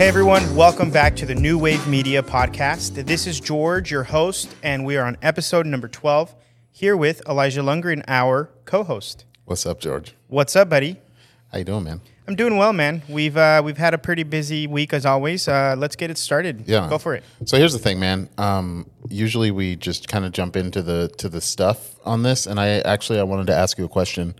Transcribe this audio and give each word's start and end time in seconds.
Hey 0.00 0.08
everyone, 0.08 0.56
welcome 0.56 0.90
back 0.90 1.14
to 1.16 1.26
the 1.26 1.34
New 1.34 1.58
Wave 1.58 1.86
Media 1.86 2.22
podcast. 2.22 3.04
This 3.04 3.26
is 3.26 3.38
George, 3.38 3.90
your 3.90 4.04
host, 4.04 4.56
and 4.62 4.86
we 4.86 4.96
are 4.96 5.04
on 5.04 5.18
episode 5.20 5.66
number 5.66 5.88
12 5.88 6.34
here 6.72 6.96
with 6.96 7.20
Elijah 7.28 7.60
Lundgren, 7.60 8.02
our 8.08 8.48
co-host. 8.64 9.26
What's 9.44 9.66
up, 9.66 9.78
George? 9.78 10.14
What's 10.28 10.56
up, 10.56 10.70
buddy? 10.70 10.96
How 11.52 11.58
you 11.58 11.64
doing, 11.64 11.84
man? 11.84 12.00
I'm 12.26 12.34
doing 12.34 12.56
well, 12.56 12.72
man. 12.72 13.02
We've 13.10 13.36
uh, 13.36 13.60
we've 13.62 13.76
had 13.76 13.92
a 13.92 13.98
pretty 13.98 14.22
busy 14.22 14.66
week 14.66 14.94
as 14.94 15.04
always. 15.04 15.46
Uh, 15.46 15.74
let's 15.76 15.96
get 15.96 16.10
it 16.10 16.16
started. 16.16 16.64
Yeah, 16.64 16.88
go 16.88 16.96
for 16.96 17.14
it. 17.14 17.22
So 17.44 17.58
here's 17.58 17.74
the 17.74 17.78
thing, 17.78 18.00
man. 18.00 18.30
Um, 18.38 18.88
usually 19.10 19.50
we 19.50 19.76
just 19.76 20.08
kind 20.08 20.24
of 20.24 20.32
jump 20.32 20.56
into 20.56 20.80
the 20.80 21.12
to 21.18 21.28
the 21.28 21.42
stuff 21.42 21.96
on 22.06 22.22
this, 22.22 22.46
and 22.46 22.58
I 22.58 22.78
actually 22.78 23.20
I 23.20 23.24
wanted 23.24 23.48
to 23.48 23.54
ask 23.54 23.76
you 23.76 23.84
a 23.84 23.88
question 23.90 24.34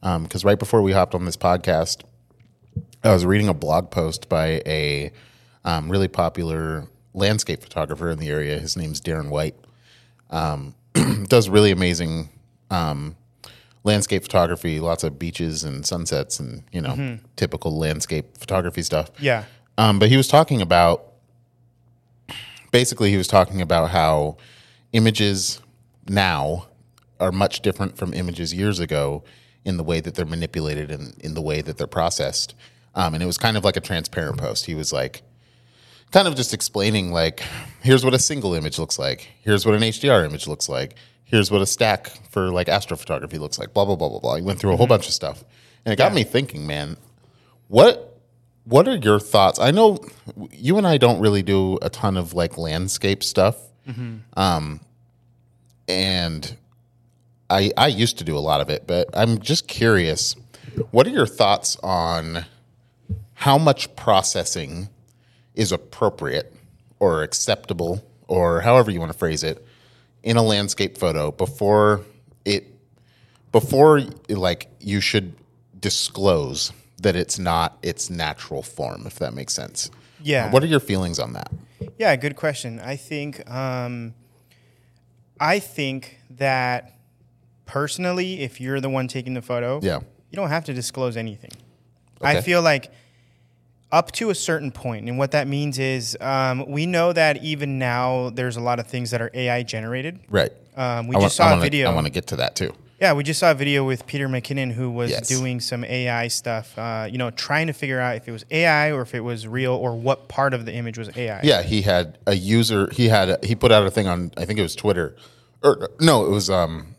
because 0.00 0.44
right 0.44 0.58
before 0.58 0.82
we 0.82 0.90
hopped 0.90 1.14
on 1.14 1.24
this 1.26 1.36
podcast, 1.36 2.02
I 3.06 3.12
was 3.12 3.24
reading 3.24 3.48
a 3.48 3.54
blog 3.54 3.90
post 3.90 4.28
by 4.28 4.62
a 4.66 5.12
um, 5.64 5.88
really 5.88 6.08
popular 6.08 6.88
landscape 7.14 7.62
photographer 7.62 8.10
in 8.10 8.18
the 8.18 8.28
area. 8.28 8.58
His 8.58 8.76
name's 8.76 9.00
Darren 9.00 9.30
White. 9.30 9.54
Um, 10.30 10.74
does 11.28 11.48
really 11.48 11.70
amazing 11.70 12.30
um, 12.70 13.16
landscape 13.84 14.22
photography, 14.22 14.80
lots 14.80 15.04
of 15.04 15.18
beaches 15.18 15.62
and 15.62 15.86
sunsets, 15.86 16.40
and 16.40 16.64
you 16.72 16.80
know 16.80 17.18
typical 17.36 17.78
landscape 17.78 18.36
photography 18.36 18.82
stuff. 18.82 19.10
Yeah. 19.20 19.44
Um, 19.78 19.98
but 19.98 20.08
he 20.08 20.16
was 20.16 20.26
talking 20.26 20.60
about 20.60 21.12
basically 22.72 23.10
he 23.10 23.16
was 23.16 23.28
talking 23.28 23.60
about 23.60 23.90
how 23.90 24.36
images 24.92 25.60
now 26.08 26.66
are 27.20 27.30
much 27.30 27.60
different 27.60 27.96
from 27.96 28.12
images 28.14 28.52
years 28.52 28.80
ago 28.80 29.22
in 29.64 29.76
the 29.76 29.84
way 29.84 30.00
that 30.00 30.14
they're 30.14 30.26
manipulated 30.26 30.90
and 30.90 31.16
in 31.20 31.34
the 31.34 31.42
way 31.42 31.60
that 31.62 31.78
they're 31.78 31.86
processed. 31.86 32.54
Um, 32.96 33.14
and 33.14 33.22
it 33.22 33.26
was 33.26 33.38
kind 33.38 33.56
of 33.56 33.64
like 33.64 33.76
a 33.76 33.80
transparent 33.80 34.38
post. 34.38 34.64
He 34.64 34.74
was 34.74 34.92
like, 34.92 35.22
kind 36.12 36.26
of 36.26 36.34
just 36.34 36.54
explaining 36.54 37.12
like, 37.12 37.42
here's 37.82 38.04
what 38.04 38.14
a 38.14 38.18
single 38.18 38.54
image 38.54 38.78
looks 38.78 38.98
like. 38.98 39.28
Here's 39.42 39.66
what 39.66 39.74
an 39.74 39.82
HDR 39.82 40.24
image 40.24 40.46
looks 40.48 40.68
like. 40.68 40.96
Here's 41.24 41.50
what 41.50 41.60
a 41.60 41.66
stack 41.66 42.08
for 42.30 42.50
like 42.50 42.68
astrophotography 42.68 43.38
looks 43.38 43.58
like. 43.58 43.74
Blah 43.74 43.84
blah 43.84 43.96
blah 43.96 44.08
blah 44.08 44.20
blah. 44.20 44.36
He 44.36 44.42
went 44.42 44.58
through 44.58 44.72
a 44.72 44.76
whole 44.76 44.86
bunch 44.86 45.08
of 45.08 45.12
stuff, 45.12 45.44
and 45.84 45.92
it 45.92 45.96
got 45.96 46.14
me 46.14 46.22
thinking, 46.24 46.66
man. 46.66 46.96
What 47.68 48.18
what 48.64 48.86
are 48.88 48.96
your 48.96 49.18
thoughts? 49.18 49.58
I 49.58 49.72
know 49.72 49.98
you 50.52 50.78
and 50.78 50.86
I 50.86 50.98
don't 50.98 51.20
really 51.20 51.42
do 51.42 51.78
a 51.82 51.90
ton 51.90 52.16
of 52.16 52.32
like 52.32 52.56
landscape 52.56 53.24
stuff, 53.24 53.56
um, 54.36 54.80
and 55.88 56.56
I 57.50 57.72
I 57.76 57.88
used 57.88 58.18
to 58.18 58.24
do 58.24 58.38
a 58.38 58.40
lot 58.40 58.60
of 58.60 58.70
it, 58.70 58.86
but 58.86 59.10
I'm 59.12 59.40
just 59.40 59.66
curious. 59.66 60.36
What 60.92 61.08
are 61.08 61.10
your 61.10 61.26
thoughts 61.26 61.76
on 61.82 62.44
how 63.36 63.58
much 63.58 63.94
processing 63.96 64.88
is 65.54 65.70
appropriate 65.72 66.52
or 66.98 67.22
acceptable 67.22 68.02
or 68.28 68.62
however 68.62 68.90
you 68.90 68.98
want 68.98 69.12
to 69.12 69.18
phrase 69.18 69.42
it 69.42 69.64
in 70.22 70.36
a 70.36 70.42
landscape 70.42 70.96
photo 70.98 71.30
before 71.30 72.00
it 72.44 72.66
before 73.52 74.00
like 74.28 74.68
you 74.80 75.00
should 75.00 75.34
disclose 75.78 76.72
that 77.02 77.14
it's 77.14 77.38
not 77.38 77.78
its 77.82 78.08
natural 78.10 78.62
form 78.62 79.06
if 79.06 79.16
that 79.16 79.34
makes 79.34 79.52
sense 79.54 79.90
Yeah. 80.22 80.50
what 80.50 80.62
are 80.62 80.66
your 80.66 80.80
feelings 80.80 81.18
on 81.18 81.34
that 81.34 81.50
Yeah, 81.98 82.16
good 82.16 82.36
question. 82.36 82.80
I 82.80 82.96
think 82.96 83.48
um, 83.50 84.14
I 85.38 85.58
think 85.58 86.18
that 86.30 86.98
personally, 87.66 88.40
if 88.40 88.60
you're 88.60 88.80
the 88.80 88.88
one 88.88 89.08
taking 89.08 89.34
the 89.34 89.42
photo, 89.42 89.78
yeah 89.82 90.00
you 90.30 90.36
don't 90.36 90.48
have 90.48 90.64
to 90.64 90.72
disclose 90.74 91.16
anything. 91.16 91.52
I 92.22 92.40
feel 92.40 92.62
like 92.62 92.90
up 93.96 94.12
to 94.12 94.28
a 94.30 94.34
certain 94.34 94.70
point, 94.70 95.08
and 95.08 95.16
what 95.18 95.30
that 95.30 95.48
means 95.48 95.78
is 95.78 96.16
um, 96.20 96.64
we 96.70 96.84
know 96.84 97.12
that 97.14 97.42
even 97.42 97.78
now 97.78 98.30
there's 98.30 98.56
a 98.56 98.60
lot 98.60 98.78
of 98.78 98.86
things 98.86 99.10
that 99.12 99.22
are 99.22 99.30
AI 99.32 99.62
generated. 99.62 100.20
right 100.28 100.52
Um, 100.76 101.06
we 101.08 101.16
I 101.16 101.20
just 101.20 101.22
want- 101.22 101.32
saw 101.32 101.46
a 101.46 101.50
wanna- 101.52 101.62
video. 101.62 101.90
i 101.90 101.94
want 101.94 102.06
to 102.06 102.12
get 102.12 102.26
to 102.28 102.36
that 102.36 102.54
too 102.54 102.72
Yeah, 103.00 103.12
we 103.14 103.24
just 103.24 103.40
saw 103.40 103.50
a 103.50 103.54
video 103.54 103.84
with 103.84 104.06
Peter 104.06 104.26
McKinnon 104.28 104.72
who 104.72 104.90
was 104.90 105.10
Yes. 105.10 105.28
doing 105.28 105.60
some 105.60 105.84
AI 105.84 106.28
stuff. 106.28 106.78
Uh, 106.78 107.06
you 107.10 107.18
know, 107.18 107.30
trying 107.30 107.66
to 107.66 107.74
figure 107.74 108.00
out 108.00 108.16
if 108.16 108.26
it 108.26 108.32
was 108.32 108.44
AI 108.50 108.90
or 108.90 109.02
if 109.02 109.14
it 109.14 109.20
was 109.20 109.46
real 109.46 109.72
or 109.74 109.94
what 109.94 110.28
part 110.28 110.52
of 110.54 110.64
the 110.66 110.72
image 110.74 110.96
was 110.98 111.08
AI. 111.16 111.40
yeah 111.42 111.62
he 111.62 111.82
had 111.82 112.16
a 112.26 112.34
user 112.34 112.88
he 112.92 113.08
had 113.08 113.28
a, 113.30 113.38
he 113.42 113.54
put 113.54 113.70
out 113.72 113.86
a 113.86 113.90
thing 113.90 114.06
on 114.08 114.30
i 114.38 114.44
think 114.46 114.58
it 114.58 114.62
was 114.62 114.74
twitter 114.74 115.14
or 115.62 115.90
no 116.00 116.24
it 116.26 116.30
was 116.30 116.48
um 116.50 116.94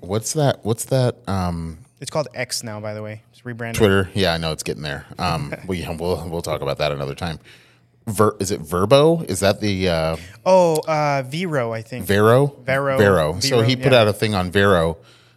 what's 0.00 0.32
that 0.34 0.60
what's 0.64 0.84
that 0.86 1.16
um 1.28 1.78
It's 2.00 2.10
called 2.10 2.28
X 2.34 2.62
now, 2.62 2.80
by 2.80 2.94
the 2.94 3.02
way. 3.02 3.22
It's 3.32 3.44
rebranded. 3.44 3.78
Twitter, 3.78 4.08
yeah, 4.14 4.32
I 4.34 4.38
know 4.38 4.52
it's 4.52 4.62
getting 4.62 4.82
there. 4.82 5.04
Um, 5.18 5.52
we 5.66 5.84
we'll 5.98 6.28
we'll 6.28 6.42
talk 6.42 6.60
about 6.60 6.78
that 6.78 6.92
another 6.92 7.14
time. 7.14 7.38
Ver, 8.06 8.34
is 8.40 8.50
it 8.50 8.60
Verbo? 8.60 9.20
Is 9.22 9.40
that 9.40 9.60
the 9.60 9.88
uh, 9.88 10.16
Oh, 10.46 10.76
uh, 10.88 11.22
Vero, 11.26 11.72
I 11.72 11.82
think. 11.82 12.06
Vero? 12.06 12.46
Vero. 12.64 12.96
Vero. 12.96 13.40
So 13.40 13.60
he 13.62 13.76
put 13.76 13.92
yeah. 13.92 14.00
out 14.00 14.08
a 14.08 14.12
thing 14.12 14.34
on 14.34 14.50
Vero 14.50 14.96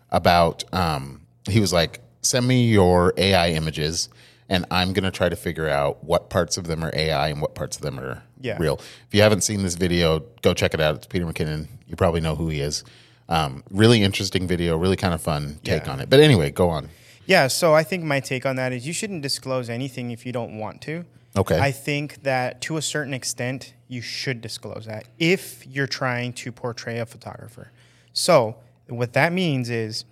about. 0.10 0.64
Um, 0.74 1.22
he 1.50 1.60
was 1.60 1.74
like, 1.74 2.00
"Send 2.22 2.48
me 2.48 2.68
your 2.68 3.14
AI 3.18 3.50
images, 3.50 4.08
and 4.48 4.66
I'm 4.72 4.94
gonna 4.94 5.12
try 5.12 5.28
to 5.30 5.36
figure 5.36 5.68
out 5.68 6.04
what 6.04 6.30
parts 6.30 6.58
of 6.58 6.68
them 6.68 6.84
are 6.84 6.92
AI 6.94 7.30
and 7.30 7.42
what 7.42 7.56
parts 7.56 7.76
of 7.76 7.82
them 7.82 8.00
are 8.00 8.24
Yeah. 8.40 8.58
real." 8.60 8.76
If 9.08 9.14
you 9.14 9.22
haven't 9.22 9.42
seen 9.42 9.64
this 9.64 9.76
video, 9.76 10.20
go 10.42 10.54
check 10.54 10.74
it 10.74 10.80
out. 10.80 10.96
It's 10.96 11.08
Peter 11.08 11.26
McKinnon. 11.26 11.68
You 11.88 11.96
probably 11.96 12.22
know 12.22 12.36
who 12.36 12.48
he 12.50 12.62
is. 12.62 12.84
Um, 13.30 13.64
really 13.72 14.04
interesting 14.04 14.48
video, 14.48 14.78
really 14.78 14.98
kind 14.98 15.14
of 15.14 15.22
fun 15.22 15.60
take 15.64 15.86
Yeah. 15.86 15.92
on 15.94 16.00
it. 16.02 16.10
But 16.10 16.20
anyway, 16.20 16.52
go 16.52 16.70
on. 16.70 16.90
Yeah, 17.26 17.48
so 17.48 17.74
I 17.74 17.84
think 17.84 18.04
my 18.04 18.20
take 18.20 18.46
on 18.46 18.56
that 18.58 18.74
is 18.74 18.86
you 18.86 18.94
shouldn't 18.94 19.22
disclose 19.22 19.70
anything 19.70 20.12
if 20.12 20.26
you 20.26 20.32
don't 20.32 20.58
want 20.58 20.82
to. 20.82 21.06
Okay. 21.38 21.58
I 21.58 21.72
think 21.72 22.24
that 22.24 22.60
to 22.62 22.76
a 22.78 22.82
certain 22.82 23.14
extent, 23.14 23.74
you 23.88 24.02
should 24.02 24.42
disclose 24.42 24.86
that 24.86 25.06
if 25.18 25.66
you're 25.66 25.88
trying 25.88 26.34
to 26.34 26.52
portray 26.52 27.00
a 27.00 27.06
photographer. 27.06 27.72
So, 28.12 28.58
what 28.90 29.14
that 29.14 29.32
means 29.32 29.70
is 29.70 30.04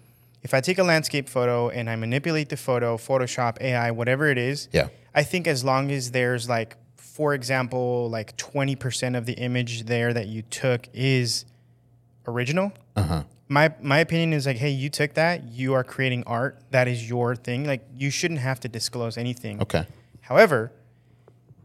if 0.43 0.53
I 0.53 0.61
take 0.61 0.77
a 0.77 0.83
landscape 0.83 1.27
photo 1.27 1.67
and 1.69 1.89
I 1.89 1.97
manipulate 1.97 2.47
the 2.47 2.55
photo, 2.55 2.95
Photoshop, 2.95 3.59
AI, 3.59 3.91
whatever 3.91 4.29
it 4.29 4.37
is, 4.37 4.69
Yeah. 4.71 4.87
I 5.13 5.23
think 5.23 5.47
as 5.47 5.65
long 5.65 5.91
as 5.91 6.11
there's 6.11 6.47
like, 6.47 6.77
for 6.95 7.33
example, 7.33 8.09
like 8.09 8.37
20% 8.37 9.17
of 9.17 9.25
the 9.25 9.33
image 9.33 9.83
there 9.87 10.13
that 10.13 10.27
you 10.27 10.43
took 10.43 10.87
is 10.93 11.43
original, 12.29 12.71
Uh-huh. 12.95 13.23
my 13.47 13.73
my 13.81 13.99
opinion 13.99 14.33
is 14.33 14.45
like, 14.45 14.57
hey, 14.57 14.69
you 14.69 14.89
took 14.89 15.13
that, 15.15 15.43
you 15.51 15.73
are 15.73 15.83
creating 15.83 16.23
art, 16.25 16.59
that 16.71 16.87
is 16.87 17.07
your 17.09 17.35
thing. 17.35 17.65
Like 17.65 17.85
you 17.95 18.09
shouldn't 18.09 18.39
have 18.41 18.59
to 18.61 18.67
disclose 18.67 19.17
anything. 19.17 19.61
Okay. 19.61 19.85
However, 20.21 20.71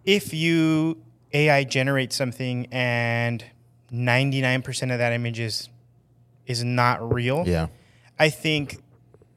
if 0.04 0.32
you 0.34 0.98
AI 1.32 1.64
generate 1.64 2.12
something 2.12 2.66
and 2.70 3.44
99% 3.92 4.92
of 4.92 4.98
that 4.98 5.12
image 5.12 5.38
is 5.40 5.68
is 6.46 6.62
not 6.62 7.12
real, 7.12 7.44
Yeah. 7.46 7.68
I 8.18 8.28
think 8.28 8.82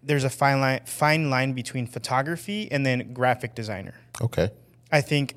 there's 0.04 0.24
a 0.26 0.30
fine 0.30 0.60
line 0.62 0.82
fine 0.86 1.30
line 1.30 1.54
between 1.54 1.88
photography 1.88 2.70
and 2.72 2.86
then 2.86 3.14
graphic 3.14 3.56
designer. 3.56 3.94
Okay. 4.22 4.50
I 4.92 5.02
think 5.02 5.36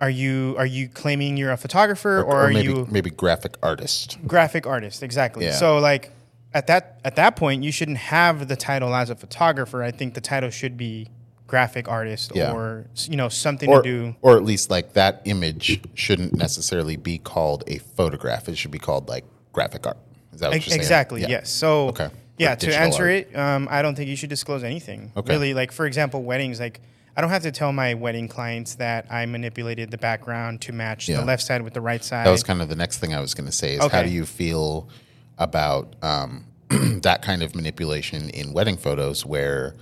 are 0.00 0.10
you 0.10 0.54
are 0.58 0.66
you 0.66 0.88
claiming 0.88 1.36
you're 1.36 1.52
a 1.52 1.56
photographer 1.56 2.22
or, 2.22 2.36
are 2.46 2.48
maybe 2.50 2.68
you 2.68 2.86
maybe 2.90 3.10
graphic 3.10 3.56
artist. 3.62 4.18
graphic 4.26 4.66
artist 4.66 5.02
exactly 5.02 5.46
Yeah. 5.46 5.52
so 5.52 5.78
like 5.78 6.12
at 6.52 6.66
that 6.68 7.00
at 7.04 7.16
that 7.16 7.36
point 7.36 7.62
you 7.64 7.72
shouldn't 7.72 7.98
have 7.98 8.48
the 8.48 8.56
title 8.56 8.94
as 8.94 9.08
a 9.10 9.14
photographer 9.16 9.82
i 9.82 9.90
think 9.90 10.14
the 10.14 10.20
title 10.20 10.50
should 10.50 10.76
be 10.76 11.08
graphic 11.46 11.88
artist 11.88 12.32
Yeah. 12.34 12.52
or 12.52 12.86
you 13.08 13.16
know 13.16 13.28
something 13.28 13.70
Or, 13.70 13.82
to 13.82 13.88
do 13.88 14.16
or 14.20 14.36
at 14.36 14.44
least 14.44 14.68
like 14.70 14.92
that 14.94 15.22
image 15.24 15.80
shouldn't 15.94 16.34
necessarily 16.34 16.96
be 16.96 17.18
called 17.18 17.62
a 17.68 17.78
photograph. 17.78 18.48
It 18.48 18.58
should 18.58 18.72
be 18.72 18.80
called 18.80 19.08
like 19.08 19.24
graphic 19.52 19.86
art. 19.86 19.96
Is 20.32 20.40
that 20.40 20.48
what 20.48 20.54
you're 20.56 20.62
saying? 20.62 20.80
exactly 20.80 21.20
Yeah. 21.22 21.28
yes 21.28 21.50
so 21.50 21.88
Okay. 21.88 22.08
yeah 22.36 22.52
Or 22.54 22.56
to 22.56 22.76
answer 22.76 23.04
art. 23.04 23.12
it 23.12 23.36
um, 23.36 23.68
i 23.70 23.80
don't 23.80 23.94
think 23.94 24.08
you 24.10 24.16
should 24.16 24.28
disclose 24.28 24.62
anything 24.64 25.12
Okay. 25.16 25.32
really 25.32 25.54
like 25.54 25.70
for 25.72 25.86
example 25.86 26.22
weddings 26.24 26.58
like 26.60 26.80
i 27.16 27.20
don't 27.20 27.30
have 27.30 27.42
to 27.42 27.50
tell 27.52 27.72
my 27.72 27.94
wedding 27.94 28.28
clients 28.28 28.74
that 28.76 29.06
i 29.10 29.24
manipulated 29.26 29.90
the 29.90 29.98
background 29.98 30.60
to 30.60 30.72
match 30.72 31.08
Yeah. 31.08 31.20
the 31.20 31.24
left 31.26 31.42
side 31.42 31.62
with 31.62 31.74
the 31.74 31.80
right 31.80 32.02
side 32.04 32.26
That 32.26 32.30
was 32.32 32.42
kind 32.42 32.60
of 32.62 32.68
the 32.68 32.76
next 32.76 32.98
thing 32.98 33.14
I 33.14 33.20
was 33.20 33.34
going 33.34 33.46
to 33.46 33.52
say 33.52 33.74
is 33.74 33.86
how 33.90 34.02
do 34.02 34.08
you 34.10 34.24
feel 34.26 34.88
about 35.38 35.94
um, 36.02 36.44
that 37.02 37.22
kind 37.22 37.42
of 37.42 37.54
manipulation 37.54 38.30
in 38.30 38.52
wedding 38.52 38.76
photos 38.76 39.24
where 39.26 39.74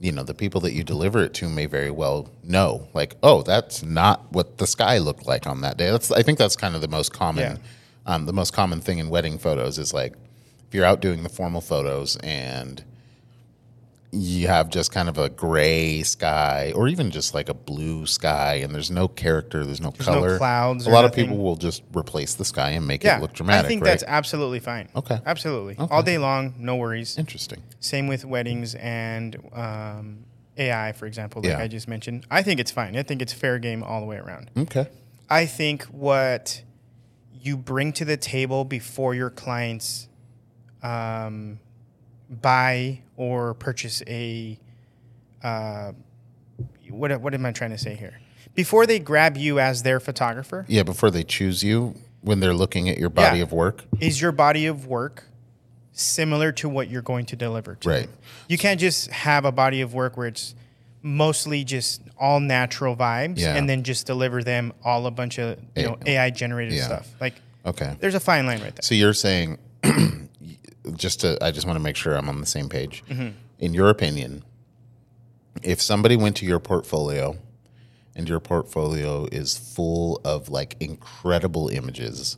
you 0.00 0.12
know 0.12 0.22
the 0.22 0.34
people 0.34 0.60
that 0.62 0.72
you 0.72 0.84
deliver 0.84 1.24
it 1.24 1.34
to 1.34 1.48
may 1.48 1.66
very 1.66 1.90
well 1.90 2.30
know 2.44 2.86
like 2.94 3.16
oh 3.22 3.42
that's 3.42 3.82
not 3.82 4.30
what 4.32 4.58
the 4.58 4.66
sky 4.66 4.98
looked 4.98 5.26
like 5.26 5.44
on 5.46 5.60
that 5.62 5.76
day 5.76 5.90
that's 5.90 6.12
i 6.12 6.22
think 6.22 6.38
that's 6.38 6.54
kind 6.54 6.74
of 6.76 6.80
the 6.80 6.86
most 6.88 7.12
common 7.12 7.56
Yeah. 8.06 8.14
um, 8.14 8.24
the 8.26 8.32
most 8.32 8.52
common 8.52 8.80
thing 8.80 8.98
in 8.98 9.10
wedding 9.10 9.38
photos 9.38 9.76
is 9.76 9.92
like 9.92 10.14
if 10.68 10.74
you're 10.74 10.84
out 10.84 11.00
doing 11.00 11.24
the 11.24 11.28
formal 11.28 11.60
photos 11.60 12.14
and 12.18 12.84
you 14.10 14.46
have 14.46 14.70
just 14.70 14.90
kind 14.90 15.08
of 15.08 15.18
a 15.18 15.28
gray 15.28 16.02
sky 16.02 16.72
or 16.74 16.88
even 16.88 17.10
just 17.10 17.34
like 17.34 17.50
a 17.50 17.54
blue 17.54 18.06
sky 18.06 18.54
and 18.54 18.74
there's 18.74 18.90
no 18.90 19.06
character 19.06 19.66
there's 19.66 19.82
no 19.82 19.90
no 19.98 20.04
color 20.04 20.38
clouds 20.38 20.86
a 20.86 20.90
lot 20.90 21.04
of 21.04 21.12
people 21.12 21.36
will 21.36 21.56
just 21.56 21.82
replace 21.94 22.32
the 22.34 22.44
sky 22.44 22.70
and 22.70 22.86
make 22.86 23.04
yeah 23.04 23.18
it 23.18 23.20
look 23.20 23.34
dramatic 23.34 23.66
i 23.66 23.68
think 23.68 23.82
right 23.82 23.90
that's 23.90 24.04
absolutely 24.06 24.60
fine 24.60 24.88
Okay. 24.96 25.20
absolutely 25.26 25.76
all 25.90 26.02
day 26.02 26.16
long 26.16 26.54
no 26.58 26.76
worries 26.76 27.18
interesting 27.18 27.62
Same 27.80 28.06
with 28.06 28.24
weddings 28.24 28.74
and 28.76 29.36
um, 29.52 30.24
AI, 30.56 30.90
for 30.92 31.06
example, 31.06 31.40
like 31.42 31.50
Yeah. 31.52 31.60
I 31.60 31.68
just 31.68 31.86
mentioned, 31.86 32.26
I 32.32 32.42
think 32.42 32.58
it's 32.58 32.72
fine. 32.72 32.96
I 32.96 33.04
think 33.04 33.22
it's 33.22 33.32
fair 33.32 33.60
game 33.60 33.84
all 33.84 34.00
the 34.00 34.06
way 34.06 34.16
around. 34.16 34.50
Okay. 34.56 34.88
I 35.30 35.46
think 35.46 35.84
what 35.84 36.62
you 37.32 37.56
bring 37.56 37.92
to 37.92 38.04
the 38.04 38.16
table 38.16 38.64
before 38.64 39.14
your 39.14 39.30
clients 39.30 40.08
um, 40.82 41.60
buy 42.30 43.00
or 43.16 43.54
purchase 43.54 44.02
a 44.06 44.58
uh, 45.42 45.92
what 46.90 47.20
what 47.20 47.34
am 47.34 47.46
I 47.46 47.52
trying 47.52 47.70
to 47.70 47.78
say 47.78 47.94
here? 47.94 48.20
Before 48.54 48.86
they 48.86 48.98
grab 48.98 49.36
you 49.36 49.60
as 49.60 49.82
their 49.82 50.00
photographer, 50.00 50.64
Yeah, 50.68 50.82
before 50.82 51.10
they 51.10 51.22
choose 51.22 51.62
you, 51.62 51.94
when 52.22 52.40
they're 52.40 52.54
looking 52.54 52.88
at 52.88 52.98
your 52.98 53.10
body 53.10 53.38
Yeah. 53.38 53.44
of 53.44 53.52
work. 53.52 53.84
is 54.00 54.20
your 54.20 54.32
body 54.32 54.66
of 54.66 54.86
work 54.86 55.24
similar 55.92 56.50
to 56.52 56.68
what 56.68 56.88
you're 56.90 57.02
going 57.02 57.26
to 57.26 57.36
deliver 57.36 57.74
to 57.76 57.88
Right. 57.88 58.02
them? 58.06 58.12
You 58.48 58.58
can't 58.58 58.80
just 58.80 59.10
have 59.10 59.44
a 59.44 59.52
body 59.52 59.80
of 59.80 59.94
work 59.94 60.16
where 60.16 60.26
it's 60.26 60.54
mostly 61.02 61.62
just 61.64 62.02
all 62.18 62.40
natural 62.40 62.96
vibes 62.96 63.38
Yeah. 63.38 63.54
and 63.54 63.68
then 63.68 63.84
just 63.84 64.06
deliver 64.06 64.42
them 64.42 64.72
all 64.84 65.06
a 65.06 65.10
bunch 65.12 65.38
of 65.38 65.58
you 65.76 65.84
know 65.84 65.98
AI 66.06 66.30
generated 66.30 66.74
Yeah. 66.74 66.84
stuff. 66.86 67.08
Like 67.20 67.34
Okay. 67.64 67.94
there's 68.00 68.14
a 68.16 68.20
fine 68.20 68.46
line 68.46 68.60
right 68.60 68.74
there. 68.74 68.82
So 68.82 68.94
you're 68.96 69.14
saying, 69.14 69.58
just 70.96 71.20
to, 71.20 71.38
I 71.42 71.50
just 71.50 71.66
want 71.66 71.76
to 71.78 71.82
make 71.82 71.96
sure 71.96 72.14
I'm 72.14 72.28
on 72.28 72.40
the 72.40 72.46
same 72.46 72.68
page. 72.68 73.04
Mm-hmm. 73.08 73.28
In 73.58 73.74
your 73.74 73.88
opinion, 73.88 74.44
if 75.62 75.80
somebody 75.82 76.16
went 76.16 76.36
to 76.36 76.46
your 76.46 76.60
portfolio 76.60 77.36
and 78.14 78.28
your 78.28 78.40
portfolio 78.40 79.26
is 79.30 79.56
full 79.56 80.20
of 80.24 80.48
like 80.48 80.76
incredible 80.80 81.68
images, 81.68 82.36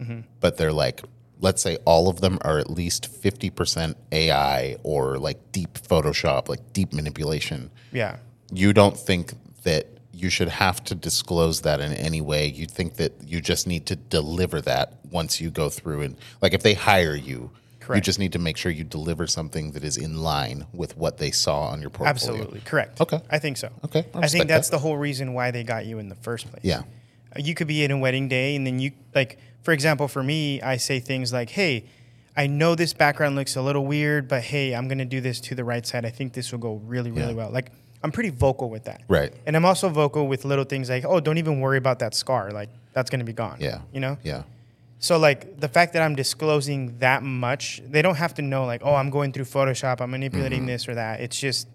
Mm-hmm. 0.00 0.22
but 0.40 0.56
they're 0.56 0.72
like, 0.72 1.02
let's 1.40 1.62
say 1.62 1.76
all 1.84 2.08
of 2.08 2.20
them 2.20 2.38
are 2.42 2.58
at 2.58 2.68
least 2.68 3.08
50% 3.22 3.94
AI 4.10 4.76
or 4.82 5.18
like 5.18 5.52
deep 5.52 5.74
Photoshop, 5.74 6.48
like 6.48 6.72
deep 6.72 6.92
manipulation, 6.92 7.70
Yeah. 7.92 8.16
you 8.52 8.72
don't 8.72 8.98
think 8.98 9.34
that 9.62 9.86
you 10.12 10.30
should 10.30 10.48
have 10.48 10.82
to 10.84 10.96
disclose 10.96 11.60
that 11.60 11.78
in 11.80 11.92
any 11.92 12.20
way. 12.20 12.48
You 12.48 12.66
think 12.66 12.96
that 12.96 13.12
you 13.24 13.40
just 13.40 13.68
need 13.68 13.86
to 13.86 13.94
deliver 13.94 14.60
that 14.62 14.94
once 15.12 15.40
you 15.40 15.48
go 15.50 15.68
through 15.70 16.00
and 16.02 16.16
like 16.42 16.54
if 16.54 16.64
they 16.64 16.74
hire 16.74 17.14
you, 17.14 17.52
you 17.92 18.00
just 18.00 18.18
need 18.18 18.32
to 18.32 18.38
make 18.38 18.56
sure 18.56 18.70
you 18.72 18.84
deliver 18.84 19.26
something 19.26 19.72
that 19.72 19.84
is 19.84 19.96
in 19.96 20.22
line 20.22 20.66
with 20.72 20.96
what 20.96 21.18
they 21.18 21.30
saw 21.30 21.66
on 21.68 21.80
your 21.80 21.90
portfolio. 21.90 22.10
Absolutely. 22.10 22.60
Correct. 22.60 23.00
Okay. 23.00 23.20
I 23.30 23.38
think 23.38 23.56
so. 23.56 23.70
Okay, 23.84 24.06
I 24.14 24.20
I, 24.20 24.26
think 24.28 24.48
that's 24.48 24.68
that. 24.68 24.76
the 24.76 24.80
whole 24.80 24.96
reason 24.96 25.34
why 25.34 25.50
they 25.50 25.62
got 25.64 25.86
you 25.86 25.98
in 25.98 26.08
the 26.08 26.14
first 26.16 26.50
place. 26.50 26.62
Yeah. 26.64 26.80
Uh, 27.34 27.40
You 27.40 27.54
could 27.54 27.66
be 27.68 27.84
in 27.84 27.90
a 27.90 27.98
wedding 27.98 28.28
day 28.28 28.56
and 28.56 28.66
then 28.66 28.78
you 28.78 28.92
like 29.14 29.38
for 29.62 29.72
example 29.72 30.08
for 30.08 30.22
me 30.22 30.60
I 30.62 30.76
say 30.78 31.00
things 31.00 31.32
like, 31.32 31.50
"Hey, 31.50 31.84
I 32.36 32.46
know 32.46 32.74
this 32.74 32.92
background 32.92 33.36
looks 33.36 33.54
a 33.56 33.62
little 33.62 33.84
weird, 33.86 34.28
but 34.28 34.42
hey, 34.42 34.74
I'm 34.74 34.88
going 34.88 34.98
to 34.98 35.04
do 35.04 35.20
this 35.20 35.40
to 35.40 35.54
the 35.54 35.64
right 35.64 35.86
side. 35.86 36.04
I 36.04 36.10
think 36.10 36.32
this 36.32 36.50
will 36.52 36.58
go 36.60 36.74
really 36.86 37.10
really 37.10 37.28
Yeah. 37.34 37.34
well." 37.42 37.50
Like 37.50 37.70
I'm 38.02 38.12
pretty 38.12 38.30
vocal 38.30 38.68
with 38.68 38.84
that. 38.84 39.00
Right. 39.08 39.32
And 39.46 39.56
I'm 39.56 39.64
also 39.64 39.88
vocal 39.88 40.26
with 40.28 40.44
little 40.44 40.64
things 40.64 40.90
like, 40.90 41.04
"Oh, 41.06 41.20
don't 41.20 41.38
even 41.38 41.60
worry 41.60 41.78
about 41.78 41.98
that 42.00 42.14
scar. 42.14 42.50
Like 42.50 42.68
that's 42.92 43.08
going 43.10 43.20
to 43.20 43.24
be 43.24 43.32
gone." 43.32 43.56
Yeah. 43.60 43.80
You 43.92 44.00
know? 44.00 44.18
Yeah. 44.22 44.42
So 44.98 45.18
like 45.18 45.60
the 45.60 45.68
fact 45.68 45.92
that 45.92 46.02
I'm 46.02 46.14
disclosing 46.14 46.98
that 46.98 47.22
much, 47.22 47.82
they 47.86 48.00
don't 48.02 48.14
have 48.16 48.34
to 48.34 48.42
know 48.42 48.64
like, 48.64 48.80
oh, 48.84 48.94
I'm 48.94 49.10
going 49.10 49.32
through 49.32 49.44
Photoshop, 49.44 50.00
I'm 50.00 50.10
manipulating 50.10 50.60
Mm-hmm. 50.60 50.66
this 50.68 50.88
or 50.88 50.94
that. 50.94 51.20
It's 51.20 51.38
just, 51.38 51.68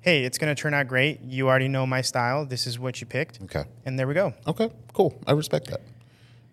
hey, 0.00 0.24
it's 0.24 0.38
gonna 0.38 0.54
turn 0.54 0.72
out 0.72 0.88
great. 0.88 1.20
You 1.22 1.48
already 1.48 1.68
know 1.68 1.86
my 1.86 2.00
style. 2.00 2.46
This 2.46 2.66
is 2.66 2.78
what 2.78 3.00
you 3.00 3.06
picked, 3.06 3.40
Okay. 3.42 3.64
and 3.84 3.98
there 3.98 4.06
we 4.06 4.14
go. 4.14 4.32
Okay. 4.46 4.70
Cool. 4.94 5.14
I 5.26 5.32
respect 5.32 5.66
that. 5.68 5.80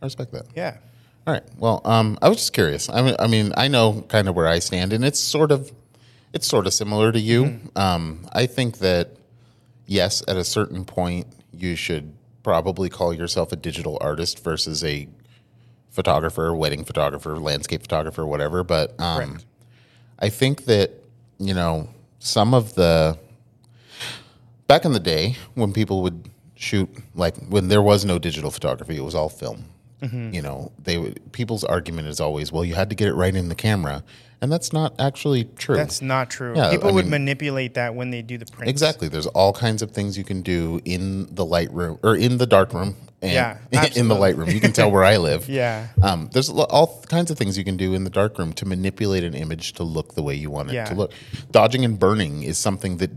I 0.02 0.06
respect 0.06 0.32
that. 0.34 0.46
Yeah, 0.56 0.78
All 1.26 1.34
right. 1.34 1.44
Well, 1.58 1.82
um, 1.86 2.18
I 2.22 2.28
was 2.30 2.38
just 2.38 2.54
curious. 2.54 2.90
I 2.90 3.02
mean, 3.02 3.16
I 3.20 3.28
mean, 3.28 3.54
I 3.58 3.68
know 3.68 4.04
kind 4.10 4.28
of 4.28 4.36
where 4.36 4.48
I 4.48 4.60
stand, 4.60 4.92
and 4.94 5.04
it's 5.06 5.20
sort 5.20 5.52
of, 5.52 5.72
it's 6.34 6.46
sort 6.48 6.68
of 6.68 6.74
similar 6.74 7.12
to 7.14 7.20
you. 7.20 7.46
Mm-hmm. 7.46 7.78
Um, 7.78 8.28
I 8.34 8.46
think 8.48 8.80
that 8.80 9.12
yes, 9.86 10.22
at 10.28 10.36
a 10.38 10.44
certain 10.44 10.84
point, 10.86 11.28
you 11.54 11.76
should 11.76 12.14
probably 12.44 12.90
call 12.90 13.14
yourself 13.14 13.52
a 13.52 13.56
digital 13.56 13.98
artist 14.02 14.44
versus 14.44 14.84
a 14.84 15.08
photographer, 15.98 16.56
wedding 16.56 16.86
photographer, 16.86 17.38
landscape 17.40 17.82
photographer, 17.82 18.26
whatever. 18.26 18.64
But 18.64 18.98
um. 19.02 19.40
I 20.20 20.30
think 20.30 20.66
that 20.66 20.92
you 21.38 21.54
know 21.54 21.90
some 22.20 22.54
of 22.54 22.76
the 22.76 23.18
back 24.68 24.86
in 24.86 24.94
the 24.94 25.00
day 25.00 25.36
when 25.56 25.74
people 25.74 26.02
would 26.04 26.30
shoot 26.56 26.90
like 27.14 27.36
when 27.48 27.68
there 27.68 27.82
was 27.82 28.06
no 28.06 28.20
digital 28.20 28.52
photography, 28.52 28.98
it 28.98 29.04
was 29.04 29.16
all 29.16 29.30
film. 29.30 29.66
Mm-hmm. 30.02 30.34
You 30.34 30.42
know, 30.44 30.72
they 30.82 30.98
would 30.98 31.32
people's 31.32 31.64
argument 31.64 32.08
is 32.08 32.20
always, 32.20 32.52
well, 32.52 32.64
you 32.64 32.76
had 32.76 32.90
to 32.90 32.96
get 32.96 33.08
it 33.08 33.16
right 33.16 33.36
in 33.36 33.50
the 33.50 33.56
camera, 33.56 34.04
and 34.42 34.52
that's 34.52 34.72
not 34.74 34.94
actually 35.00 35.46
true. 35.58 35.76
that's 35.76 36.02
not 36.02 36.30
true. 36.30 36.56
Yeah, 36.56 36.72
People 36.72 36.90
I 36.90 36.92
would 36.94 37.06
mean- 37.06 37.12
manipulate 37.12 37.74
that 37.76 37.96
when 37.96 38.12
they 38.12 38.22
do 38.22 38.38
the 38.38 38.46
print. 38.46 38.70
Exactly. 38.70 39.08
There's 39.08 39.28
all 39.28 39.54
kinds 39.54 39.82
of 39.82 39.92
things 39.92 40.18
you 40.18 40.24
can 40.24 40.42
do 40.42 40.80
in 40.86 41.34
the 41.34 41.46
light 41.46 41.72
room 41.72 41.98
or 42.04 42.16
in 42.16 42.38
the 42.38 42.46
dark 42.46 42.74
room. 42.74 42.96
And 43.22 43.32
Yeah, 43.34 43.52
in 43.58 43.58
the 43.72 43.78
absolutely. 43.80 44.18
light 44.20 44.38
room. 44.38 44.50
You 44.52 44.60
can 44.60 44.74
tell 44.74 44.92
where 44.92 45.04
I 45.04 45.18
live. 45.30 45.50
Yeah. 45.50 45.88
Um, 46.04 46.30
there's 46.34 46.50
all 46.50 47.02
kinds 47.10 47.32
of 47.32 47.38
things 47.38 47.58
you 47.58 47.64
can 47.64 47.76
do 47.78 47.94
in 47.96 48.04
the 48.04 48.12
dark 48.12 48.38
room 48.38 48.54
to 48.54 48.66
manipulate 48.66 49.24
an 49.24 49.34
image 49.34 49.74
to 49.74 49.84
look 49.84 50.14
the 50.14 50.22
way 50.22 50.36
you 50.36 50.52
want 50.52 50.70
it 50.70 50.74
Yeah. 50.76 50.86
to 50.86 50.94
look. 50.96 51.12
Dodging 51.52 51.84
and 51.84 51.98
burning 51.98 52.44
is 52.44 52.60
something 52.60 52.98
that 52.98 53.10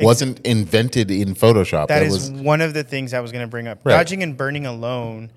wasn't 0.00 0.40
invented 0.40 1.10
in 1.10 1.34
Photoshop. 1.34 1.88
That 1.88 1.98
that 1.98 2.02
is 2.04 2.30
was 2.30 2.40
one 2.40 2.62
of 2.62 2.72
the 2.72 2.82
things 2.82 3.12
I 3.12 3.20
was 3.20 3.30
going 3.30 3.44
to 3.44 3.50
bring 3.50 3.68
up. 3.68 3.80
Right. 3.84 3.92
Dodging 3.92 4.22
and 4.22 4.38
burning 4.38 4.64
alone, 4.64 5.30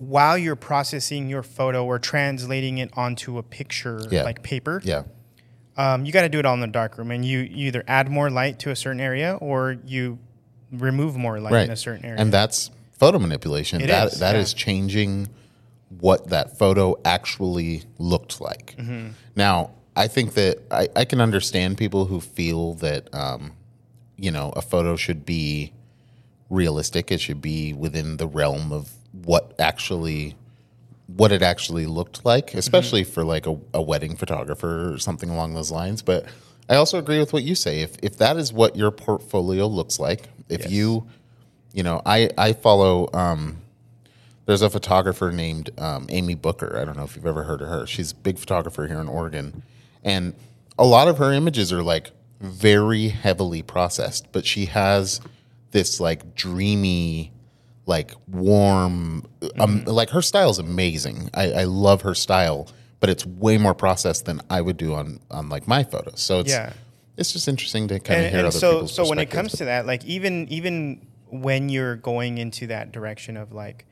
while 0.00 0.36
you're 0.36 0.56
processing 0.56 1.28
your 1.28 1.42
photo 1.42 1.84
or 1.84 1.98
translating 1.98 2.78
it 2.78 2.90
onto 2.94 3.38
a 3.38 3.42
picture 3.42 4.00
Yeah. 4.10 4.22
like 4.24 4.42
paper, 4.42 4.80
yeah. 4.82 5.02
um, 5.76 6.04
you 6.06 6.10
got 6.12 6.22
to 6.22 6.28
do 6.28 6.38
it 6.38 6.46
all 6.46 6.54
in 6.54 6.60
the 6.60 6.66
dark 6.66 6.96
room, 6.98 7.10
and 7.10 7.24
you, 7.24 7.40
you 7.40 7.66
either 7.68 7.84
add 7.86 8.10
more 8.10 8.30
light 8.30 8.58
to 8.60 8.70
a 8.70 8.76
certain 8.76 9.00
area 9.00 9.36
or 9.40 9.76
you 9.84 10.18
remove 10.72 11.16
more 11.16 11.38
light 11.38 11.52
Right. 11.52 11.64
in 11.66 11.70
a 11.70 11.76
certain 11.76 12.04
area. 12.06 12.18
And 12.20 12.32
that's 12.32 12.70
photo 12.92 13.18
manipulation. 13.18 13.80
It 13.82 13.88
That 13.88 14.12
is, 14.12 14.18
that 14.20 14.34
yeah. 14.36 14.40
is 14.40 14.54
changing 14.54 15.28
what 15.98 16.28
that 16.28 16.56
photo 16.58 16.96
actually 17.04 17.82
looked 17.98 18.40
like. 18.40 18.74
Mm-hmm. 18.78 19.08
Now, 19.36 19.70
I 19.96 20.06
think 20.06 20.34
that 20.34 20.58
I, 20.70 20.88
I 20.96 21.04
can 21.04 21.20
understand 21.20 21.76
people 21.76 22.06
who 22.06 22.20
feel 22.20 22.74
that 22.74 23.12
um, 23.14 23.52
you 24.16 24.30
know 24.30 24.52
a 24.56 24.62
photo 24.62 24.96
should 24.96 25.26
be 25.26 25.72
realistic. 26.48 27.10
It 27.10 27.20
should 27.20 27.42
be 27.42 27.72
within 27.72 28.16
the 28.16 28.26
realm 28.28 28.72
of 28.72 28.92
what 29.12 29.39
actually 29.60 30.34
what 31.06 31.32
it 31.32 31.42
actually 31.42 31.86
looked 31.86 32.24
like, 32.24 32.54
especially 32.54 33.04
for 33.04 33.24
like 33.24 33.46
a, 33.46 33.58
a 33.74 33.82
wedding 33.82 34.16
photographer 34.16 34.92
or 34.92 34.98
something 34.98 35.28
along 35.30 35.54
those 35.54 35.70
lines. 35.70 36.02
But 36.02 36.26
I 36.68 36.76
also 36.76 36.98
agree 36.98 37.18
with 37.18 37.32
what 37.32 37.42
you 37.42 37.54
say. 37.54 37.80
If 37.82 37.96
if 38.02 38.16
that 38.18 38.36
is 38.36 38.52
what 38.52 38.76
your 38.76 38.90
portfolio 38.90 39.66
looks 39.66 39.98
like, 39.98 40.28
if 40.48 40.62
Yes. 40.62 40.70
you 40.70 41.06
you 41.72 41.82
know, 41.84 42.02
I 42.04 42.30
I 42.38 42.52
follow. 42.52 43.08
Um, 43.12 43.58
there's 44.46 44.62
a 44.62 44.70
photographer 44.70 45.30
named 45.30 45.70
um, 45.78 46.06
Amy 46.08 46.34
Booker. 46.34 46.76
I 46.80 46.84
don't 46.84 46.96
know 46.96 47.04
if 47.04 47.14
you've 47.14 47.26
ever 47.26 47.44
heard 47.44 47.62
of 47.62 47.68
her. 47.68 47.86
She's 47.86 48.10
a 48.10 48.14
big 48.16 48.36
photographer 48.38 48.88
here 48.88 49.00
in 49.00 49.06
Oregon, 49.08 49.62
and 50.02 50.34
a 50.78 50.84
lot 50.84 51.06
of 51.06 51.18
her 51.18 51.32
images 51.32 51.72
are 51.72 51.82
like 51.82 52.10
very 52.40 53.08
heavily 53.08 53.62
processed. 53.62 54.32
But 54.32 54.44
she 54.46 54.66
has 54.66 55.20
this 55.70 56.00
like 56.00 56.34
dreamy, 56.34 57.30
like 57.86 58.12
warm, 58.28 59.26
um, 59.58 59.84
like 59.84 60.10
her 60.10 60.22
style 60.22 60.50
is 60.50 60.58
amazing. 60.58 61.30
I, 61.34 61.52
I 61.52 61.64
love 61.64 62.02
her 62.02 62.14
style, 62.14 62.68
but 63.00 63.10
it's 63.10 63.24
way 63.26 63.58
more 63.58 63.74
processed 63.74 64.26
than 64.26 64.40
I 64.50 64.60
would 64.60 64.76
do 64.76 64.94
on 64.94 65.20
on 65.30 65.48
like 65.48 65.66
my 65.66 65.82
photos. 65.84 66.20
So 66.20 66.40
it's 66.40 66.50
Yeah. 66.50 66.72
it's 67.16 67.32
just 67.32 67.48
interesting 67.48 67.88
to 67.88 67.98
kind 67.98 68.20
of 68.26 68.30
hear 68.30 68.38
and 68.40 68.46
other 68.48 68.58
so 68.58 68.72
people's 68.74 68.94
so 68.94 69.08
when 69.08 69.18
it 69.18 69.30
comes 69.30 69.52
to 69.52 69.64
that 69.66 69.86
like 69.86 70.04
even 70.04 70.46
even 70.48 71.06
when 71.28 71.68
you're 71.68 71.96
going 71.96 72.38
into 72.38 72.66
that 72.68 72.92
direction 72.92 73.36
of 73.36 73.52
like 73.52 73.86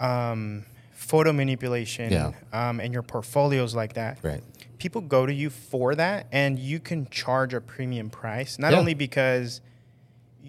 um, 0.00 0.64
photo 0.92 1.32
manipulation 1.32 2.12
Yeah. 2.12 2.32
um, 2.52 2.80
and 2.80 2.92
your 2.92 3.02
portfolios 3.02 3.74
like 3.74 3.94
that 3.94 4.18
right. 4.22 4.42
people 4.78 5.00
go 5.00 5.26
to 5.26 5.32
you 5.32 5.50
for 5.50 5.94
that 5.94 6.26
and 6.32 6.58
you 6.58 6.78
can 6.80 7.08
charge 7.10 7.54
a 7.54 7.60
premium 7.60 8.10
price 8.10 8.58
not 8.58 8.72
Yeah. 8.72 8.78
only 8.78 8.94
because 8.94 9.60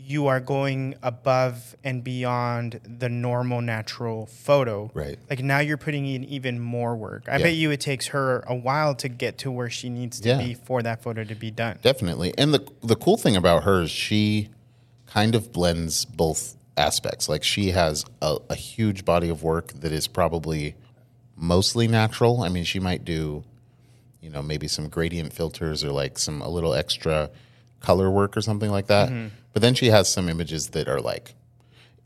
you 0.10 0.26
are 0.26 0.40
going 0.40 0.96
above 1.04 1.76
and 1.84 2.04
beyond 2.04 2.80
the 2.84 3.08
normal 3.08 3.62
natural 3.62 4.26
photo 4.26 4.90
Right. 4.96 5.20
like 5.30 5.44
now 5.44 5.60
you're 5.60 5.78
putting 5.78 6.08
in 6.08 6.24
even 6.24 6.60
more 6.60 6.96
work 6.96 7.24
i 7.28 7.38
Yeah. 7.38 7.44
bet 7.44 7.54
you 7.54 7.70
it 7.70 7.80
takes 7.80 8.08
her 8.08 8.44
a 8.48 8.56
while 8.56 8.96
to 8.96 9.08
get 9.08 9.38
to 9.40 9.52
where 9.52 9.70
she 9.70 9.88
needs 9.90 10.20
to 10.22 10.30
Yeah. 10.30 10.38
be 10.40 10.56
for 10.56 10.82
that 10.82 11.04
photo 11.04 11.24
to 11.24 11.36
be 11.36 11.52
done 11.52 11.78
Definitely. 11.84 12.34
And 12.38 12.54
the 12.54 12.68
the 12.82 12.96
cool 12.96 13.18
thing 13.18 13.36
about 13.36 13.64
her 13.64 13.84
is 13.84 13.92
she 13.92 14.50
kind 15.06 15.36
of 15.36 15.52
blends 15.52 16.06
both 16.06 16.56
aspects. 16.78 17.28
Like 17.30 17.44
she 17.44 17.72
has 17.72 18.06
a, 18.22 18.38
a 18.50 18.56
huge 18.56 19.06
body 19.06 19.30
of 19.30 19.44
work 19.44 19.74
that 19.82 19.92
is 19.92 20.08
probably 20.08 20.76
mostly 21.36 21.88
natural. 21.88 22.42
I 22.42 22.50
mean, 22.50 22.64
she 22.64 22.80
might 22.80 23.04
do, 23.06 23.44
you 24.22 24.30
know, 24.30 24.42
maybe 24.42 24.68
some 24.68 24.88
gradient 24.90 25.34
filters 25.34 25.84
or 25.84 25.92
like 25.92 26.18
some 26.20 26.42
a 26.42 26.50
little 26.50 26.74
extra 26.74 27.30
color 27.80 28.10
work 28.12 28.36
or 28.38 28.42
something 28.42 28.70
like 28.72 28.88
that. 28.88 29.12
But 29.54 29.62
then 29.62 29.74
she 29.74 29.88
has 29.88 30.12
some 30.12 30.30
images 30.30 30.70
that 30.70 30.88
are 30.88 31.02
like 31.02 31.34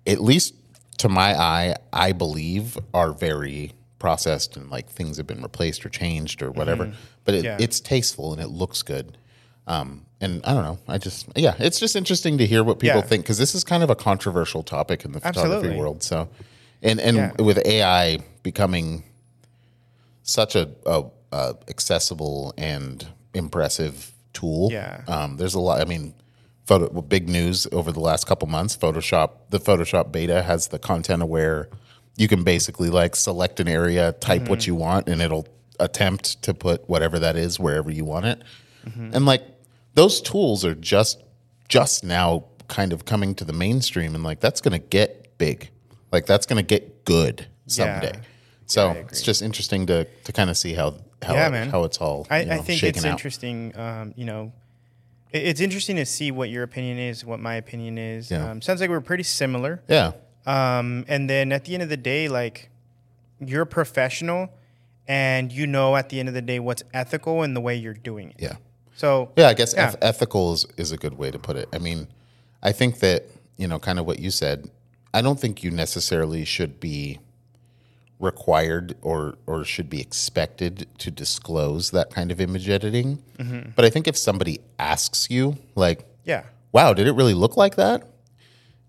at 0.08 0.22
least 0.22 0.54
to 1.00 1.10
my 1.10 1.34
eye, 1.40 1.76
I 1.92 2.12
believe 2.14 2.78
are 2.94 3.12
very 3.12 3.74
processed 4.00 4.56
and 4.58 4.70
like 4.70 4.88
things 4.90 5.18
have 5.18 5.28
been 5.28 5.42
replaced 5.42 5.86
or 5.86 5.90
changed 5.90 6.42
or 6.42 6.52
whatever. 6.52 6.94
But 7.26 7.36
it, 7.36 7.44
Yeah. 7.46 7.58
it's 7.60 7.80
tasteful 7.80 8.34
and 8.34 8.42
it 8.42 8.48
looks 8.50 8.82
good. 8.82 9.18
Um, 9.68 10.06
and 10.22 10.42
I 10.46 10.54
don't 10.54 10.64
know. 10.64 10.78
I 10.88 10.98
just 10.98 11.28
yeah, 11.36 11.56
it's 11.60 11.80
just 11.80 11.96
interesting 11.96 12.38
to 12.38 12.46
hear 12.46 12.64
what 12.64 12.80
people 12.80 13.00
Yeah. 13.02 13.06
think 13.08 13.24
because 13.24 13.38
this 13.38 13.56
is 13.56 13.64
kind 13.64 13.82
of 13.84 13.90
a 13.90 13.96
controversial 13.96 14.62
topic 14.64 15.04
in 15.06 15.12
the 15.14 15.20
photography 15.20 15.54
Absolutely. 15.56 15.78
world. 15.80 16.04
So, 16.04 16.30
and 16.82 17.00
and 17.00 17.18
Yeah. 17.18 17.32
with 17.40 17.66
AI 17.66 18.20
becoming 18.44 19.04
such 20.24 20.56
a, 20.56 20.70
a, 20.86 21.04
a 21.32 21.56
accessible 21.70 22.54
and 22.58 23.06
impressive 23.34 24.13
tool, 24.34 24.70
Yeah. 24.72 25.02
um, 25.08 25.38
there's 25.38 25.54
a 25.54 25.60
lot. 25.60 25.82
I 25.82 25.86
mean, 25.86 26.14
photo 26.66 26.90
big 27.02 27.30
news 27.30 27.68
over 27.72 27.92
the 27.92 28.00
last 28.00 28.26
couple 28.28 28.48
months. 28.48 28.76
Photoshop, 28.76 29.32
the 29.50 29.60
Photoshop 29.60 30.12
beta 30.12 30.42
has 30.44 30.68
the 30.70 30.80
content 30.80 31.22
aware. 31.22 31.70
You 32.18 32.28
can 32.28 32.44
basically 32.44 32.90
like 32.90 33.16
select 33.16 33.60
an 33.60 33.68
area, 33.68 34.14
type 34.14 34.48
what 34.50 34.68
you 34.68 34.76
want, 34.76 35.08
and 35.10 35.22
it'll 35.22 35.48
attempt 35.80 36.42
to 36.44 36.54
put 36.54 36.88
whatever 36.88 37.20
that 37.20 37.36
is 37.36 37.60
wherever 37.60 37.90
you 37.92 38.06
want 38.06 38.26
it. 38.26 38.42
And 38.86 39.26
like 39.26 39.44
those 39.96 40.22
tools 40.22 40.66
are 40.66 40.76
just 40.76 41.22
just 41.70 42.04
now 42.04 42.46
kind 42.68 42.94
of 42.94 43.06
coming 43.06 43.34
to 43.36 43.46
the 43.46 43.54
mainstream, 43.54 44.14
and 44.16 44.24
like 44.24 44.40
that's 44.40 44.62
going 44.62 44.80
to 44.80 44.86
get 44.88 45.38
big. 45.38 45.70
Like 46.12 46.26
that's 46.26 46.46
going 46.46 46.58
to 46.58 46.68
get 46.68 47.06
good 47.06 47.48
someday. 47.68 48.12
Yeah. 48.14 48.22
So 48.66 48.90
I 48.90 48.94
it's 48.94 49.22
just 49.22 49.42
interesting 49.42 49.88
to 49.88 50.06
to 50.06 50.32
kind 50.32 50.50
of 50.50 50.58
see 50.58 50.74
how 50.74 50.96
how 51.24 51.34
Yeah, 51.34 51.48
it- 51.48 51.52
man. 51.52 51.70
how 51.70 51.84
it's 51.84 51.98
all 52.00 52.28
I, 52.30 52.40
you 52.42 52.46
know, 52.48 52.54
I 52.56 52.58
think 52.60 52.84
it's 52.84 53.04
out. 53.06 53.12
interesting. 53.12 53.78
Um, 53.78 54.14
you 54.16 54.26
know, 54.26 54.52
it- 55.32 55.44
it's 55.44 55.62
interesting 55.62 55.96
to 55.98 56.06
see 56.06 56.32
what 56.32 56.50
your 56.50 56.64
opinion 56.64 56.98
is, 57.00 57.26
what 57.26 57.40
my 57.40 57.56
opinion 57.56 57.98
is. 57.98 58.30
Yeah. 58.32 58.50
Um, 58.52 58.62
sounds 58.62 58.82
like 58.82 58.90
we're 58.90 59.02
pretty 59.02 59.24
similar. 59.24 59.82
Yeah, 59.88 60.12
Um, 60.46 61.06
and 61.08 61.30
then 61.30 61.52
at 61.52 61.66
the 61.66 61.74
end 61.74 61.84
of 61.84 61.90
the 61.90 61.98
day, 61.98 62.28
like 62.28 62.70
you're 63.40 63.64
a 63.64 63.66
professional, 63.68 64.50
and 65.08 65.52
you 65.52 65.68
know 65.68 65.96
at 65.96 66.10
the 66.10 66.20
end 66.20 66.30
of 66.30 66.34
the 66.36 66.42
day 66.42 66.60
what's 66.60 66.84
ethical 66.94 67.42
and 67.44 67.56
the 67.56 67.62
way 67.62 67.76
you're 67.76 67.94
doing 67.94 68.30
it. 68.30 68.36
yeah. 68.40 68.56
So 68.96 69.32
Yeah, 69.36 69.48
I 69.48 69.54
guess 69.54 69.74
Yeah. 69.76 69.90
eth- 69.90 69.98
ethical 70.02 70.54
is, 70.54 70.66
is 70.78 70.92
a 70.92 70.98
good 70.98 71.18
way 71.18 71.32
to 71.32 71.40
put 71.40 71.58
it. 71.58 71.68
I 71.74 71.80
mean, 71.80 72.08
I 72.62 72.72
think 72.72 73.00
that, 73.00 73.24
you 73.58 73.68
know, 73.68 73.80
kind 73.80 74.00
of 74.00 74.06
what 74.06 74.20
you 74.20 74.30
said, 74.30 74.70
I 75.14 75.22
don't 75.22 75.40
think 75.40 75.64
you 75.64 75.72
necessarily 75.72 76.46
should 76.46 76.80
be 76.80 77.20
required 78.20 78.96
or 79.02 79.38
or 79.48 79.64
should 79.66 79.90
be 79.90 80.00
expected 80.00 80.88
to 81.00 81.12
disclose 81.12 81.92
that 81.92 82.10
kind 82.12 82.32
of 82.32 82.40
image 82.40 82.70
editing. 82.70 83.22
Mm-hmm. 83.38 83.72
But 83.76 83.86
I 83.86 83.90
think 83.90 84.08
if 84.08 84.18
somebody 84.18 84.60
asks 84.80 85.30
you 85.30 85.58
like, 85.76 86.06
yeah, 86.24 86.44
"Wow, 86.72 86.94
did 86.94 87.08
it 87.08 87.14
really 87.14 87.34
look 87.34 87.58
like 87.58 87.76
that?" 87.76 88.04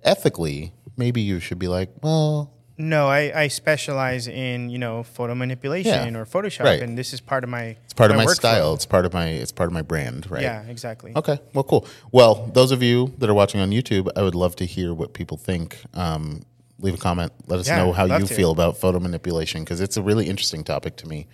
ethically, 0.03 0.73
maybe 0.97 1.21
you 1.21 1.41
should 1.41 1.59
be 1.59 1.69
like, 1.69 1.91
"Well, 2.03 2.51
no, 2.77 3.09
I, 3.09 3.43
I 3.43 3.49
specialize 3.49 4.27
in 4.29 4.69
you 4.71 4.79
know 4.79 5.03
photo 5.03 5.35
manipulation 5.35 6.15
Yeah. 6.15 6.21
or 6.21 6.27
Photoshop, 6.27 6.65
Right. 6.65 6.83
and 6.83 6.99
this 6.99 7.13
is 7.13 7.21
part 7.21 7.45
of 7.45 7.51
my 7.51 7.77
it's 7.85 7.95
part 7.95 8.11
of 8.11 8.17
my 8.17 8.25
workflow. 8.27 8.35
style, 8.35 8.75
it's 8.75 8.87
part 8.87 9.07
of 9.07 9.13
my 9.13 9.29
it's 9.29 9.53
part 9.53 9.69
of 9.69 9.73
my 9.73 9.83
brand, 9.83 10.31
right?" 10.31 10.43
Yeah, 10.43 10.63
exactly. 10.65 11.13
Okay. 11.17 11.39
Well, 11.55 11.65
cool. 11.65 11.87
Well, 12.13 12.51
those 12.53 12.71
of 12.71 12.83
you 12.83 13.15
that 13.19 13.29
are 13.31 13.35
watching 13.35 13.61
on 13.61 13.71
YouTube, 13.71 14.09
I 14.17 14.23
would 14.23 14.35
love 14.35 14.57
to 14.57 14.67
hear 14.67 14.93
what 14.95 15.13
people 15.15 15.37
think. 15.37 15.79
Um, 15.95 16.43
leave 16.85 16.95
a 16.95 16.99
comment. 16.99 17.33
Let 17.47 17.59
us 17.59 17.67
Yeah, 17.67 17.79
know 17.79 17.93
how 17.93 18.05
you 18.05 18.27
to. 18.27 18.35
feel 18.35 18.51
about 18.53 18.77
photo 18.77 19.01
manipulation 19.01 19.65
because 19.65 19.81
it's 19.81 19.97
a 19.97 20.03
really 20.03 20.27
interesting 20.29 20.63
topic 20.63 20.97
to 20.97 21.09
me. 21.09 21.27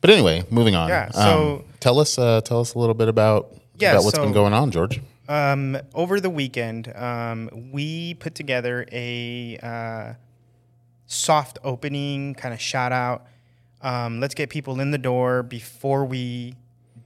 But 0.00 0.10
anyway, 0.10 0.44
moving 0.50 0.74
on. 0.74 0.88
Yeah, 0.88 1.10
so- 1.10 1.56
um, 1.56 1.64
tell 1.80 1.98
us 1.98 2.18
uh, 2.18 2.40
tell 2.42 2.60
us 2.60 2.74
a 2.74 2.78
little 2.78 2.94
bit 2.94 3.08
about 3.08 3.52
Yeah, 3.78 3.92
about 3.92 4.04
what's 4.04 4.16
so- 4.16 4.22
been 4.22 4.32
going 4.32 4.52
on, 4.54 4.70
George. 4.70 5.00
Um, 5.28 5.76
over 5.92 6.20
the 6.20 6.30
weekend, 6.30 6.92
um, 6.96 7.50
we 7.72 8.14
put 8.14 8.36
together 8.36 8.86
a 8.92 9.58
uh, 9.60 10.12
soft 11.06 11.58
opening 11.64 12.34
kind 12.34 12.54
of 12.54 12.60
shout 12.60 12.92
out. 12.92 13.26
Um, 13.82 14.20
let's 14.20 14.34
get 14.34 14.50
people 14.50 14.80
in 14.80 14.92
the 14.92 14.98
door 14.98 15.42
before 15.42 16.04
we 16.04 16.54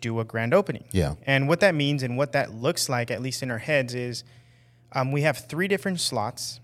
do 0.02 0.20
a 0.20 0.24
grand 0.24 0.52
opening. 0.54 0.84
Yeah. 0.92 1.14
And 1.26 1.48
what 1.48 1.60
that 1.60 1.74
means 1.74 2.02
and 2.02 2.16
what 2.16 2.32
that 2.32 2.54
looks 2.54 2.88
like, 2.88 3.10
at 3.10 3.20
least 3.22 3.42
in 3.42 3.50
our 3.50 3.58
heads, 3.58 3.94
is 3.94 4.22
um, 4.92 5.12
we 5.12 5.22
have 5.22 5.38
three 5.38 5.68
different 5.68 6.00
slots. 6.00 6.60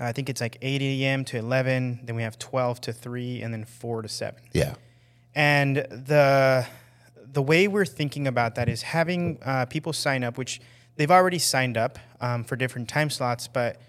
I 0.00 0.12
think 0.12 0.30
it's 0.30 0.40
like 0.40 0.56
8 0.62 0.80
a.m. 0.80 1.24
to 1.26 1.36
11, 1.36 2.00
then 2.04 2.16
we 2.16 2.22
have 2.22 2.38
12 2.38 2.80
to 2.82 2.92
3, 2.92 3.42
and 3.42 3.52
then 3.52 3.64
4 3.64 4.02
to 4.02 4.08
7. 4.08 4.40
Yeah. 4.52 4.74
And 5.34 5.76
the 5.76 6.66
the 7.32 7.42
way 7.42 7.68
we're 7.68 7.84
thinking 7.84 8.26
about 8.26 8.56
that 8.56 8.68
is 8.68 8.82
having 8.82 9.38
uh, 9.42 9.64
people 9.66 9.92
sign 9.92 10.24
up, 10.24 10.36
which 10.36 10.60
they've 10.96 11.10
already 11.10 11.38
signed 11.38 11.76
up 11.76 11.98
um, 12.20 12.42
for 12.42 12.56
different 12.56 12.88
time 12.88 13.08
slots, 13.08 13.46
but 13.46 13.80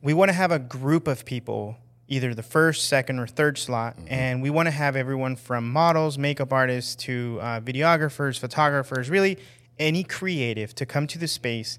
we 0.00 0.14
want 0.14 0.30
to 0.30 0.32
have 0.32 0.50
a 0.50 0.58
group 0.58 1.08
of 1.08 1.24
people, 1.24 1.76
either 2.06 2.34
the 2.34 2.42
first, 2.42 2.88
second, 2.88 3.18
or 3.18 3.26
third 3.26 3.58
slot, 3.58 3.96
and 4.06 4.40
we 4.40 4.48
want 4.48 4.66
to 4.66 4.70
have 4.70 4.96
everyone 4.96 5.36
from 5.36 5.70
models, 5.70 6.16
makeup 6.16 6.52
artists 6.52 6.94
to 6.96 7.38
uh, 7.42 7.60
videographers, 7.60 8.38
photographers, 8.38 9.10
really 9.10 9.36
any 9.78 10.02
creative 10.02 10.74
to 10.74 10.86
come 10.86 11.06
to 11.06 11.18
the 11.18 11.28
space 11.28 11.78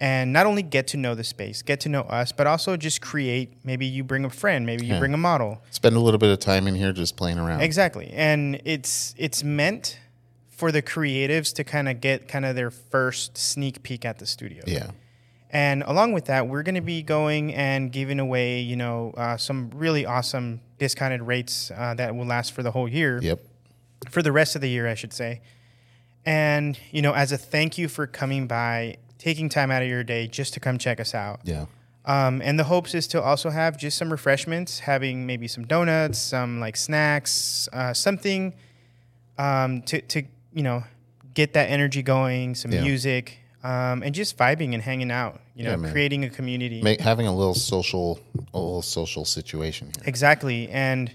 and 0.00 0.32
not 0.32 0.46
only 0.46 0.62
get 0.62 0.86
to 0.88 0.96
know 0.96 1.14
the 1.14 1.24
space, 1.24 1.60
get 1.62 1.80
to 1.80 1.88
know 1.88 2.00
us, 2.02 2.32
but 2.32 2.46
also 2.46 2.76
just 2.76 3.00
create. 3.02 3.52
Maybe 3.64 3.84
you 3.86 4.02
bring 4.02 4.24
a 4.24 4.30
friend, 4.30 4.64
maybe 4.64 4.86
you 4.86 4.94
Yeah. 4.94 4.98
bring 4.98 5.12
a 5.14 5.18
model. 5.18 5.60
Spend 5.70 5.94
a 5.94 6.00
little 6.00 6.18
bit 6.18 6.30
of 6.30 6.38
time 6.38 6.66
in 6.66 6.74
here 6.74 6.92
just 6.92 7.16
playing 7.16 7.38
around. 7.38 7.60
Exactly. 7.60 8.10
And 8.14 8.60
it's 8.64 9.14
it's 9.18 9.44
meant 9.44 9.98
for 10.50 10.72
the 10.72 10.82
creatives 10.82 11.54
to 11.54 11.64
kind 11.64 11.88
of 11.88 12.00
get 12.00 12.28
kind 12.28 12.44
of 12.44 12.54
their 12.56 12.70
first 12.70 13.36
sneak 13.38 13.82
peek 13.82 14.04
at 14.04 14.18
the 14.18 14.26
studio. 14.26 14.62
Yeah. 14.66 14.90
And 15.52 15.82
along 15.82 16.12
with 16.12 16.26
that, 16.26 16.46
we're 16.48 16.62
going 16.62 16.76
to 16.76 16.80
be 16.80 17.02
going 17.02 17.52
and 17.54 17.90
giving 17.90 18.20
away, 18.20 18.60
you 18.60 18.76
know, 18.76 19.12
uh, 19.16 19.36
some 19.36 19.70
really 19.74 20.06
awesome 20.06 20.60
discounted 20.78 21.22
rates 21.22 21.72
uh, 21.76 21.92
that 21.94 22.14
will 22.14 22.24
last 22.26 22.52
for 22.52 22.62
the 22.62 22.70
whole 22.70 22.86
year, 22.88 23.18
Yep. 23.20 23.40
for 24.10 24.22
the 24.22 24.30
rest 24.32 24.54
of 24.54 24.60
the 24.62 24.68
year, 24.70 24.86
I 24.86 24.94
should 24.94 25.12
say. 25.12 25.40
And 26.24 26.78
you 26.90 27.02
know, 27.02 27.12
as 27.12 27.32
a 27.32 27.38
thank 27.38 27.78
you 27.78 27.88
for 27.88 28.06
coming 28.06 28.46
by, 28.46 28.96
taking 29.20 29.48
time 29.48 29.70
out 29.70 29.82
of 29.82 29.88
your 29.88 30.02
day 30.02 30.26
just 30.26 30.54
to 30.54 30.60
come 30.60 30.78
check 30.78 30.98
us 30.98 31.14
out. 31.14 31.40
Yeah. 31.44 31.66
Um, 32.06 32.40
and 32.42 32.58
the 32.58 32.64
hopes 32.64 32.94
is 32.94 33.06
to 33.08 33.22
also 33.22 33.50
have 33.50 33.76
just 33.76 33.98
some 33.98 34.10
refreshments, 34.10 34.80
having 34.80 35.26
maybe 35.26 35.46
some 35.46 35.66
donuts, 35.66 36.18
some 36.18 36.58
like 36.58 36.76
snacks, 36.76 37.68
uh, 37.72 37.92
something 37.92 38.54
um, 39.38 39.82
to, 39.82 40.00
to, 40.00 40.22
you 40.54 40.62
know, 40.62 40.82
get 41.34 41.52
that 41.52 41.70
energy 41.70 42.02
going, 42.02 42.54
some 42.54 42.72
Yeah. 42.72 42.82
music, 42.82 43.38
um, 43.62 44.02
and 44.02 44.14
just 44.14 44.38
vibing 44.38 44.72
and 44.72 44.82
hanging 44.82 45.10
out, 45.10 45.40
you 45.54 45.64
know, 45.64 45.78
Yeah, 45.78 45.90
creating 45.92 46.24
a 46.24 46.30
community. 46.30 46.80
Make, 46.82 47.00
having 47.00 47.26
a 47.26 47.34
little 47.36 47.54
social 47.54 48.18
a 48.54 48.58
little 48.58 48.82
social 48.82 49.24
situation 49.26 49.88
here. 49.94 50.04
Exactly. 50.06 50.68
And 50.70 51.12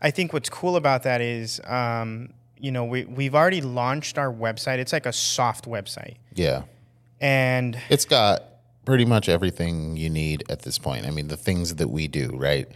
I 0.00 0.10
think 0.12 0.32
what's 0.32 0.48
cool 0.48 0.76
about 0.76 1.02
that 1.02 1.20
is, 1.20 1.60
um, 1.66 2.32
you 2.56 2.70
know, 2.70 2.84
we, 2.84 3.04
we've 3.04 3.34
already 3.34 3.60
launched 3.60 4.16
our 4.16 4.32
website. 4.32 4.78
It's 4.78 4.92
like 4.92 5.06
a 5.06 5.12
soft 5.12 5.66
website. 5.66 6.14
Yeah. 6.34 6.62
And 7.20 7.78
It's 7.88 8.04
got 8.04 8.44
pretty 8.84 9.04
much 9.04 9.28
everything 9.28 9.96
you 9.96 10.10
need 10.10 10.44
at 10.48 10.62
this 10.62 10.78
point. 10.78 11.06
I 11.06 11.10
mean, 11.10 11.28
the 11.28 11.36
things 11.36 11.74
that 11.76 11.88
we 11.88 12.08
do, 12.08 12.30
right? 12.34 12.66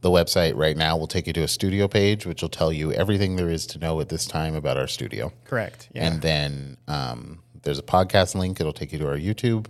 The 0.00 0.10
website 0.10 0.56
right 0.56 0.76
now 0.76 0.96
will 0.96 1.08
take 1.08 1.26
you 1.26 1.32
to 1.34 1.42
a 1.42 1.48
studio 1.48 1.88
page, 1.88 2.24
which 2.24 2.40
will 2.40 2.48
tell 2.48 2.72
you 2.72 2.92
everything 2.92 3.36
there 3.36 3.50
is 3.50 3.66
to 3.66 3.78
know 3.78 4.00
at 4.00 4.08
this 4.08 4.26
time 4.26 4.54
about 4.54 4.76
our 4.78 4.86
studio. 4.86 5.32
correct. 5.44 5.88
Yeah. 5.92 6.06
And 6.06 6.22
then 6.22 6.76
um, 6.88 7.40
there's 7.62 7.78
a 7.78 7.82
podcast 7.82 8.34
link. 8.34 8.60
It'll 8.60 8.72
take 8.72 8.92
you 8.92 8.98
to 9.00 9.08
our 9.08 9.18
YouTube 9.18 9.66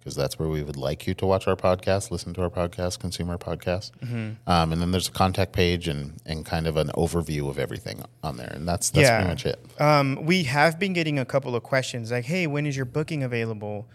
because 0.00 0.16
that's 0.16 0.38
where 0.38 0.48
we 0.48 0.62
would 0.62 0.76
like 0.76 1.06
you 1.06 1.12
to 1.14 1.26
watch 1.26 1.46
our 1.46 1.54
podcast, 1.56 2.10
listen 2.10 2.32
to 2.34 2.42
our 2.42 2.50
podcast, 2.50 2.98
consume 2.98 3.28
our 3.30 3.36
podcast. 3.38 3.90
Mm-hmm. 4.02 4.50
Um, 4.50 4.72
and 4.72 4.80
then 4.80 4.90
there's 4.92 5.08
a 5.08 5.12
contact 5.12 5.52
page 5.52 5.88
and, 5.88 6.14
and 6.24 6.44
kind 6.44 6.66
of 6.66 6.76
an 6.78 6.88
overview 6.96 7.48
of 7.50 7.58
everything 7.58 8.02
on 8.22 8.38
there. 8.38 8.50
And 8.54 8.66
that's, 8.66 8.88
that's 8.90 9.06
Yeah. 9.08 9.16
pretty 9.18 9.28
much 9.30 9.46
it. 9.46 9.80
Um, 9.80 10.18
we 10.24 10.44
have 10.44 10.78
been 10.78 10.94
getting 10.94 11.18
a 11.18 11.24
couple 11.26 11.54
of 11.54 11.62
questions 11.62 12.10
like, 12.10 12.24
"Hey, 12.24 12.46
when 12.46 12.64
is 12.66 12.76
your 12.76 12.86
booking 12.86 13.22
available? 13.22 13.86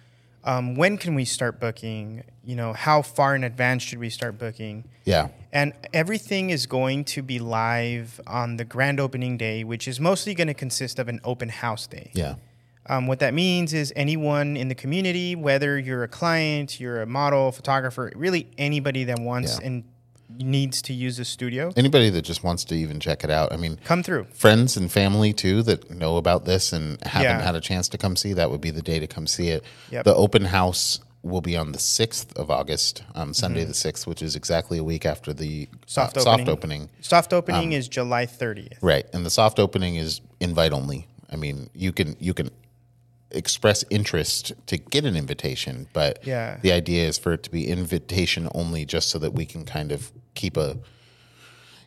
Um, 0.44 0.76
when 0.76 0.98
can 1.00 1.16
we 1.16 1.26
start 1.26 1.60
booking? 1.60 2.24
You 2.44 2.56
know, 2.56 2.74
how 2.74 3.02
far 3.02 3.36
in 3.36 3.44
advance 3.44 3.82
should 3.82 3.98
we 3.98 4.12
start 4.12 4.38
booking?" 4.38 4.84
Yeah. 5.06 5.30
And 5.52 5.74
everything 5.92 6.52
is 6.52 6.68
going 6.68 7.06
to 7.06 7.24
be 7.24 7.40
live 7.40 8.22
on 8.28 8.58
the 8.58 8.66
grand 8.66 9.00
opening 9.00 9.38
day, 9.38 9.64
which 9.64 9.88
is 9.88 10.00
mostly 10.00 10.36
going 10.36 10.48
to 10.50 10.54
consist 10.54 11.00
of 11.00 11.08
an 11.08 11.20
open 11.24 11.50
house 11.50 11.88
day. 11.88 12.12
Yeah. 12.14 12.36
Um, 12.88 13.08
what 13.08 13.20
that 13.20 13.34
means 13.34 13.74
is 13.74 13.92
anyone 13.96 14.56
in 14.58 14.68
the 14.68 14.76
community, 14.76 15.36
whether 15.36 15.78
you're 15.80 16.04
a 16.04 16.08
client, 16.08 16.80
you're 16.80 17.02
a 17.02 17.06
model, 17.08 17.52
photographer, 17.52 18.12
really 18.16 18.48
anybody 18.58 19.04
that 19.06 19.20
wants 19.20 19.60
Yeah. 19.60 19.68
and 19.68 19.84
needs 20.38 20.82
to 20.82 20.94
use 20.94 21.18
the 21.18 21.26
studio, 21.26 21.72
Anybody 21.78 22.10
that 22.10 22.24
just 22.24 22.44
wants 22.44 22.64
to 22.66 22.76
even 22.76 23.00
check 23.00 23.24
it 23.24 23.30
out. 23.30 23.54
I 23.54 23.58
mean, 23.58 23.80
come 23.86 24.04
through. 24.04 24.26
friends 24.34 24.76
and 24.76 24.92
family 24.92 25.34
too 25.34 25.64
that 25.64 25.90
know 25.92 26.18
about 26.18 26.46
this 26.46 26.74
and 26.74 27.02
haven't 27.06 27.40
Yeah. 27.40 27.42
had 27.46 27.56
a 27.56 27.62
chance 27.62 27.88
to 27.90 27.98
come 27.98 28.16
see, 28.16 28.34
that 28.34 28.52
would 28.52 28.60
be 28.62 28.72
the 28.72 28.82
day 28.82 29.00
to 29.00 29.08
come 29.08 29.28
see 29.28 29.50
it. 29.50 29.64
Yep. 29.92 30.04
The 30.06 30.16
open 30.16 30.46
house 30.46 31.00
will 31.24 31.42
be 31.42 31.56
on 31.56 31.72
the 31.72 31.80
6th 31.80 32.36
of 32.36 32.52
August, 32.52 33.02
um, 33.16 33.34
Sunday 33.34 33.64
the 33.64 33.74
6th, 33.74 34.06
which 34.06 34.22
is 34.22 34.36
exactly 34.36 34.78
a 34.78 34.84
week 34.84 35.06
after 35.06 35.32
the 35.34 35.66
Mm-hmm. 35.68 35.76
Soft 35.88 36.18
uh, 36.18 36.22
soft 36.22 36.42
opening. 36.42 36.50
opening. 36.84 36.90
Soft 37.02 37.32
opening 37.34 37.68
Um, 37.70 37.80
is 37.80 37.88
July 37.88 38.26
30th. 38.28 38.78
Right. 38.82 39.06
And 39.14 39.26
the 39.26 39.30
soft 39.32 39.58
opening 39.60 39.96
is 39.96 40.22
invite 40.40 40.74
only. 40.74 41.08
I 41.32 41.36
mean, 41.38 41.70
you 41.74 41.92
can 41.94 42.16
you 42.20 42.34
can 42.34 42.50
express 43.36 43.84
interest 43.90 44.54
to 44.68 44.78
get 44.78 45.06
an 45.06 45.16
invitation, 45.16 45.88
but 45.94 46.20
Yeah. 46.26 46.58
the 46.62 46.72
idea 46.72 47.08
is 47.08 47.18
for 47.18 47.34
it 47.34 47.44
to 47.44 47.52
be 47.52 47.68
invitation 47.68 48.48
only 48.56 48.86
just 48.86 49.10
so 49.10 49.20
that 49.20 49.34
we 49.34 49.46
can 49.46 49.66
kind 49.66 49.92
of 49.92 50.12
keep 50.34 50.58
a 50.58 50.78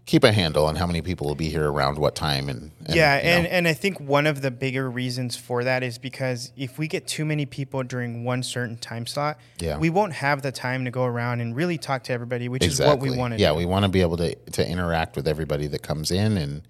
keep 0.06 0.24
a 0.24 0.32
handle 0.32 0.64
on 0.64 0.76
how 0.76 0.86
many 0.86 1.02
people 1.02 1.26
will 1.26 1.34
be 1.34 1.50
here 1.50 1.70
around 1.70 1.98
what 1.98 2.14
time 2.14 2.48
and, 2.48 2.70
and 2.86 2.96
yeah, 2.96 3.18
you 3.18 3.22
know. 3.24 3.28
and, 3.30 3.46
and 3.46 3.68
I 3.68 3.74
think 3.74 4.00
one 4.00 4.26
of 4.26 4.40
the 4.40 4.50
bigger 4.50 4.88
reasons 4.90 5.36
for 5.36 5.64
that 5.64 5.82
is 5.82 5.98
because 5.98 6.50
if 6.56 6.78
we 6.78 6.88
get 6.88 7.06
too 7.06 7.26
many 7.26 7.44
people 7.44 7.82
during 7.82 8.24
one 8.24 8.42
certain 8.42 8.78
time 8.78 9.06
slot, 9.06 9.38
Yeah. 9.58 9.76
we 9.76 9.90
won't 9.90 10.14
have 10.14 10.40
the 10.40 10.50
time 10.50 10.86
to 10.86 10.90
go 10.90 11.04
around 11.04 11.42
and 11.42 11.54
really 11.54 11.76
talk 11.76 12.04
to 12.04 12.12
everybody, 12.14 12.48
which 12.48 12.64
exactly. 12.64 12.86
is 12.86 12.88
what 12.88 13.12
we 13.12 13.18
want 13.18 13.34
to 13.34 13.40
yeah, 13.40 13.50
do. 13.50 13.56
we 13.56 13.66
want 13.66 13.82
to 13.84 13.90
be 13.90 14.00
able 14.00 14.16
to 14.16 14.34
to 14.34 14.66
interact 14.66 15.14
with 15.14 15.28
everybody 15.28 15.66
that 15.66 15.82
comes 15.82 16.10
in 16.10 16.38
and 16.38 16.62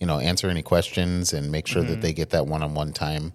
you 0.00 0.06
know 0.06 0.18
answer 0.18 0.48
any 0.48 0.62
questions 0.62 1.34
and 1.34 1.52
make 1.52 1.66
sure 1.66 1.82
Mm-hmm. 1.82 1.90
that 1.90 2.00
they 2.00 2.14
get 2.14 2.30
that 2.30 2.46
one 2.46 2.62
on 2.62 2.72
one 2.74 2.94
time. 2.94 3.34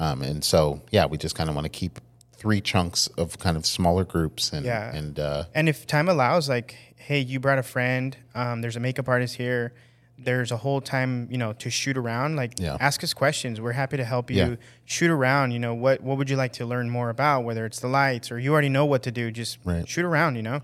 Um, 0.00 0.22
and 0.22 0.42
so 0.42 0.80
yeah, 0.90 1.06
we 1.06 1.16
just 1.18 1.34
kind 1.36 1.48
of 1.48 1.54
want 1.54 1.66
to 1.66 1.68
keep 1.68 2.00
three 2.32 2.60
chunks 2.60 3.06
of 3.18 3.38
kind 3.38 3.56
of 3.56 3.64
smaller 3.66 4.02
groups 4.04 4.52
and 4.52 4.64
Yeah. 4.66 4.94
and 4.96 5.20
uh, 5.20 5.44
And 5.54 5.68
if 5.68 5.86
time 5.86 6.08
allows, 6.08 6.48
like, 6.48 6.74
hey, 6.96 7.20
you 7.20 7.38
brought 7.38 7.58
a 7.58 7.62
friend, 7.62 8.16
um, 8.34 8.62
there's 8.62 8.76
a 8.76 8.80
makeup 8.80 9.08
artist 9.08 9.36
here, 9.36 9.72
there's 10.18 10.50
a 10.50 10.56
whole 10.56 10.80
time, 10.80 11.28
you 11.30 11.36
know, 11.38 11.52
to 11.54 11.68
shoot 11.70 11.96
around, 11.98 12.36
like, 12.36 12.58
Yeah. 12.58 12.76
ask 12.80 13.02
us 13.04 13.12
questions. 13.14 13.60
We're 13.60 13.72
happy 13.72 13.96
to 13.98 14.04
help 14.04 14.30
you 14.30 14.36
Yeah. 14.36 14.56
shoot 14.86 15.10
around. 15.10 15.52
You 15.52 15.58
know, 15.58 15.74
what, 15.74 16.02
what 16.02 16.16
would 16.18 16.28
you 16.30 16.36
like 16.36 16.52
to 16.54 16.64
learn 16.66 16.88
more 16.90 17.10
about, 17.10 17.44
whether 17.44 17.64
it's 17.66 17.80
the 17.80 17.88
lights 17.88 18.30
or 18.32 18.38
you 18.38 18.52
already 18.52 18.68
know 18.70 18.84
what 18.86 19.02
to 19.04 19.10
do, 19.10 19.30
just 19.30 19.58
Right. 19.64 19.86
shoot 19.88 20.04
around, 20.06 20.36
you 20.36 20.42
know? 20.42 20.60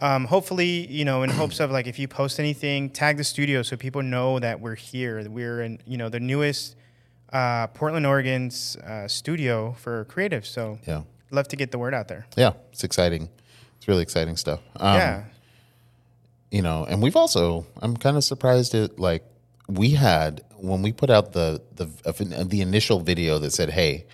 Um, 0.00 0.26
hopefully, 0.26 0.86
you 0.86 1.04
know, 1.04 1.22
in 1.24 1.30
hopes 1.30 1.58
of 1.60 1.70
like 1.72 1.86
if 1.88 1.98
you 1.98 2.06
post 2.08 2.38
anything, 2.38 2.88
tag 2.90 3.16
the 3.16 3.24
studio 3.24 3.62
so 3.62 3.76
people 3.76 4.02
know 4.02 4.38
that 4.38 4.60
we're 4.60 4.76
here. 4.76 5.28
We're 5.28 5.60
in, 5.62 5.78
you 5.86 5.96
know, 5.96 6.08
the 6.08 6.20
newest 6.20 6.76
uh, 7.32 7.66
Portland, 7.68 8.06
Oregon's 8.06 8.76
uh, 8.76 9.06
studio 9.08 9.72
for 9.78 10.04
creatives. 10.06 10.46
So, 10.46 10.78
yeah 10.86 11.02
love 11.30 11.46
to 11.48 11.56
get 11.56 11.70
the 11.70 11.78
word 11.78 11.94
out 11.94 12.08
there. 12.08 12.26
yeah 12.36 12.52
it's 12.72 12.84
exciting. 12.84 13.28
It's 13.76 13.86
really 13.86 14.02
exciting 14.02 14.36
stuff. 14.36 14.60
Um, 14.76 14.94
yeah. 14.96 15.24
you 16.50 16.62
know 16.62 16.86
and 16.88 17.02
we've 17.02 17.16
also 17.16 17.66
i'm 17.82 17.96
kind 17.96 18.16
of 18.16 18.24
surprised 18.24 18.74
at 18.74 18.98
like 18.98 19.22
we 19.68 19.90
had 19.90 20.40
when 20.56 20.80
we 20.82 20.92
put 20.92 21.10
out 21.10 21.32
the 21.32 21.60
the 21.74 21.86
the 22.44 22.60
initial 22.62 23.00
video 23.00 23.38
that 23.38 23.52
said 23.52 23.70
hey 23.70 24.06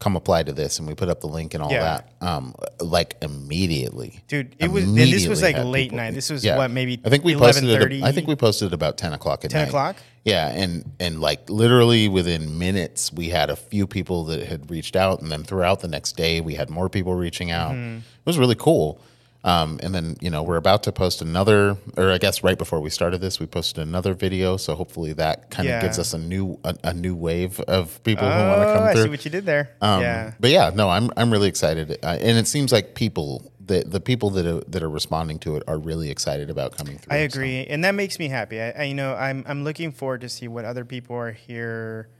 come 0.00 0.16
apply 0.16 0.42
to 0.42 0.52
this 0.52 0.78
and 0.78 0.88
we 0.88 0.94
put 0.94 1.08
up 1.08 1.20
the 1.20 1.26
link 1.28 1.52
and 1.54 1.62
all 1.62 1.70
Yeah. 1.70 1.82
that 1.82 2.12
um 2.26 2.54
like 2.80 3.16
immediately 3.22 4.20
Dude, 4.28 4.56
it 4.58 4.70
was 4.70 4.84
and 4.84 4.96
this 4.96 5.26
was 5.28 5.42
like 5.42 5.56
late 5.58 5.90
people- 5.90 5.96
night. 5.98 6.14
This 6.14 6.30
was 6.30 6.44
Yeah. 6.44 6.56
what 6.56 6.70
maybe 6.70 7.00
I 7.04 7.10
think 7.10 7.22
we 7.24 7.36
posted 7.36 7.64
it. 7.68 8.02
I 8.02 8.10
think 8.12 8.26
we 8.26 8.34
posted 8.34 8.68
it 8.68 8.72
about 8.74 8.96
ten 8.96 9.12
o'clock 9.12 9.44
at 9.44 9.50
10 9.50 9.60
night. 9.62 9.68
o'clock? 9.68 9.96
Yeah, 10.24 10.48
and 10.48 10.90
and 10.98 11.20
like 11.20 11.48
literally 11.48 12.08
within 12.08 12.58
minutes, 12.58 13.12
we 13.12 13.28
had 13.30 13.48
a 13.50 13.56
few 13.56 13.86
people 13.86 14.24
that 14.26 14.46
had 14.46 14.70
reached 14.70 14.94
out, 14.96 15.22
and 15.22 15.30
then 15.32 15.44
throughout 15.44 15.80
the 15.80 15.88
next 15.88 16.14
day, 16.16 16.40
we 16.42 16.54
had 16.56 16.68
more 16.68 16.88
people 16.90 17.14
reaching 17.14 17.50
out. 17.50 17.72
Mm-hmm. 17.72 17.98
It 17.98 18.26
was 18.26 18.36
really 18.38 18.54
cool. 18.54 19.00
Um, 19.42 19.80
and 19.82 19.94
then 19.94 20.16
you 20.20 20.28
know 20.28 20.42
we're 20.42 20.58
about 20.58 20.82
to 20.82 20.92
post 20.92 21.22
another, 21.22 21.78
or 21.96 22.10
I 22.10 22.18
guess 22.18 22.42
right 22.44 22.58
before 22.58 22.80
we 22.80 22.90
started 22.90 23.22
this, 23.22 23.40
we 23.40 23.46
posted 23.46 23.78
another 23.86 24.12
video. 24.12 24.58
So 24.58 24.74
hopefully 24.74 25.14
that 25.14 25.50
kind 25.50 25.66
of 25.66 25.72
Yeah. 25.72 25.80
gives 25.82 25.98
us 25.98 26.12
a 26.12 26.18
new 26.18 26.58
a, 26.62 26.74
a 26.84 26.92
new 26.92 27.14
wave 27.14 27.58
of 27.60 28.02
people 28.04 28.26
who 28.26 28.32
Oh, 28.38 28.48
want 28.48 28.68
to 28.68 28.74
come 28.74 28.84
I 28.84 28.92
through. 28.92 29.04
see 29.04 29.08
what 29.08 29.24
you 29.24 29.30
did 29.30 29.46
there. 29.46 29.70
Um, 29.80 30.02
yeah. 30.02 30.32
But 30.38 30.50
yeah, 30.50 30.70
no, 30.74 30.90
I'm 30.90 31.10
I'm 31.16 31.30
really 31.30 31.48
excited, 31.48 31.98
uh, 32.02 32.18
and 32.20 32.36
it 32.36 32.48
seems 32.48 32.70
like 32.70 32.94
people 32.94 33.50
the 33.64 33.82
the 33.86 34.00
people 34.00 34.28
that 34.30 34.44
are 34.44 34.60
that 34.68 34.82
are 34.82 34.90
responding 34.90 35.38
to 35.38 35.56
it 35.56 35.62
are 35.66 35.78
really 35.78 36.10
excited 36.10 36.50
about 36.50 36.76
coming 36.76 36.98
through. 36.98 37.16
I 37.16 37.26
so. 37.26 37.34
agree, 37.38 37.64
and 37.66 37.82
that 37.84 37.94
makes 37.94 38.18
me 38.18 38.28
happy. 38.28 38.60
I, 38.60 38.70
I 38.72 38.82
you 38.84 38.94
know 38.94 39.14
I'm 39.14 39.42
I'm 39.46 39.64
looking 39.64 39.90
forward 39.90 40.20
to 40.20 40.28
see 40.28 40.48
what 40.48 40.66
other 40.66 40.84
people 40.84 41.16
are 41.16 41.32
here. 41.32 42.10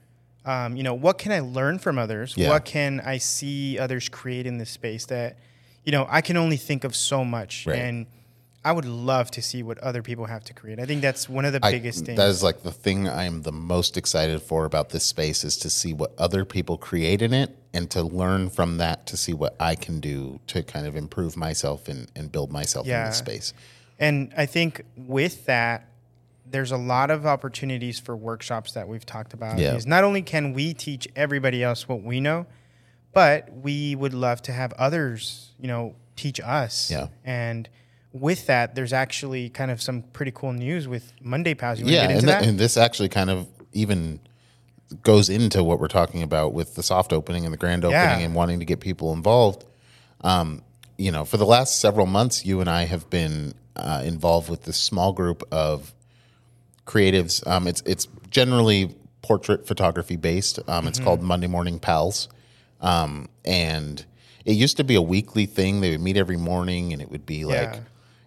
Um, 0.47 0.75
you 0.75 0.83
know, 0.83 0.95
what 0.95 1.19
can 1.19 1.33
I 1.33 1.41
learn 1.41 1.79
from 1.81 1.99
others? 1.99 2.33
Yeah. 2.35 2.49
What 2.49 2.65
can 2.65 3.01
I 3.05 3.19
see 3.19 3.79
others 3.79 4.09
create 4.09 4.47
in 4.47 4.57
this 4.57 4.71
space 4.71 5.05
that, 5.07 5.37
you 5.85 5.93
know, 5.93 6.07
I 6.11 6.21
can 6.21 6.37
only 6.37 6.57
think 6.57 6.85
of 6.85 6.95
so 6.95 7.25
much, 7.25 7.67
Right. 7.67 7.79
and 7.79 8.07
I 8.63 8.73
would 8.73 8.85
love 8.85 9.31
to 9.33 9.43
see 9.43 9.63
what 9.63 9.79
other 9.79 10.03
people 10.03 10.27
have 10.27 10.45
to 10.45 10.53
create. 10.55 10.79
I 10.79 10.85
think 10.85 11.01
that's 11.01 11.29
one 11.31 11.47
of 11.47 11.55
the 11.55 11.61
I- 11.63 11.71
biggest 11.73 12.05
things. 12.05 12.19
That 12.19 12.29
is 12.29 12.43
like 12.43 12.63
the 12.63 12.71
thing 12.73 13.09
I 13.09 13.25
am 13.25 13.43
the 13.43 13.53
most 13.53 13.97
excited 13.97 14.43
for 14.43 14.67
about 14.67 14.91
this 14.91 15.05
space 15.05 15.45
is 15.45 15.57
to 15.59 15.71
see 15.71 15.95
what 15.95 16.13
other 16.19 16.45
people 16.45 16.77
create 16.77 17.23
in 17.23 17.33
it 17.33 17.57
and 17.73 17.89
to 17.93 18.03
learn 18.03 18.51
from 18.51 18.77
that 18.77 19.07
to 19.07 19.17
see 19.17 19.33
what 19.33 19.57
I 19.59 19.77
can 19.77 19.99
do 20.01 20.41
to 20.49 20.63
kind 20.63 20.87
of 20.87 20.95
improve 20.95 21.37
myself 21.39 21.89
and, 21.89 22.11
and 22.15 22.31
build 22.31 22.53
myself 22.53 22.85
in 22.87 22.91
Yeah. 22.91 23.07
this 23.07 23.17
space. 23.17 23.55
And 23.99 24.33
I 24.37 24.45
think 24.45 24.83
with 24.97 25.47
that, 25.47 25.87
there's 26.45 26.73
a 26.73 26.77
lot 26.77 27.11
of 27.11 27.25
opportunities 27.27 27.99
for 27.99 28.15
workshops 28.17 28.73
that 28.73 28.89
we've 28.89 29.07
talked 29.07 29.33
about. 29.33 29.59
Yeah. 29.59 29.75
Is 29.77 29.87
not 29.87 30.05
only 30.05 30.21
can 30.21 30.53
we 30.53 30.75
teach 30.75 31.09
everybody 31.17 31.63
else 31.63 31.89
what 31.89 32.03
we 32.03 32.21
know, 32.21 32.45
but 33.13 33.53
we 33.53 33.95
would 33.95 34.15
love 34.15 34.43
to 34.43 34.53
have 34.53 34.73
others, 34.75 35.51
you 35.59 35.69
know, 35.69 35.95
teach 36.17 36.41
us. 36.41 36.91
Yeah. 36.91 37.09
And 37.25 37.69
with 38.13 38.47
that, 38.47 38.75
there's 38.75 38.93
actually 38.93 39.49
kind 39.51 39.71
of 39.71 39.81
some 39.81 40.03
pretty 40.03 40.33
cool 40.35 40.53
news 40.53 40.87
with 40.89 41.13
Monday 41.23 41.55
Pals. 41.55 41.79
You 41.81 41.87
Yeah, 41.87 41.93
get 41.93 42.03
and, 42.03 42.13
into 42.13 42.27
th- 42.27 42.39
that? 42.41 42.49
and 42.49 42.59
this 42.59 42.77
actually 42.77 43.09
kind 43.09 43.31
of 43.31 43.47
even 43.73 44.21
goes 45.03 45.29
into 45.31 45.63
what 45.63 45.79
we're 45.79 45.87
talking 45.89 46.23
about 46.23 46.53
with 46.53 46.75
the 46.75 46.83
soft 46.83 47.13
opening 47.13 47.45
and 47.45 47.53
the 47.53 47.57
grand 47.59 47.85
opening 47.85 48.03
Yeah. 48.03 48.19
and 48.19 48.35
wanting 48.35 48.59
to 48.59 48.65
get 48.65 48.81
people 48.81 49.13
involved. 49.13 49.65
Um, 50.23 50.63
you 50.99 51.13
know, 51.13 51.25
for 51.25 51.37
the 51.37 51.47
last 51.47 51.81
several 51.81 52.07
months, 52.07 52.45
you 52.45 52.61
and 52.61 52.69
I 52.69 52.85
have 52.85 53.09
been 53.09 53.55
uh, 53.77 54.03
involved 54.05 54.51
with 54.51 54.65
this 54.65 54.77
small 54.77 55.13
group 55.13 55.43
of 55.53 55.95
creatives. 56.87 57.47
Um, 57.47 57.67
it's 57.67 57.83
it's 57.87 58.09
generally 58.31 58.95
portrait 59.23 59.67
photography 59.67 60.17
based. 60.17 60.59
Um, 60.59 60.65
Mm-hmm. 60.67 60.89
it's 60.89 60.99
called 60.99 61.23
Monday 61.23 61.47
Morning 61.47 61.79
Pals, 61.79 62.29
um, 62.81 63.29
and 63.45 64.05
it 64.45 64.53
used 64.53 64.77
to 64.79 64.85
be 64.85 64.95
a 64.95 65.03
weekly 65.03 65.47
thing. 65.47 65.81
They 65.81 65.91
would 65.91 66.01
meet 66.01 66.17
every 66.17 66.37
morning, 66.37 66.93
and 66.93 67.01
it 67.03 67.11
would 67.11 67.27
be 67.27 67.45
like 67.45 67.73
Yeah. 67.75 67.81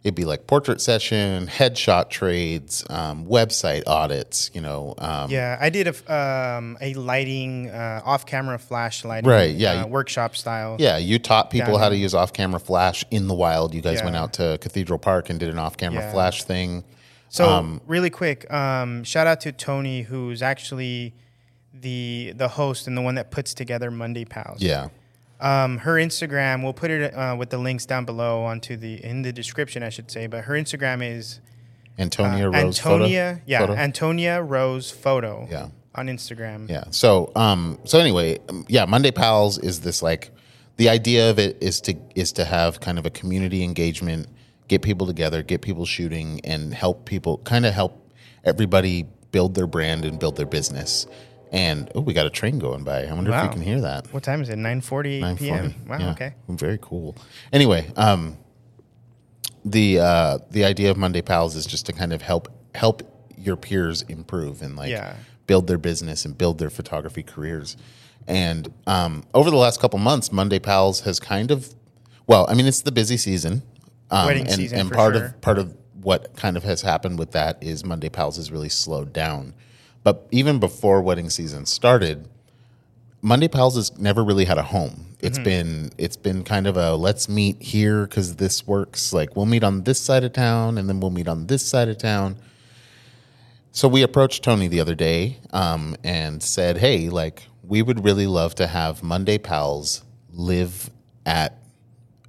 it'd 0.03 0.15
be 0.15 0.25
like 0.25 0.47
portrait 0.47 0.81
session, 0.81 1.47
headshot 1.47 2.09
trades, 2.09 2.85
um, 2.89 3.25
website 3.25 3.83
audits. 3.87 4.51
You 4.53 4.59
know, 4.61 4.95
um, 4.97 5.31
yeah, 5.31 5.57
I 5.61 5.69
did 5.69 5.87
a, 5.87 6.13
um, 6.13 6.77
a 6.81 6.93
lighting, 6.95 7.69
uh, 7.69 8.01
off 8.03 8.25
camera 8.25 8.59
flash 8.59 9.05
lighting 9.05 9.29
Right, 9.29 9.55
yeah, 9.55 9.83
uh, 9.83 9.87
workshop 9.87 10.35
style. 10.35 10.75
Yeah, 10.77 10.97
you 10.97 11.19
taught 11.19 11.49
people 11.49 11.77
how 11.77 11.87
to 11.89 11.95
use 11.95 12.13
off-camera 12.13 12.59
flash 12.59 13.05
in 13.11 13.27
the 13.27 13.33
wild. 13.33 13.73
You 13.73 13.81
guys 13.81 13.99
Yeah. 13.99 14.03
went 14.05 14.17
out 14.17 14.33
to 14.33 14.57
Cathedral 14.59 14.99
Park 14.99 15.29
and 15.29 15.39
did 15.39 15.49
an 15.49 15.57
off-camera 15.57 16.01
Yeah. 16.03 16.11
flash 16.11 16.43
thing. 16.43 16.83
So 17.29 17.49
Um, 17.49 17.81
really 17.87 18.09
quick, 18.11 18.51
um, 18.53 19.03
shout 19.05 19.25
out 19.25 19.39
to 19.41 19.51
Toni, 19.53 20.01
who's 20.03 20.41
actually 20.43 21.13
the 21.73 22.33
the 22.35 22.47
host 22.47 22.87
and 22.87 22.97
the 22.97 23.01
one 23.01 23.15
that 23.15 23.31
puts 23.31 23.53
together 23.53 23.89
Monday 23.91 24.25
Pals. 24.25 24.61
Yeah, 24.61 24.89
Um, 25.39 25.79
her 25.79 25.95
Instagram, 25.95 26.63
we'll 26.63 26.73
put 26.73 26.91
it 26.91 27.13
uh, 27.13 27.35
with 27.37 27.49
the 27.49 27.57
links 27.57 27.85
down 27.85 28.05
below 28.05 28.43
onto 28.43 28.77
the 28.77 29.03
in 29.03 29.23
the 29.23 29.33
description, 29.33 29.83
I 29.83 29.89
should 29.89 30.11
say. 30.11 30.27
But 30.27 30.45
her 30.45 30.53
Instagram 30.53 31.03
is 31.07 31.39
Antonia 31.97 32.47
uh, 32.47 32.51
Rose. 32.51 32.63
Antonia, 32.79 33.33
photo? 33.35 33.41
yeah, 33.45 33.59
Photo? 33.59 33.73
Antonia 33.73 34.41
Rose 34.41 34.91
Photo. 34.91 35.47
Yeah. 35.49 35.67
on 35.95 36.07
Instagram. 36.07 36.67
Yeah. 36.69 36.85
So, 36.89 37.31
um, 37.35 37.77
so 37.83 37.99
anyway, 37.99 38.39
um, 38.49 38.65
yeah, 38.67 38.85
Monday 38.85 39.11
Pals 39.11 39.59
is 39.59 39.81
this 39.81 40.01
like 40.01 40.31
the 40.77 40.89
idea 40.89 41.29
of 41.29 41.37
it 41.37 41.57
is 41.61 41.81
to 41.81 41.95
is 42.15 42.31
to 42.33 42.45
have 42.45 42.79
kind 42.79 42.97
of 42.97 43.05
a 43.05 43.11
community 43.11 43.63
engagement, 43.63 44.27
get 44.67 44.81
people 44.81 45.05
together, 45.05 45.43
get 45.43 45.61
people 45.61 45.85
shooting, 45.85 46.41
and 46.43 46.73
help 46.73 47.05
people 47.05 47.37
kind 47.39 47.65
of 47.65 47.73
help 47.73 48.11
everybody 48.43 49.05
build 49.31 49.53
their 49.55 49.67
brand 49.67 50.03
and 50.05 50.19
build 50.19 50.35
their 50.35 50.45
business. 50.47 51.05
And 51.53 51.89
oh, 51.93 52.01
we 52.01 52.13
got 52.13 52.25
a 52.25 52.31
train 52.31 52.57
going 52.57 52.83
by. 52.83 53.03
I 53.05 53.13
wonder 53.13 53.29
if 53.29 53.35
Wow. 53.37 53.43
you 53.43 53.49
can 53.51 53.61
hear 53.61 53.79
that. 53.81 54.11
What 54.11 54.23
time 54.23 54.41
is 54.41 54.49
it? 54.49 54.57
Nine 54.57 54.81
forty 54.81 55.19
p.m. 55.37 55.69
9:40. 55.69 55.87
Wow. 55.87 55.97
Yeah. 55.99 56.11
Okay. 56.11 56.33
Very 56.49 56.79
cool. 56.81 57.15
Anyway, 57.53 57.91
um, 57.95 58.37
the 59.63 59.99
uh, 59.99 60.37
the 60.49 60.65
idea 60.65 60.89
of 60.91 60.97
Monday 60.97 61.21
Pals 61.21 61.55
is 61.55 61.65
just 61.67 61.85
to 61.85 61.93
kind 61.93 62.11
of 62.11 62.23
help 62.23 62.47
help 62.75 63.03
your 63.37 63.55
peers 63.55 64.01
improve 64.03 64.61
and 64.63 64.75
like 64.75 64.89
Yeah. 64.89 65.15
build 65.45 65.67
their 65.67 65.77
business 65.77 66.25
and 66.25 66.35
build 66.37 66.57
their 66.57 66.71
photography 66.71 67.21
careers. 67.23 67.77
And 68.27 68.73
um, 68.87 69.23
over 69.33 69.51
the 69.51 69.57
last 69.57 69.79
couple 69.79 69.99
months, 69.99 70.31
Monday 70.31 70.57
Pals 70.59 71.01
has 71.01 71.19
kind 71.19 71.51
of 71.51 71.73
well, 72.25 72.47
I 72.49 72.55
mean, 72.55 72.65
it's 72.65 72.81
the 72.81 72.91
busy 72.91 73.17
season, 73.17 73.61
um, 74.09 74.25
Wedding 74.27 74.47
and, 74.47 74.55
season 74.55 74.79
and 74.79 74.91
part 74.91 75.13
sure. 75.15 75.25
of 75.25 75.41
part 75.41 75.59
of 75.59 75.75
what 76.01 76.35
kind 76.35 76.57
of 76.57 76.63
has 76.63 76.81
happened 76.81 77.19
with 77.19 77.31
that 77.31 77.61
is 77.61 77.85
Monday 77.85 78.09
Pals 78.09 78.37
has 78.37 78.51
really 78.51 78.69
slowed 78.69 79.13
down. 79.13 79.53
But 80.03 80.27
even 80.31 80.59
before 80.59 81.01
wedding 81.01 81.29
season 81.29 81.65
started, 81.65 82.27
Monday 83.21 83.47
Pals 83.47 83.75
has 83.75 83.97
never 83.97 84.23
really 84.23 84.45
had 84.45 84.57
a 84.57 84.63
home. 84.63 85.07
It's 85.19 85.37
Mm-hmm. 85.37 85.43
been 85.45 85.91
it's 85.97 86.17
been 86.17 86.43
kind 86.43 86.67
of 86.67 86.75
a 86.75 86.95
let's 86.95 87.29
meet 87.29 87.61
here 87.61 88.05
because 88.05 88.35
this 88.35 88.67
works. 88.67 89.13
Like 89.13 89.35
we'll 89.37 89.45
meet 89.45 89.63
on 89.63 89.83
this 89.83 89.99
side 89.99 90.25
of 90.25 90.33
town, 90.33 90.77
and 90.77 90.89
then 90.89 90.99
we'll 90.99 91.11
meet 91.11 91.29
on 91.29 91.47
this 91.47 91.65
side 91.65 91.87
of 91.87 91.97
town. 91.97 92.35
So 93.71 93.87
we 93.87 94.03
approached 94.03 94.43
Toni 94.43 94.67
the 94.67 94.81
other 94.81 94.95
day 94.95 95.39
um, 95.53 95.95
and 96.03 96.43
said, 96.43 96.77
"Hey, 96.77 97.07
like 97.07 97.43
we 97.63 97.81
would 97.81 98.03
really 98.03 98.27
love 98.27 98.53
to 98.55 98.67
have 98.67 99.01
Monday 99.01 99.37
Pals 99.37 100.03
live 100.33 100.89
at 101.25 101.57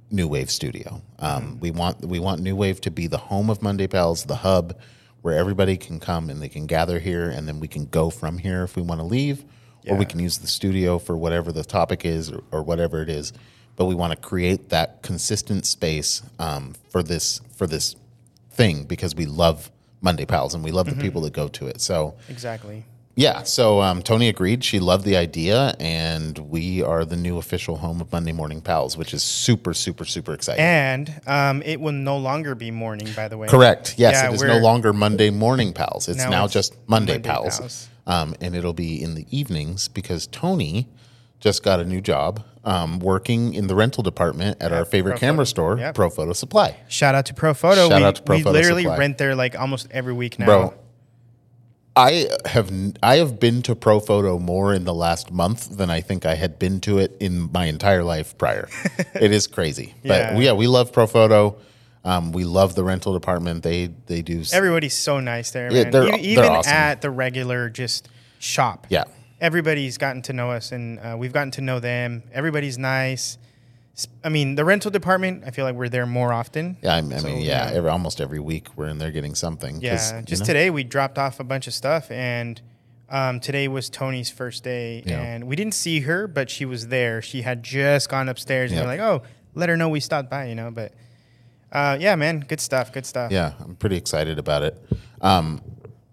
New 0.09 0.29
Wave 0.29 0.49
Studio. 0.49 1.01
Um, 1.19 1.59
we 1.59 1.71
want 1.71 2.05
we 2.05 2.19
want 2.19 2.39
New 2.41 2.55
Wave 2.55 2.79
to 2.81 2.91
be 2.91 3.07
the 3.07 3.17
home 3.17 3.49
of 3.49 3.61
Monday 3.61 3.87
Pals, 3.87 4.23
the 4.23 4.37
hub 4.37 4.77
where 5.25 5.33
everybody 5.33 5.75
can 5.75 5.99
come 5.99 6.29
and 6.29 6.39
they 6.39 6.47
can 6.47 6.67
gather 6.67 6.99
here, 6.99 7.27
and 7.31 7.47
then 7.47 7.59
we 7.59 7.67
can 7.67 7.85
go 7.87 8.11
from 8.11 8.37
here 8.37 8.61
if 8.61 8.75
we 8.75 8.83
want 8.83 8.99
to 9.01 9.03
leave, 9.03 9.43
or 9.87 9.97
we 9.97 10.05
can 10.05 10.19
use 10.19 10.37
the 10.37 10.45
studio 10.45 10.99
for 10.99 11.17
whatever 11.17 11.51
the 11.51 11.63
topic 11.63 12.05
is 12.05 12.31
or, 12.31 12.43
or 12.51 12.61
whatever 12.61 13.01
it 13.01 13.09
is. 13.09 13.33
But 13.75 13.85
we 13.85 13.95
want 13.95 14.11
to 14.13 14.17
create 14.17 14.69
that 14.69 15.01
consistent 15.01 15.65
space 15.65 16.21
um, 16.37 16.75
for 16.91 17.01
this 17.01 17.41
for 17.55 17.65
this 17.65 17.95
thing 18.51 18.83
because 18.83 19.15
we 19.15 19.25
love 19.25 19.71
Monday 19.99 20.25
Pals, 20.25 20.53
and 20.53 20.63
we 20.63 20.69
love 20.71 20.85
Mm-hmm. 20.85 20.99
the 20.99 21.03
people 21.03 21.21
that 21.21 21.33
go 21.33 21.47
to 21.47 21.65
it. 21.69 21.81
So 21.81 22.13
Exactly. 22.29 22.85
Yeah, 23.17 23.43
so 23.43 23.81
um, 23.81 24.01
Toni 24.01 24.27
agreed. 24.27 24.61
She 24.63 24.79
loved 24.79 25.05
the 25.05 25.15
idea, 25.15 25.73
and 25.79 26.37
we 26.37 26.83
are 26.83 27.05
the 27.05 27.15
new 27.15 27.37
official 27.37 27.77
home 27.77 28.01
of 28.01 28.11
Monday 28.11 28.33
Morning 28.33 28.59
Pals, 28.61 28.97
which 28.97 29.13
is 29.13 29.23
super, 29.23 29.73
super, 29.73 30.03
super 30.03 30.33
exciting. 30.33 30.61
And 30.61 31.21
um, 31.25 31.61
it 31.61 31.79
will 31.79 31.93
no 31.93 32.17
longer 32.17 32.55
be 32.55 32.71
morning, 32.71 33.07
by 33.15 33.29
the 33.29 33.37
way. 33.37 33.47
Correct. 33.47 33.95
Yes, 33.97 34.15
Yeah, 34.21 34.29
it 34.31 34.33
is 34.33 34.43
no 34.43 34.57
longer 34.57 34.91
Monday 34.91 35.29
Morning 35.29 35.71
Pals. 35.71 36.09
It's 36.09 36.17
Now 36.25 36.29
now, 36.29 36.43
it's 36.45 36.53
just 36.53 36.73
Monday, 36.89 37.13
Monday 37.13 37.29
Pals, 37.29 37.59
Pals. 37.59 37.89
Um, 38.05 38.35
and 38.41 38.53
it'll 38.53 38.73
be 38.73 39.01
in 39.01 39.15
the 39.15 39.25
evenings 39.31 39.87
because 39.87 40.27
Toni 40.27 40.89
just 41.39 41.63
got 41.63 41.79
a 41.79 41.85
new 41.85 42.01
job 42.01 42.43
um, 42.65 42.99
working 42.99 43.53
in 43.53 43.67
the 43.67 43.75
rental 43.75 44.03
department 44.03 44.57
at 44.61 44.73
our 44.73 44.83
favorite 44.83 45.11
Pro 45.13 45.19
camera 45.19 45.37
Photo. 45.45 45.49
store, 45.49 45.77
Yep. 45.77 45.95
Pro 45.95 46.09
Photo 46.09 46.33
Supply. 46.33 46.75
Shout 46.89 47.15
out 47.15 47.27
to 47.27 47.33
Pro 47.33 47.53
Photo. 47.53 47.87
Shout 47.87 47.99
we, 48.01 48.03
out 48.05 48.15
to 48.15 48.23
Pro 48.23 48.35
we 48.37 48.41
Photo 48.43 48.53
literally 48.57 48.83
Supply. 48.83 48.97
rent 48.97 49.17
there 49.19 49.35
like 49.35 49.57
almost 49.57 49.87
every 49.91 50.13
week 50.13 50.37
now. 50.39 50.45
Bro, 50.45 50.73
I 51.97 52.27
have 52.45 52.71
I 53.01 53.15
have 53.17 53.39
been 53.39 53.61
to 53.63 53.75
Pro 53.75 53.99
Photo 53.99 54.37
more 54.37 54.73
in 54.73 54.83
the 54.83 54.93
last 54.93 55.31
month 55.31 55.77
than 55.77 55.89
I 55.89 56.01
think 56.01 56.25
I 56.25 56.35
had 56.35 56.59
been 56.59 56.81
to 56.81 56.97
it 56.97 57.15
in 57.21 57.49
my 57.53 57.65
entire 57.67 58.03
life 58.03 58.37
prior. 58.37 58.67
it 59.13 59.31
is 59.31 59.47
crazy, 59.47 59.93
Yeah. 60.03 60.33
but 60.33 60.41
yeah, 60.41 60.51
we 60.53 60.67
love 60.67 60.91
Pro 60.91 61.07
Photo. 61.07 61.55
Um, 62.03 62.33
we 62.33 62.43
love 62.43 62.75
the 62.75 62.83
rental 62.83 63.13
department. 63.13 63.63
They 63.63 63.87
they 64.07 64.21
do 64.21 64.43
Everybody's 64.51 64.93
so 64.93 65.19
nice 65.21 65.51
there, 65.51 65.71
Yeah, 65.71 65.89
they're- 65.89 66.03
E- 66.07 66.09
they're 66.09 66.19
Even 66.19 66.45
awesome. 66.45 66.73
at 66.73 67.01
the 67.01 67.09
regular 67.09 67.69
just 67.69 68.09
shop. 68.39 68.87
yeah. 68.89 69.05
Everybody's 69.41 69.97
gotten 69.97 70.21
to 70.23 70.33
know 70.33 70.51
us 70.51 70.71
and 70.71 70.99
uh, 70.99 71.15
we've 71.17 71.33
gotten 71.33 71.51
to 71.51 71.61
know 71.61 71.79
them. 71.79 72.23
Everybody's 72.33 72.77
nice. 72.77 73.37
I 74.23 74.29
mean, 74.29 74.55
the 74.55 74.65
rental 74.65 74.91
department, 74.91 75.43
I 75.45 75.51
feel 75.51 75.63
like 75.63 75.75
we're 75.75 75.87
there 75.89 76.05
more 76.05 76.33
often. 76.33 76.75
Yeah, 76.81 76.95
I, 76.95 77.01
mean, 77.01 77.11
yeah, 77.41 77.69
yeah. 77.69 77.71
Every, 77.73 77.89
almost 77.89 78.19
every 78.19 78.39
week 78.39 78.67
we're 78.75 78.87
in 78.87 78.97
there 78.97 79.11
getting 79.11 79.35
something. 79.35 79.79
Yeah, 79.81 80.17
you 80.17 80.23
just 80.23 80.41
know, 80.41 80.45
today 80.47 80.69
we 80.69 80.83
dropped 80.83 81.17
off 81.17 81.39
a 81.39 81.45
bunch 81.45 81.67
of 81.67 81.73
stuff, 81.73 82.11
and 82.11 82.61
um, 83.09 83.39
today 83.39 83.67
was 83.69 83.89
Toni's 83.89 84.29
first 84.29 84.63
day, 84.63 85.01
Yeah. 85.05 85.21
and 85.21 85.45
we 85.45 85.55
didn't 85.55 85.75
see 85.75 86.01
her, 86.01 86.27
but 86.27 86.49
she 86.49 86.65
was 86.65 86.87
there. 86.89 87.21
She 87.21 87.41
had 87.43 87.63
just 87.63 88.09
gone 88.09 88.27
upstairs, 88.27 88.71
and 88.71 88.79
Yeah. 88.79 88.83
we're 88.85 88.87
like, 88.87 88.99
"Oh, 88.99 89.21
let 89.53 89.69
her 89.69 89.77
know 89.77 89.87
we 89.87 90.01
stopped 90.01 90.29
by," 90.29 90.45
you 90.47 90.55
know. 90.55 90.71
But 90.71 90.91
uh, 91.71 91.97
yeah, 91.99 92.15
man, 92.15 92.41
good 92.41 92.59
stuff, 92.59 92.91
good 92.91 93.05
stuff. 93.05 93.31
Yeah, 93.31 93.53
I'm 93.61 93.75
pretty 93.77 93.95
excited 93.95 94.39
about 94.39 94.63
it. 94.63 94.77
Um, 95.21 95.61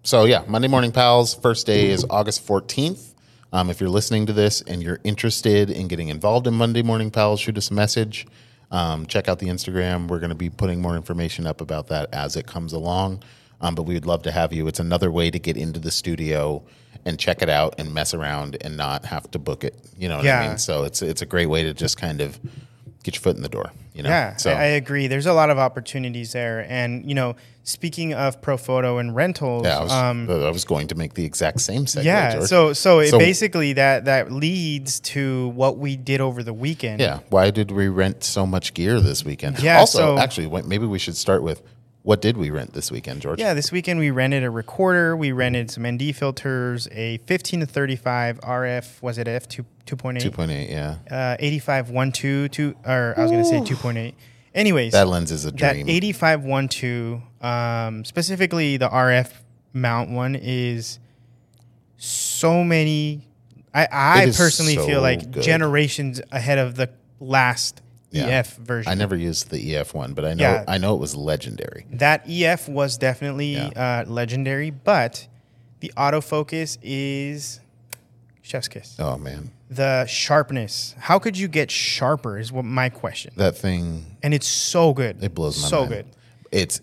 so 0.05 0.25
yeah, 0.25 0.45
Monday 0.47 0.69
Morning 0.69 0.93
Pals. 0.93 1.35
First 1.35 1.67
day 1.67 1.89
is 1.91 2.05
August 2.09 2.47
14th. 2.47 3.12
Um, 3.53 3.69
if 3.71 3.81
you're 3.81 3.91
listening 3.91 4.27
to 4.27 4.33
this 4.33 4.63
and 4.63 4.83
you're 4.83 5.01
interested 5.05 5.71
in 5.71 5.89
getting 5.89 6.09
involved 6.09 6.47
in 6.47 6.55
Monday 6.55 6.83
Morning 6.83 7.11
Pals, 7.11 7.41
shoot 7.41 7.57
us 7.59 7.71
a 7.71 7.75
message. 7.75 8.27
Um, 8.71 9.05
check 9.07 9.29
out 9.29 9.39
the 9.39 9.49
Instagram. 9.49 10.09
We're 10.09 10.21
going 10.21 10.31
to 10.31 10.35
be 10.35 10.49
putting 10.49 10.81
more 10.81 10.97
information 10.97 11.47
up 11.47 11.61
about 11.61 11.89
that 11.89 12.13
as 12.15 12.37
it 12.37 12.47
comes 12.47 12.73
along. 12.73 13.23
Um, 13.61 13.75
but 13.75 13.83
we 13.83 13.95
would 13.95 14.07
love 14.07 14.23
to 14.23 14.33
have 14.33 14.53
you. 14.53 14.67
It's 14.67 14.81
another 14.81 15.11
way 15.11 15.31
to 15.31 15.39
get 15.39 15.57
into 15.57 15.79
the 15.79 15.91
studio 15.91 16.63
and 17.05 17.19
check 17.19 17.43
it 17.43 17.49
out 17.51 17.75
and 17.79 17.93
mess 17.93 18.15
around 18.15 18.57
and 18.63 18.77
not 18.77 19.05
have 19.05 19.31
to 19.33 19.39
book 19.39 19.65
it. 19.65 19.77
You 19.99 20.09
know 20.09 20.17
what 20.17 20.25
I 20.25 20.29
Yeah. 20.29 20.49
mean? 20.49 20.59
So 20.59 20.85
it's 20.85 21.03
it's 21.03 21.21
a 21.23 21.27
great 21.27 21.47
way 21.47 21.63
to 21.65 21.75
just 21.75 21.97
kind 21.97 22.21
of 22.21 22.41
get 23.05 23.15
your 23.15 23.21
foot 23.23 23.37
in 23.37 23.43
the 23.43 23.49
door. 23.49 23.71
You 23.95 24.03
know? 24.03 24.09
Yeah, 24.09 24.37
So 24.37 24.51
I, 24.51 24.55
I 24.55 24.65
agree. 24.65 25.07
There's 25.07 25.27
a 25.27 25.33
lot 25.35 25.51
of 25.51 25.59
opportunities 25.59 26.33
there, 26.33 26.65
and 26.69 27.07
you 27.07 27.15
know, 27.15 27.37
speaking 27.63 28.15
of 28.15 28.41
pro 28.41 28.57
photo 28.57 28.97
and 28.99 29.15
rentals, 29.15 29.65
yeah, 29.65 29.79
I 29.79 29.83
was, 29.83 29.93
um, 29.93 30.31
I 30.31 30.51
was 30.51 30.65
going 30.65 30.89
to 30.89 30.95
make 30.95 31.13
the 31.15 31.25
exact 31.25 31.61
same 31.61 31.85
segue. 31.85 32.05
yeah. 32.05 32.37
George. 32.37 32.49
So, 32.49 32.73
so 32.73 33.01
it 33.01 33.11
So- 33.11 33.19
basically 33.19 33.75
that 33.75 34.07
that 34.07 34.33
leads 34.33 34.99
to 35.01 35.49
what 35.49 35.77
we 35.77 35.97
did 35.97 36.21
over 36.23 36.43
the 36.43 36.55
weekend. 36.55 37.01
Yeah. 37.01 37.21
Why 37.29 37.51
did 37.51 37.71
we 37.71 37.89
rent 37.89 38.25
so 38.25 38.47
much 38.47 38.73
gear 38.75 38.99
this 39.01 39.25
weekend? 39.25 39.59
Yeah, 39.61 39.81
Also, 39.81 39.99
so- 40.17 40.19
actually, 40.19 40.49
maybe 40.63 40.87
we 40.87 40.99
should 40.99 41.17
start 41.17 41.43
with 41.43 41.63
what 42.03 42.21
did 42.21 42.37
we 42.37 42.51
rent 42.51 42.73
this 42.73 42.91
weekend, 42.91 43.21
George? 43.23 43.39
Yeah, 43.41 43.55
this 43.55 43.71
weekend 43.71 44.01
we 44.01 44.11
rented 44.11 44.43
a 44.45 44.51
recorder. 44.51 45.17
We 45.17 45.33
rented 45.33 45.71
some 45.71 45.87
ND 45.87 46.15
filters, 46.17 46.89
a 46.93 47.19
15 47.19 47.61
to 47.61 47.67
35 47.67 48.41
RF. 48.41 49.01
Was 49.03 49.19
it 49.19 49.29
F 49.29 49.49
two 49.49 49.65
two 49.87 49.97
point 49.97 50.21
Two 50.21 50.29
eight? 50.29 50.35
point 50.35 50.51
eight. 50.51 50.71
Yeah. 50.71 50.97
Uh, 51.11 51.37
85 51.39 51.91
one 51.91 52.11
two 52.13 52.49
two. 52.49 52.75
Or 52.85 53.15
I 53.17 53.23
was 53.23 53.31
gonna 53.31 53.45
say 53.45 53.61
2.8. 53.61 54.15
Anyways, 54.55 54.93
That 54.93 55.09
lens 55.09 55.31
is 55.33 55.47
a 55.47 55.51
that 55.53 55.73
dream. 55.75 55.89
85 55.89 56.45
one 56.45 56.69
two, 56.69 57.23
um, 57.41 58.05
specifically 58.05 58.77
the 58.77 58.89
RF 58.89 59.31
mount 59.73 60.11
one 60.11 60.35
is 60.35 60.99
so 61.97 62.63
many. 62.65 63.27
I 63.75 63.89
I 63.91 64.27
personally 64.37 64.75
so 64.75 64.87
feel 64.87 65.01
like 65.01 65.31
good. 65.31 65.43
generations 65.43 66.21
ahead 66.31 66.59
of 66.59 66.75
the 66.75 66.91
last 67.21 67.81
Yeah. 68.13 68.27
EF 68.41 68.57
version. 68.57 68.91
I 68.93 68.95
never 68.95 69.17
used 69.17 69.51
the 69.51 69.75
EF 69.77 69.95
one, 69.95 70.13
but 70.15 70.25
I 70.25 70.35
know 70.35 70.43
Yeah. 70.45 70.65
I 70.69 70.79
know 70.79 70.95
it 70.95 71.01
was 71.01 71.17
legendary. 71.17 71.87
That 71.93 72.25
EF 72.29 72.69
was 72.69 72.99
definitely 72.99 73.57
uh, 73.59 74.05
legendary, 74.07 74.71
but 74.71 75.27
the 75.81 75.93
autofocus 75.97 76.79
is 76.83 77.61
chef's 78.43 78.69
kiss. 78.69 78.97
Oh 78.99 79.17
man, 79.17 79.51
The 79.71 80.05
sharpness. 80.07 80.95
How 80.99 81.19
could 81.19 81.37
you 81.39 81.49
get 81.49 81.71
sharper? 81.71 82.39
Is 82.39 82.53
what 82.53 82.65
my 82.65 82.89
question. 82.91 83.33
that 83.37 83.57
thing 83.57 84.05
And 84.23 84.35
it's 84.35 84.47
so 84.47 84.93
good. 84.93 85.23
it 85.25 85.35
blows 85.35 85.61
my 85.63 85.69
so 85.69 85.79
mind. 85.81 85.91
good, 85.91 86.07
It's 86.53 86.81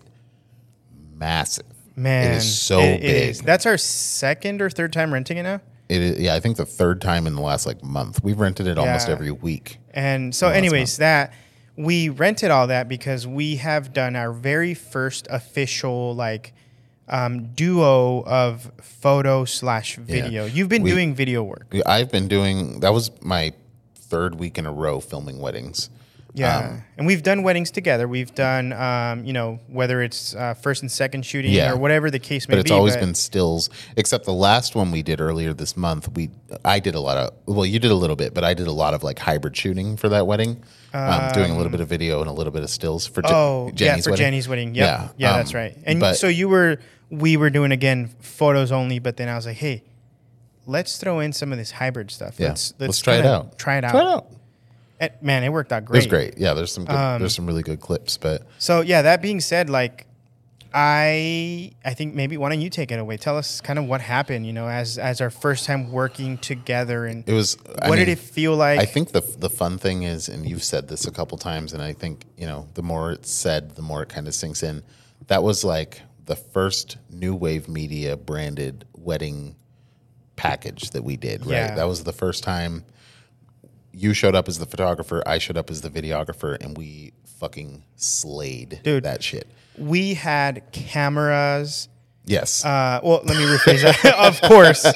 massive. 1.16 1.66
man. 1.96 2.32
it 2.32 2.36
is 2.38 2.58
so 2.60 2.80
it- 2.80 3.00
big. 3.02 3.28
is. 3.30 3.40
That's 3.40 3.66
our 3.66 3.78
second 3.78 4.60
or 4.62 4.70
third 4.70 4.92
time 4.92 5.12
renting 5.12 5.36
it 5.36 5.42
now. 5.44 5.60
It 5.88 6.00
is, 6.02 6.18
yeah, 6.20 6.34
I 6.34 6.40
think 6.40 6.56
the 6.56 6.64
third 6.66 7.00
time 7.00 7.26
in 7.26 7.34
the 7.34 7.40
last 7.42 7.66
like 7.66 7.82
month. 7.82 8.22
We've 8.22 8.38
rented 8.38 8.66
it 8.68 8.78
almost 8.78 9.08
Yeah. 9.08 9.14
every 9.14 9.32
week. 9.32 9.78
And 9.92 10.34
so, 10.34 10.46
that's 10.46 10.58
anyways, 10.58 10.96
that 10.98 11.32
we 11.76 12.08
rented 12.08 12.50
all 12.50 12.66
that 12.68 12.88
because 12.88 13.26
we 13.26 13.56
have 13.56 13.92
done 13.92 14.16
our 14.16 14.32
very 14.32 14.74
first 14.74 15.26
official 15.30 16.14
like 16.14 16.52
um, 17.08 17.46
duo 17.54 18.22
of 18.24 18.70
photo 18.80 19.44
slash 19.44 19.96
video. 19.96 20.44
You've 20.46 20.68
been 20.68 20.82
We- 20.82 20.90
doing 20.90 21.14
video 21.14 21.42
work. 21.42 21.74
I've 21.86 22.10
been 22.10 22.28
doing 22.28 22.80
that 22.80 22.92
was 22.92 23.10
my 23.22 23.52
third 23.96 24.36
week 24.38 24.58
in 24.58 24.66
a 24.66 24.72
row 24.72 25.00
filming 25.00 25.38
weddings. 25.40 25.90
Yeah, 26.32 26.58
Um, 26.58 26.82
and 26.96 27.06
we've 27.08 27.22
done 27.24 27.42
weddings 27.42 27.72
together. 27.72 28.06
We've 28.06 28.32
done, 28.34 28.72
um, 28.72 29.24
you 29.24 29.32
know, 29.32 29.58
whether 29.66 30.00
it's 30.00 30.34
uh, 30.34 30.54
first 30.54 30.80
and 30.82 30.90
second 30.90 31.26
shooting 31.26 31.50
Yeah. 31.52 31.72
or 31.72 31.76
whatever 31.76 32.08
the 32.10 32.20
case 32.20 32.46
may 32.46 32.52
be. 32.52 32.56
but 32.56 32.60
it's 32.60 32.70
be. 32.70 32.76
always 32.76 32.94
but- 32.94 33.00
been 33.00 33.14
stills 33.14 33.68
except 33.96 34.26
the 34.26 34.32
last 34.32 34.76
one 34.76 34.92
we 34.92 35.02
did 35.02 35.20
earlier 35.20 35.52
this 35.52 35.76
month 35.76 36.08
we 36.14 36.30
i 36.64 36.78
did 36.78 36.94
a 36.94 37.00
lot 37.00 37.16
of 37.16 37.32
well 37.46 37.66
you 37.66 37.78
did 37.80 37.90
a 37.90 37.94
little 37.94 38.14
bit 38.16 38.32
but 38.32 38.44
i 38.44 38.54
did 38.54 38.66
a 38.68 38.72
lot 38.72 38.94
of 38.94 39.02
like 39.02 39.18
hybrid 39.18 39.56
shooting 39.56 39.96
for 39.96 40.08
that 40.08 40.26
wedding 40.26 40.62
um, 40.94 41.32
doing 41.32 41.50
a 41.50 41.56
little 41.56 41.70
bit 41.72 41.80
of 41.80 41.88
video 41.88 42.20
and 42.20 42.28
a 42.28 42.32
little 42.32 42.52
bit 42.52 42.62
of 42.62 42.70
stills 42.70 43.06
for 43.06 43.22
Je- 43.22 43.28
Oh, 43.32 43.70
jenny's 43.74 43.80
yeah, 43.80 44.02
for 44.04 44.10
wedding. 44.10 44.24
Jenny's 44.24 44.48
wedding. 44.48 44.74
Yep. 44.76 44.86
Yeah, 44.86 45.08
Yeah, 45.16 45.30
um, 45.32 45.36
that's 45.38 45.54
right. 45.54 45.76
And 45.84 45.98
but- 46.00 46.14
so 46.16 46.28
you 46.28 46.48
were, 46.48 46.78
we 47.10 47.36
were 47.36 47.50
doing 47.50 47.70
again 47.72 48.10
photos 48.20 48.70
only, 48.72 48.98
but 49.00 49.16
then 49.16 49.28
I 49.28 49.34
was 49.36 49.46
like, 49.46 49.56
hey, 49.56 49.82
let's 50.66 50.96
throw 50.98 51.20
in 51.20 51.32
some 51.32 51.52
of 51.52 51.58
this 51.58 51.70
hybrid 51.72 52.10
stuff. 52.10 52.36
yeah 52.38 52.48
Let's, 52.48 52.74
let's, 52.78 53.00
try 53.00 53.16
it 53.16 53.26
out 53.26 53.58
Try 53.58 53.78
it 53.78 53.84
out. 53.84 53.90
try 53.92 54.00
it 54.00 54.06
out 54.06 54.26
And, 55.00 55.10
man, 55.22 55.42
it 55.42 55.48
worked 55.48 55.72
out 55.72 55.84
great. 55.86 55.96
it 55.96 55.98
was 55.98 56.06
great 56.06 56.34
yeah 56.38 56.52
there's 56.54 56.72
some 56.72 56.84
good, 56.84 56.94
Um, 56.94 57.18
there's 57.20 57.34
some 57.34 57.46
really 57.46 57.62
good 57.62 57.80
clips 57.80 58.16
but 58.18 58.46
So 58.58 58.82
yeah, 58.82 59.02
that 59.02 59.20
being 59.22 59.40
said, 59.40 59.68
like 59.70 60.06
I 60.72 61.72
I 61.84 61.94
think 61.94 62.14
maybe 62.14 62.36
why 62.36 62.48
don't 62.48 62.60
you 62.60 62.70
take 62.70 62.92
it 62.92 62.98
away? 63.00 63.16
Tell 63.16 63.36
us 63.36 63.60
kind 63.60 63.78
of 63.78 63.86
what 63.86 64.00
happened, 64.00 64.46
you 64.46 64.52
know, 64.52 64.68
as 64.68 64.98
as 64.98 65.20
our 65.20 65.30
first 65.30 65.64
time 65.66 65.90
working 65.90 66.38
together 66.38 67.06
and 67.06 67.28
it 67.28 67.32
was 67.32 67.56
I 67.82 67.88
what 67.88 67.96
mean, 67.96 68.06
did 68.06 68.12
it 68.12 68.18
feel 68.20 68.54
like? 68.54 68.78
I 68.78 68.84
think 68.84 69.10
the 69.10 69.20
the 69.38 69.50
fun 69.50 69.78
thing 69.78 70.04
is, 70.04 70.28
and 70.28 70.48
you've 70.48 70.62
said 70.62 70.86
this 70.88 71.06
a 71.06 71.10
couple 71.10 71.38
times, 71.38 71.72
and 71.72 71.82
I 71.82 71.92
think 71.92 72.24
you 72.36 72.46
know 72.46 72.68
the 72.74 72.82
more 72.82 73.10
it's 73.12 73.32
said, 73.32 73.74
the 73.74 73.82
more 73.82 74.02
it 74.02 74.08
kind 74.10 74.28
of 74.28 74.34
sinks 74.34 74.62
in. 74.62 74.82
That 75.26 75.42
was 75.42 75.64
like 75.64 76.02
the 76.26 76.36
first 76.36 76.98
new 77.10 77.34
wave 77.34 77.68
media 77.68 78.16
branded 78.16 78.84
wedding 78.96 79.56
package 80.36 80.90
that 80.90 81.02
we 81.02 81.16
did. 81.16 81.40
Right, 81.46 81.52
Yeah. 81.52 81.74
that 81.74 81.88
was 81.88 82.04
the 82.04 82.12
first 82.12 82.44
time 82.44 82.84
you 83.92 84.12
showed 84.14 84.34
up 84.34 84.48
as 84.48 84.58
the 84.58 84.66
photographer, 84.66 85.22
I 85.26 85.38
showed 85.38 85.56
up 85.56 85.70
as 85.70 85.80
the 85.80 85.90
videographer, 85.90 86.56
and 86.62 86.76
we 86.76 87.12
fucking 87.38 87.82
slayed 87.96 88.80
Dude. 88.82 89.04
that 89.04 89.22
shit. 89.22 89.46
we 89.78 90.14
had 90.14 90.62
cameras. 90.72 91.88
Yes, 92.26 92.64
Uh, 92.64 93.00
well, 93.02 93.22
let 93.24 93.36
me 93.36 93.44
rephrase 93.44 93.82
that. 93.82 94.14
of 94.18 94.40
course, 94.42 94.86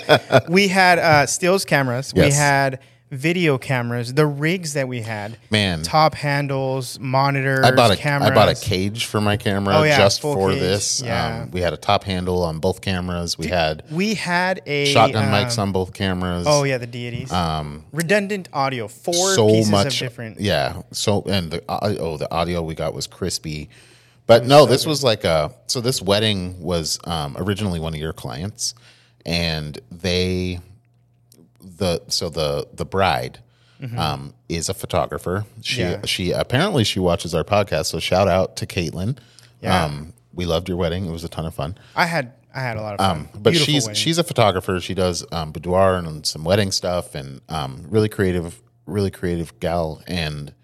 we 0.49 0.69
had 0.69 0.99
uh, 0.99 1.27
stills 1.27 1.65
cameras. 1.65 2.13
We 2.15 2.31
had 2.31 2.79
video 3.15 3.57
cameras. 3.59 4.13
The 4.15 4.27
rigs 4.27 4.73
that 4.75 4.89
we 4.89 5.01
had, 5.03 5.39
man. 5.51 5.83
top 5.83 6.15
handles, 6.15 6.99
monitors, 6.99 7.65
I 7.65 7.71
bought 7.71 7.91
a 7.91 7.97
cameras. 7.97 8.31
I 8.31 8.35
bought 8.35 8.49
a 8.49 8.55
cage 8.55 9.07
for 9.07 9.21
my 9.21 9.37
camera 9.37 9.77
Oh, 9.77 9.83
yeah, 9.83 9.97
just 9.99 10.21
for 10.21 10.51
cage, 10.51 10.61
this. 10.61 11.03
yeah. 11.03 11.43
Um, 11.43 11.51
we 11.51 11.61
had 11.61 11.73
a 11.73 11.77
top 11.77 12.05
handle 12.05 12.43
on 12.43 12.59
both 12.59 12.81
cameras. 12.81 13.39
We 13.39 13.47
had 13.47 13.85
We 13.91 14.15
had 14.15 14.61
a 14.67 14.87
shotgun 14.93 15.25
um, 15.25 15.31
mics 15.31 15.59
on 15.59 15.73
both 15.73 15.95
cameras. 15.95 16.47
Oh 16.49 16.65
yeah, 16.65 16.79
the 16.79 16.87
deities. 16.87 17.33
Um, 17.33 17.85
Redundant 17.93 18.49
audio. 18.53 18.89
Four 18.89 19.35
so 19.35 19.47
pieces 19.49 19.71
much, 19.71 19.87
of 19.87 20.09
different. 20.09 20.41
yeah. 20.41 20.83
So 20.91 21.23
and 21.23 21.51
the 21.51 21.63
au- 21.69 21.97
oh, 21.99 22.17
the 22.17 22.31
audio 22.33 22.63
we 22.63 22.75
got 22.75 22.95
was 22.95 23.07
crispy, 23.07 23.69
but 24.27 24.45
no, 24.47 24.67
this 24.67 24.87
was 24.87 25.05
like 25.05 25.25
a. 25.25 25.53
So 25.67 25.81
this 25.81 26.03
wedding 26.03 26.61
was 26.61 26.99
um, 27.05 27.37
originally 27.39 27.81
one 27.81 27.95
of 27.95 28.01
your 28.01 28.13
clients, 28.13 28.75
and 29.27 29.79
they, 29.91 30.61
the 31.85 32.03
so 32.09 32.29
the 32.29 32.67
the 32.73 32.85
bride. 32.85 33.39
Um, 33.99 34.33
is 34.49 34.71
a 34.71 34.75
photographer. 34.75 35.45
She 35.61 35.83
Mm-hmm. 35.83 35.91
Yeah. 36.01 36.07
she 36.07 36.31
apparently 36.31 36.85
she 36.85 37.01
watches 37.01 37.35
our 37.35 37.45
podcast. 37.45 37.87
So 37.87 37.99
shout 38.01 38.29
out 38.29 38.57
to 38.57 38.67
Caitlin. 38.67 39.19
Yeah. 39.61 39.85
Um, 39.85 40.15
we 40.33 40.47
loved 40.47 40.69
your 40.71 40.79
wedding. 40.79 41.05
It 41.05 41.11
was 41.11 41.23
a 41.23 41.29
ton 41.29 41.45
of 41.45 41.55
fun. 41.55 41.77
I 41.95 42.07
had 42.07 42.33
I 42.55 42.61
had 42.61 42.79
a 42.79 42.81
lot 42.81 42.95
of 42.95 43.01
fun. 43.01 43.29
But 43.35 43.51
Beautiful 43.51 43.67
she's 43.75 43.85
wedding. 43.85 43.95
she's 43.97 44.17
a 44.17 44.25
photographer. 44.25 44.81
She 44.81 44.95
does 44.95 45.27
um, 45.33 45.53
boudoir 45.53 45.97
and 45.97 46.25
some 46.25 46.45
wedding 46.45 46.73
stuff, 46.73 47.15
and 47.15 47.43
um, 47.51 47.85
really 47.91 48.09
creative, 48.09 48.63
really 48.87 49.11
creative 49.11 49.61
gal. 49.61 50.03
And 50.07 50.55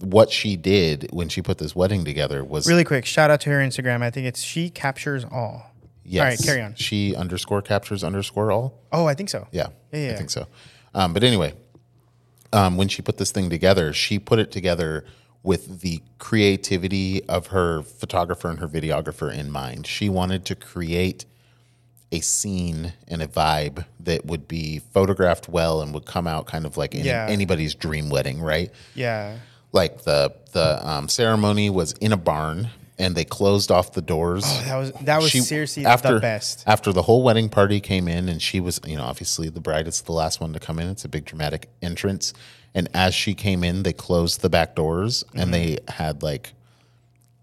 what 0.00 0.30
she 0.30 0.56
did 0.56 1.08
when 1.10 1.30
she 1.30 1.40
put 1.40 1.56
this 1.56 1.74
wedding 1.74 2.04
together 2.04 2.44
was 2.44 2.68
really 2.68 2.84
quick. 2.84 3.06
Shout 3.06 3.30
out 3.30 3.40
to 3.42 3.50
her 3.50 3.60
Instagram. 3.60 4.02
I 4.02 4.10
think 4.10 4.26
it's 4.26 4.42
she 4.42 4.68
captures 4.68 5.24
all. 5.24 5.71
Yes, 6.04 6.20
All 6.22 6.28
right, 6.28 6.38
carry 6.42 6.62
on. 6.62 6.74
She 6.74 7.14
underscore 7.16 7.62
captures 7.62 8.02
underscore 8.04 8.50
all. 8.52 8.80
Oh, 8.92 9.06
I 9.06 9.14
think 9.14 9.28
so. 9.30 9.46
Yeah, 9.52 9.68
Yeah, 9.92 10.12
I 10.12 10.16
think 10.16 10.30
so. 10.30 10.46
Um, 10.94 11.12
but 11.14 11.22
anyway, 11.24 11.54
um, 12.52 12.76
when 12.76 12.88
she 12.88 13.02
put 13.02 13.16
this 13.18 13.30
thing 13.30 13.48
together, 13.50 13.92
she 13.92 14.18
put 14.18 14.38
it 14.38 14.50
together 14.50 15.04
with 15.42 15.80
the 15.80 16.00
creativity 16.18 17.24
of 17.28 17.48
her 17.48 17.82
photographer 17.82 18.48
and 18.48 18.58
her 18.60 18.68
videographer 18.68 19.32
in 19.32 19.50
mind. 19.50 19.86
She 19.86 20.08
wanted 20.08 20.44
to 20.46 20.54
create 20.54 21.24
a 22.12 22.20
scene 22.20 22.92
and 23.08 23.22
a 23.22 23.26
vibe 23.26 23.86
that 24.00 24.26
would 24.26 24.46
be 24.46 24.80
photographed 24.92 25.48
well 25.48 25.80
and 25.80 25.94
would 25.94 26.04
come 26.04 26.26
out 26.26 26.46
kind 26.46 26.66
of 26.66 26.76
like 26.76 26.94
any, 26.94 27.04
Yeah. 27.08 27.26
anybody's 27.28 27.74
dream 27.74 28.10
wedding, 28.10 28.40
right? 28.40 28.70
Yeah. 28.94 29.38
Like 29.72 30.02
the 30.02 30.34
the 30.52 30.86
um, 30.86 31.08
ceremony 31.08 31.70
was 31.70 31.92
in 31.92 32.12
a 32.12 32.16
barn 32.18 32.68
and 32.98 33.14
they 33.16 33.24
closed 33.24 33.70
off 33.70 33.92
the 33.92 34.02
doors 34.02 34.44
Oh, 34.46 34.62
That 34.66 34.76
was 34.76 34.92
that 35.04 35.22
was 35.22 35.30
she- 35.30 35.40
seriously 35.40 35.84
after 35.86 36.14
the 36.14 36.20
best. 36.20 36.62
after 36.66 36.92
the 36.92 37.02
whole 37.02 37.22
wedding 37.22 37.48
party 37.48 37.80
came 37.80 38.06
in 38.08 38.28
and 38.28 38.40
she 38.40 38.60
was 38.60 38.80
you 38.86 38.96
know 38.96 39.04
obviously 39.04 39.48
the 39.48 39.60
bride 39.60 39.88
is 39.88 40.02
the 40.02 40.12
last 40.12 40.40
one 40.40 40.52
to 40.52 40.60
come 40.60 40.78
in 40.78 40.88
it's 40.88 41.04
a 41.04 41.08
big 41.08 41.24
dramatic 41.24 41.68
entrance 41.80 42.32
and 42.74 42.88
as 42.94 43.14
she 43.14 43.34
came 43.34 43.64
in 43.64 43.82
they 43.82 43.92
closed 43.92 44.40
the 44.42 44.50
back 44.50 44.74
doors 44.74 45.24
Mm-hmm. 45.24 45.38
and 45.40 45.54
they 45.54 45.78
had 45.88 46.22
like 46.22 46.52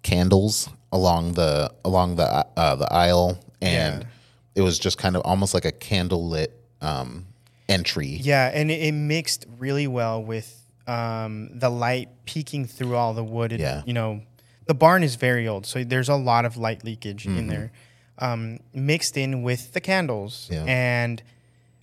candles 0.03 0.69
along 0.91 1.33
the 1.33 1.71
along 1.83 2.15
the 2.15 2.23
uh, 2.57 2.75
the 2.75 2.91
aisle 2.93 3.39
and 3.61 4.01
Yeah. 4.03 4.07
it 4.55 4.61
was 4.61 4.79
just 4.79 4.97
kind 4.97 5.15
of 5.15 5.21
almost 5.23 5.53
like 5.53 5.65
a 5.65 5.71
candlelit 5.71 6.47
um 6.81 7.25
entry 7.67 8.07
Yeah, 8.21 8.49
and 8.53 8.71
it, 8.71 8.81
it 8.81 8.91
mixed 8.93 9.45
really 9.59 9.85
well 9.87 10.23
with 10.23 10.55
um, 10.87 11.51
the 11.59 11.69
light 11.69 12.09
peeking 12.25 12.65
through 12.65 12.95
all 12.95 13.13
the 13.13 13.23
wood. 13.23 13.51
It- 13.51 13.59
Yeah. 13.59 13.83
You 13.85 13.93
know, 13.93 14.21
the 14.69 14.75
barn 14.75 15.01
is 15.03 15.15
very 15.15 15.45
old, 15.47 15.65
so 15.65 15.83
there's 15.83 16.09
a 16.09 16.15
lot 16.31 16.43
of 16.45 16.55
light 16.65 16.81
leakage 16.85 17.23
Mm-hmm. 17.25 17.37
in 17.39 17.47
there, 17.47 17.71
um, 18.19 18.59
mixed 18.73 19.15
in 19.17 19.41
with 19.43 19.73
the 19.73 19.81
candles. 19.81 20.47
Yeah. 20.51 20.63
And 20.67 21.23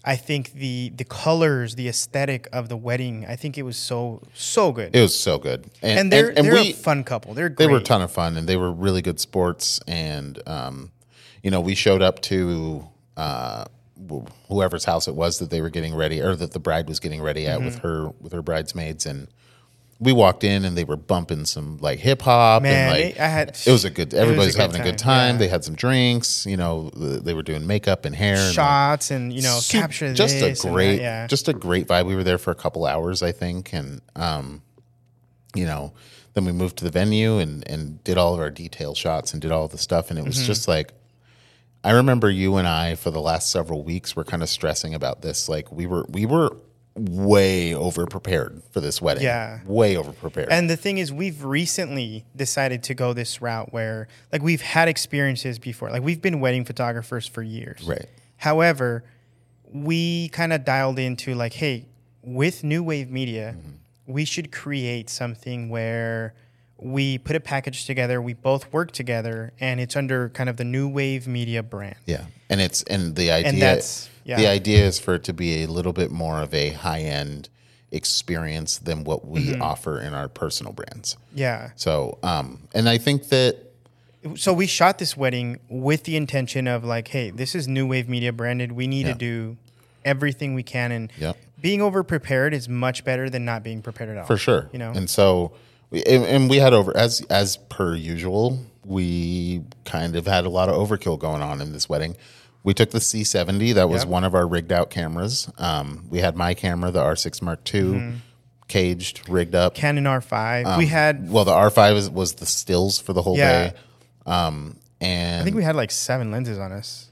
I 0.05 0.15
think 0.15 0.53
the 0.53 0.93
the 1.01 1.05
colors, 1.05 1.75
the 1.75 1.89
aesthetic 1.89 2.43
of 2.53 2.69
the 2.69 2.77
wedding, 2.77 3.27
I 3.29 3.35
think 3.35 3.59
it 3.59 3.65
was 3.65 3.77
so 3.77 4.23
so 4.35 4.71
good. 4.79 4.95
it 4.95 5.01
was 5.09 5.19
so 5.19 5.37
good 5.37 5.61
and 5.83 6.13
they're 6.13 6.33
they're 6.33 6.57
a 6.57 6.73
fun 6.73 7.03
couple. 7.03 7.35
They're 7.35 7.49
great. 7.51 7.67
they 7.67 7.73
were 7.73 7.79
a 7.81 7.83
ton 7.93 8.03
of 8.03 8.13
fun 8.13 8.37
and 8.37 8.47
they 8.49 8.57
were 8.57 8.71
really 8.87 9.03
good 9.03 9.19
sports 9.19 9.81
and 9.89 10.39
um, 10.47 10.93
you 11.43 11.51
know 11.51 11.61
we 11.61 11.75
showed 11.75 12.03
up 12.03 12.21
to 12.31 12.87
uh, 13.17 13.65
whoever's 14.49 14.85
house 14.85 15.09
it 15.09 15.17
was 15.17 15.39
that 15.41 15.51
they 15.51 15.61
were 15.61 15.71
getting 15.71 15.95
ready 15.95 16.21
or 16.23 16.37
that 16.37 16.53
the 16.53 16.61
bride 16.61 16.87
was 16.89 17.01
getting 17.01 17.21
ready 17.21 17.47
at 17.47 17.57
Mm-hmm. 17.57 17.65
with 17.67 17.79
her 17.81 17.99
with 18.21 18.33
her 18.33 18.43
bridesmaids 18.43 19.07
and 19.07 19.27
we 19.99 20.13
walked 20.13 20.45
in 20.45 20.65
and 20.67 20.77
they 20.77 20.85
were 20.85 20.97
bumping 20.97 21.47
some 21.47 21.79
like 21.79 21.99
hip 21.99 22.21
hop 22.23 22.63
Man, 22.63 22.73
and 22.73 22.91
like 23.05 23.15
they- 23.15 23.21
I 23.21 23.29
had- 23.29 23.49
it 23.67 23.71
was 23.73 23.85
a 23.85 23.91
good 23.91 24.13
it 24.13 24.17
was 24.17 24.19
a 24.19 24.23
everybody's 24.23 24.55
good 24.57 24.63
having 24.63 24.81
a 24.81 24.85
good 24.85 24.99
time, 24.99 25.19
time 25.31 25.35
yeah. 25.35 25.39
they 25.39 25.49
had 25.49 25.65
some 25.65 25.75
drinks 25.75 26.45
you 26.47 26.57
know 26.57 26.91
th- 26.95 27.23
they 27.23 27.33
were 27.33 27.43
doing 27.43 27.67
makeup 27.67 28.05
and 28.05 28.15
hair 28.15 28.35
and 28.37 28.45
like, 28.47 28.55
shots 28.55 29.11
and 29.11 29.33
you 29.33 29.41
know 29.43 29.59
Sup- 29.59 29.81
capture 29.81 30.13
just 30.13 30.37
a 30.37 30.41
that, 30.53 30.59
great 30.61 31.01
yeah. 31.01 31.27
just 31.27 31.49
a 31.49 31.55
great 31.55 31.87
vibe 31.89 32.05
we 32.07 32.15
were 32.15 32.25
there 32.25 32.37
for 32.39 32.51
a 32.51 32.55
couple 32.55 32.85
hours 32.85 33.23
i 33.23 33.33
think 33.33 33.73
and 33.73 34.03
um 34.17 34.61
you 35.55 35.65
know 35.65 35.93
then 36.35 36.45
we 36.45 36.53
moved 36.53 36.77
to 36.77 36.85
the 36.85 36.91
venue 36.91 37.39
and 37.39 37.67
and 37.67 38.05
did 38.05 38.19
all 38.19 38.35
of 38.35 38.41
our 38.41 38.51
detail 38.51 38.95
shots 38.95 39.33
and 39.33 39.41
did 39.41 39.51
all 39.51 39.67
the 39.69 39.79
stuff 39.79 40.11
and 40.11 40.19
it 40.19 40.23
Mm-hmm. 40.23 40.29
was 40.29 40.47
just 40.47 40.69
like 40.69 40.93
i 41.85 41.93
remember 41.93 42.29
you 42.29 42.57
and 42.57 42.69
i 42.69 42.95
for 42.97 43.11
the 43.11 43.21
last 43.23 43.51
several 43.51 43.83
weeks 43.83 44.15
were 44.15 44.25
kind 44.25 44.43
of 44.43 44.51
stressing 44.51 44.95
about 44.95 45.23
this 45.23 45.49
like 45.49 45.73
we 45.73 45.87
were 45.87 46.05
we 46.11 46.27
were 46.27 46.55
way 46.97 47.75
over 47.75 48.07
prepared 48.07 48.63
for 48.71 48.81
this 48.81 49.03
wedding 49.03 49.25
Yeah. 49.25 49.61
way 49.67 49.97
over 49.97 50.13
prepared 50.13 50.49
And 50.51 50.71
the 50.71 50.77
thing 50.79 50.97
is, 50.99 51.13
we've 51.13 51.45
recently 51.45 52.25
decided 52.35 52.83
to 52.85 52.95
go 52.95 53.13
this 53.13 53.43
route 53.43 53.73
where, 53.73 54.09
like, 54.33 54.43
we've 54.43 54.63
had 54.63 54.89
experiences 54.89 55.59
before. 55.59 55.91
Like, 55.91 56.03
we've 56.03 56.23
been 56.23 56.41
wedding 56.41 56.65
photographers 56.65 57.27
for 57.27 57.43
years. 57.43 57.83
Right. 57.87 58.07
However, 58.39 59.05
we 59.71 60.29
kind 60.31 60.53
of 60.53 60.65
dialed 60.65 60.99
into, 60.99 61.35
like, 61.35 61.53
hey, 61.55 61.87
with 62.23 62.65
New 62.65 62.83
Wave 62.83 63.11
Media, 63.11 63.55
Mm-hmm. 63.59 64.13
we 64.13 64.25
should 64.25 64.51
create 64.51 65.11
something 65.11 65.69
where 65.69 66.35
we 66.79 67.19
put 67.19 67.37
a 67.37 67.41
package 67.41 67.87
together, 67.87 68.21
we 68.21 68.35
both 68.35 68.73
work 68.73 68.93
together, 68.93 69.53
and 69.61 69.81
it's 69.81 69.97
under 69.97 70.29
kind 70.31 70.49
of 70.49 70.57
the 70.57 70.65
New 70.65 70.89
Wave 70.89 71.27
Media 71.27 71.63
brand. 71.63 71.97
Yeah, 72.07 72.25
and 72.51 72.61
it's 72.61 72.83
and 72.85 73.17
the 73.17 73.31
idea 73.31 73.49
And 73.51 73.63
that's- 73.63 74.09
yeah. 74.25 74.37
the 74.37 74.47
idea 74.47 74.85
is 74.85 74.99
for 74.99 75.15
it 75.15 75.25
to 75.25 75.33
be 75.33 75.63
a 75.63 75.67
little 75.67 75.93
bit 75.93 76.11
more 76.11 76.41
of 76.43 76.53
a 76.53 76.71
high 76.71 77.01
end 77.01 77.49
experience 77.93 78.79
than 78.79 79.05
what 79.05 79.27
we 79.27 79.47
Mm-hmm. 79.53 79.63
offer 79.63 80.01
in 80.01 80.13
our 80.13 80.29
personal 80.29 80.73
brands. 80.73 81.17
Yeah. 81.35 81.71
So, 81.77 82.19
um, 82.23 82.69
and 82.75 82.89
I 82.89 82.99
think 82.99 83.29
that 83.31 83.57
so 84.35 84.53
we 84.53 84.67
shot 84.67 84.99
this 84.99 85.17
wedding 85.17 85.61
with 85.69 86.03
the 86.03 86.17
intention 86.17 86.67
of 86.67 86.85
like, 86.85 87.09
hey, 87.09 87.31
this 87.31 87.55
is 87.55 87.69
New 87.69 87.87
Wave 87.87 88.09
Media 88.09 88.33
branded. 88.33 88.73
We 88.73 88.87
need 88.89 89.07
Yeah. 89.07 89.13
to 89.13 89.19
do 89.19 89.57
everything 90.05 90.55
we 90.55 90.63
can, 90.65 90.91
and 90.93 91.13
Yep. 91.19 91.37
being 91.61 91.81
over 91.81 92.03
prepared 92.03 92.53
is 92.53 92.69
much 92.69 93.05
better 93.05 93.31
than 93.31 93.45
not 93.45 93.63
being 93.63 93.83
prepared 93.83 94.11
at 94.11 94.19
all. 94.19 94.27
for 94.27 94.37
sure, 94.37 94.69
you 94.73 94.79
know. 94.79 94.91
and 94.91 95.09
so 95.09 95.53
and, 95.93 96.25
and 96.25 96.51
we 96.51 96.57
had 96.59 96.73
over 96.73 96.97
as 96.97 97.21
as 97.31 97.57
per 97.57 97.95
usual, 97.95 98.59
we 98.85 99.63
kind 99.85 100.17
of 100.17 100.27
had 100.27 100.45
a 100.45 100.49
lot 100.51 100.69
of 100.69 100.75
overkill 100.77 101.19
going 101.19 101.43
on 101.43 101.61
in 101.61 101.73
this 101.73 101.89
wedding. 101.89 102.17
We 102.63 102.75
took 102.75 102.91
the 102.91 102.99
C70. 102.99 103.75
That 103.75 103.89
was 103.89 104.03
Yep. 104.03 104.09
one 104.11 104.25
of 104.25 104.35
our 104.35 104.47
rigged 104.47 104.73
out 104.73 104.91
cameras. 104.91 105.49
Um, 105.57 106.07
we 106.11 106.19
had 106.19 106.37
my 106.37 106.53
camera, 106.55 106.91
the 106.91 107.01
R6 107.01 107.41
Mark 107.41 107.61
II, 107.73 107.81
Mm-hmm. 107.83 108.17
caged, 108.67 109.29
rigged 109.29 109.55
up. 109.55 109.75
Canon 109.77 110.03
R5. 110.05 110.77
we 110.77 110.87
had, 110.87 111.31
Well, 111.31 111.45
the 111.45 111.53
R5 111.53 111.95
is, 111.97 112.11
was 112.11 112.35
the 112.35 112.47
stills 112.47 112.99
for 112.99 113.13
the 113.13 113.23
whole 113.23 113.37
Yeah. 113.39 113.69
day. 113.71 113.73
Um, 114.27 114.79
and 115.01 115.41
I 115.43 115.45
think 115.45 115.55
we 115.55 115.63
had 115.63 115.77
like 115.77 115.93
seven 115.93 116.33
lenses 116.33 116.59
on 116.59 116.73
us. 116.73 117.09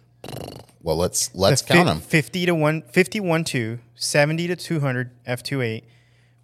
well, 0.83 0.97
let's 0.97 1.33
let's 1.35 1.63
count 1.63 1.87
them. 1.87 2.01
50 2.01 2.47
to 2.47 2.55
1, 2.57 2.83
50 2.91 3.21
1.2, 3.21 3.79
70 3.95 4.47
to 4.49 4.57
200 4.57 5.11
f2.8. 5.25 5.83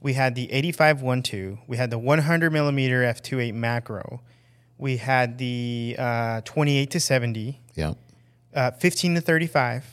We 0.01 0.15
had 0.15 0.35
the 0.35 0.51
85 0.53 1.01
1.2. 1.01 1.59
We 1.67 1.77
had 1.77 1.91
the 1.91 1.99
100 1.99 2.51
millimeter 2.53 3.03
f2.8 3.03 3.53
macro. 3.55 4.23
We 4.79 4.97
had 4.97 5.37
the 5.39 5.97
uh, 5.99 6.41
28 6.45 6.91
to 6.93 7.01
70, 7.01 7.61
Yeah, 7.75 7.95
uh, 8.55 8.71
15 8.71 9.17
to 9.17 9.21
35. 9.21 9.85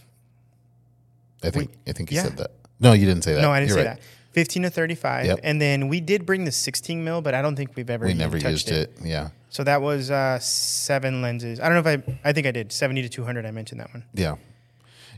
I 1.43 1.49
think 1.49 1.71
I 1.87 1.91
think 1.91 2.09
you 2.11 2.15
yeah. 2.17 2.23
said 2.23 2.37
that. 2.37 2.51
No, 2.79 2.93
you 2.93 3.05
didn't 3.05 3.23
say 3.23 3.33
that. 3.33 3.41
No, 3.41 3.51
I 3.51 3.59
didn't 3.59 3.69
You're 3.69 3.83
say 3.83 3.89
right. 3.89 3.97
that. 3.97 4.03
15 4.31 4.63
to 4.63 4.69
35. 4.69 5.25
Yep. 5.25 5.39
And 5.43 5.61
then 5.61 5.87
we 5.87 5.99
did 5.99 6.25
bring 6.25 6.45
the 6.45 6.51
16 6.51 7.03
mil, 7.03 7.21
but 7.21 7.33
I 7.33 7.41
don't 7.41 7.55
think 7.55 7.75
we've 7.75 7.89
ever 7.89 8.05
We 8.05 8.13
never 8.13 8.39
touched 8.39 8.69
used 8.69 8.71
it. 8.71 8.93
Yeah, 9.03 9.29
So 9.49 9.63
that 9.63 9.81
was 9.81 10.11
uh, 10.11 10.37
seven 10.39 11.21
lenses. 11.23 11.59
I 11.59 11.69
don't 11.69 11.83
know 11.83 11.91
if 11.91 12.03
I, 12.23 12.29
I 12.29 12.33
think 12.33 12.45
I 12.47 12.51
did 12.51 12.71
70 12.71 13.01
to 13.01 13.09
200. 13.09 13.45
I 13.45 13.51
mentioned 13.51 13.81
that 13.81 13.91
one. 13.93 14.03
yeah, 14.13 14.35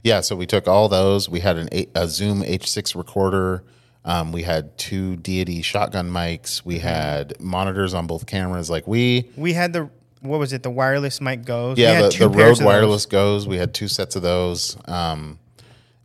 yeah. 0.04 0.22
So 0.22 0.36
we 0.36 0.46
took 0.46 0.68
all 0.68 0.88
those. 0.90 1.28
We 1.30 1.42
had 1.42 1.58
an 1.58 1.68
eight, 1.74 1.90
a 1.96 2.08
Zoom 2.08 2.42
H6 2.44 2.96
recorder. 2.96 3.64
Um, 4.06 4.32
we 4.32 4.44
had 4.44 4.78
two 4.78 5.18
Deity 5.18 5.62
shotgun 5.62 6.10
mics. 6.10 6.64
We 6.64 6.80
had 6.80 7.40
monitors 7.40 7.94
on 7.94 8.08
both 8.08 8.26
cameras. 8.26 8.70
Like 8.70 8.88
we, 8.88 9.30
We 9.36 9.54
had 9.54 9.74
the, 9.74 9.90
what 10.22 10.40
was 10.40 10.54
it? 10.54 10.64
The 10.64 10.70
wireless 10.70 11.22
mic 11.22 11.46
goes. 11.46 11.78
yeah, 11.78 12.04
the, 12.04 12.10
the 12.10 12.30
Rode 12.30 12.62
wireless 12.62 13.06
goes. 13.06 13.48
We 13.48 13.58
had 13.58 13.74
two 13.74 13.88
sets 13.88 14.16
of 14.16 14.22
those. 14.22 14.78
Um, 14.86 15.40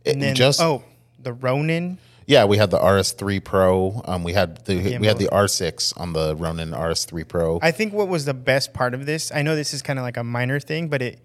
it 0.03 0.13
And 0.13 0.21
then, 0.21 0.35
just 0.35 0.61
oh, 0.61 0.83
the 1.19 1.33
Ronin. 1.33 1.97
Yeah, 2.27 2.45
we 2.45 2.57
had 2.57 2.71
the 2.71 2.79
RS3 2.79 3.43
Pro. 3.43 4.01
Um, 4.05 4.23
we 4.23 4.33
had 4.33 4.65
the 4.65 4.97
we 4.97 5.05
had 5.05 5.19
the 5.19 5.27
R6 5.27 5.99
on 5.99 6.13
the 6.13 6.35
Ronin 6.35 6.71
RS3 6.71 7.27
Pro. 7.27 7.59
I 7.61 7.71
think 7.71 7.93
what 7.93 8.07
was 8.07 8.25
the 8.25 8.33
best 8.33 8.73
part 8.73 8.93
of 8.93 9.05
this, 9.05 9.31
I 9.31 9.41
know 9.43 9.55
this 9.55 9.73
is 9.73 9.81
kind 9.83 9.99
of 9.99 10.03
like 10.03 10.17
a 10.17 10.23
minor 10.23 10.59
thing, 10.59 10.87
but 10.87 11.01
it, 11.03 11.19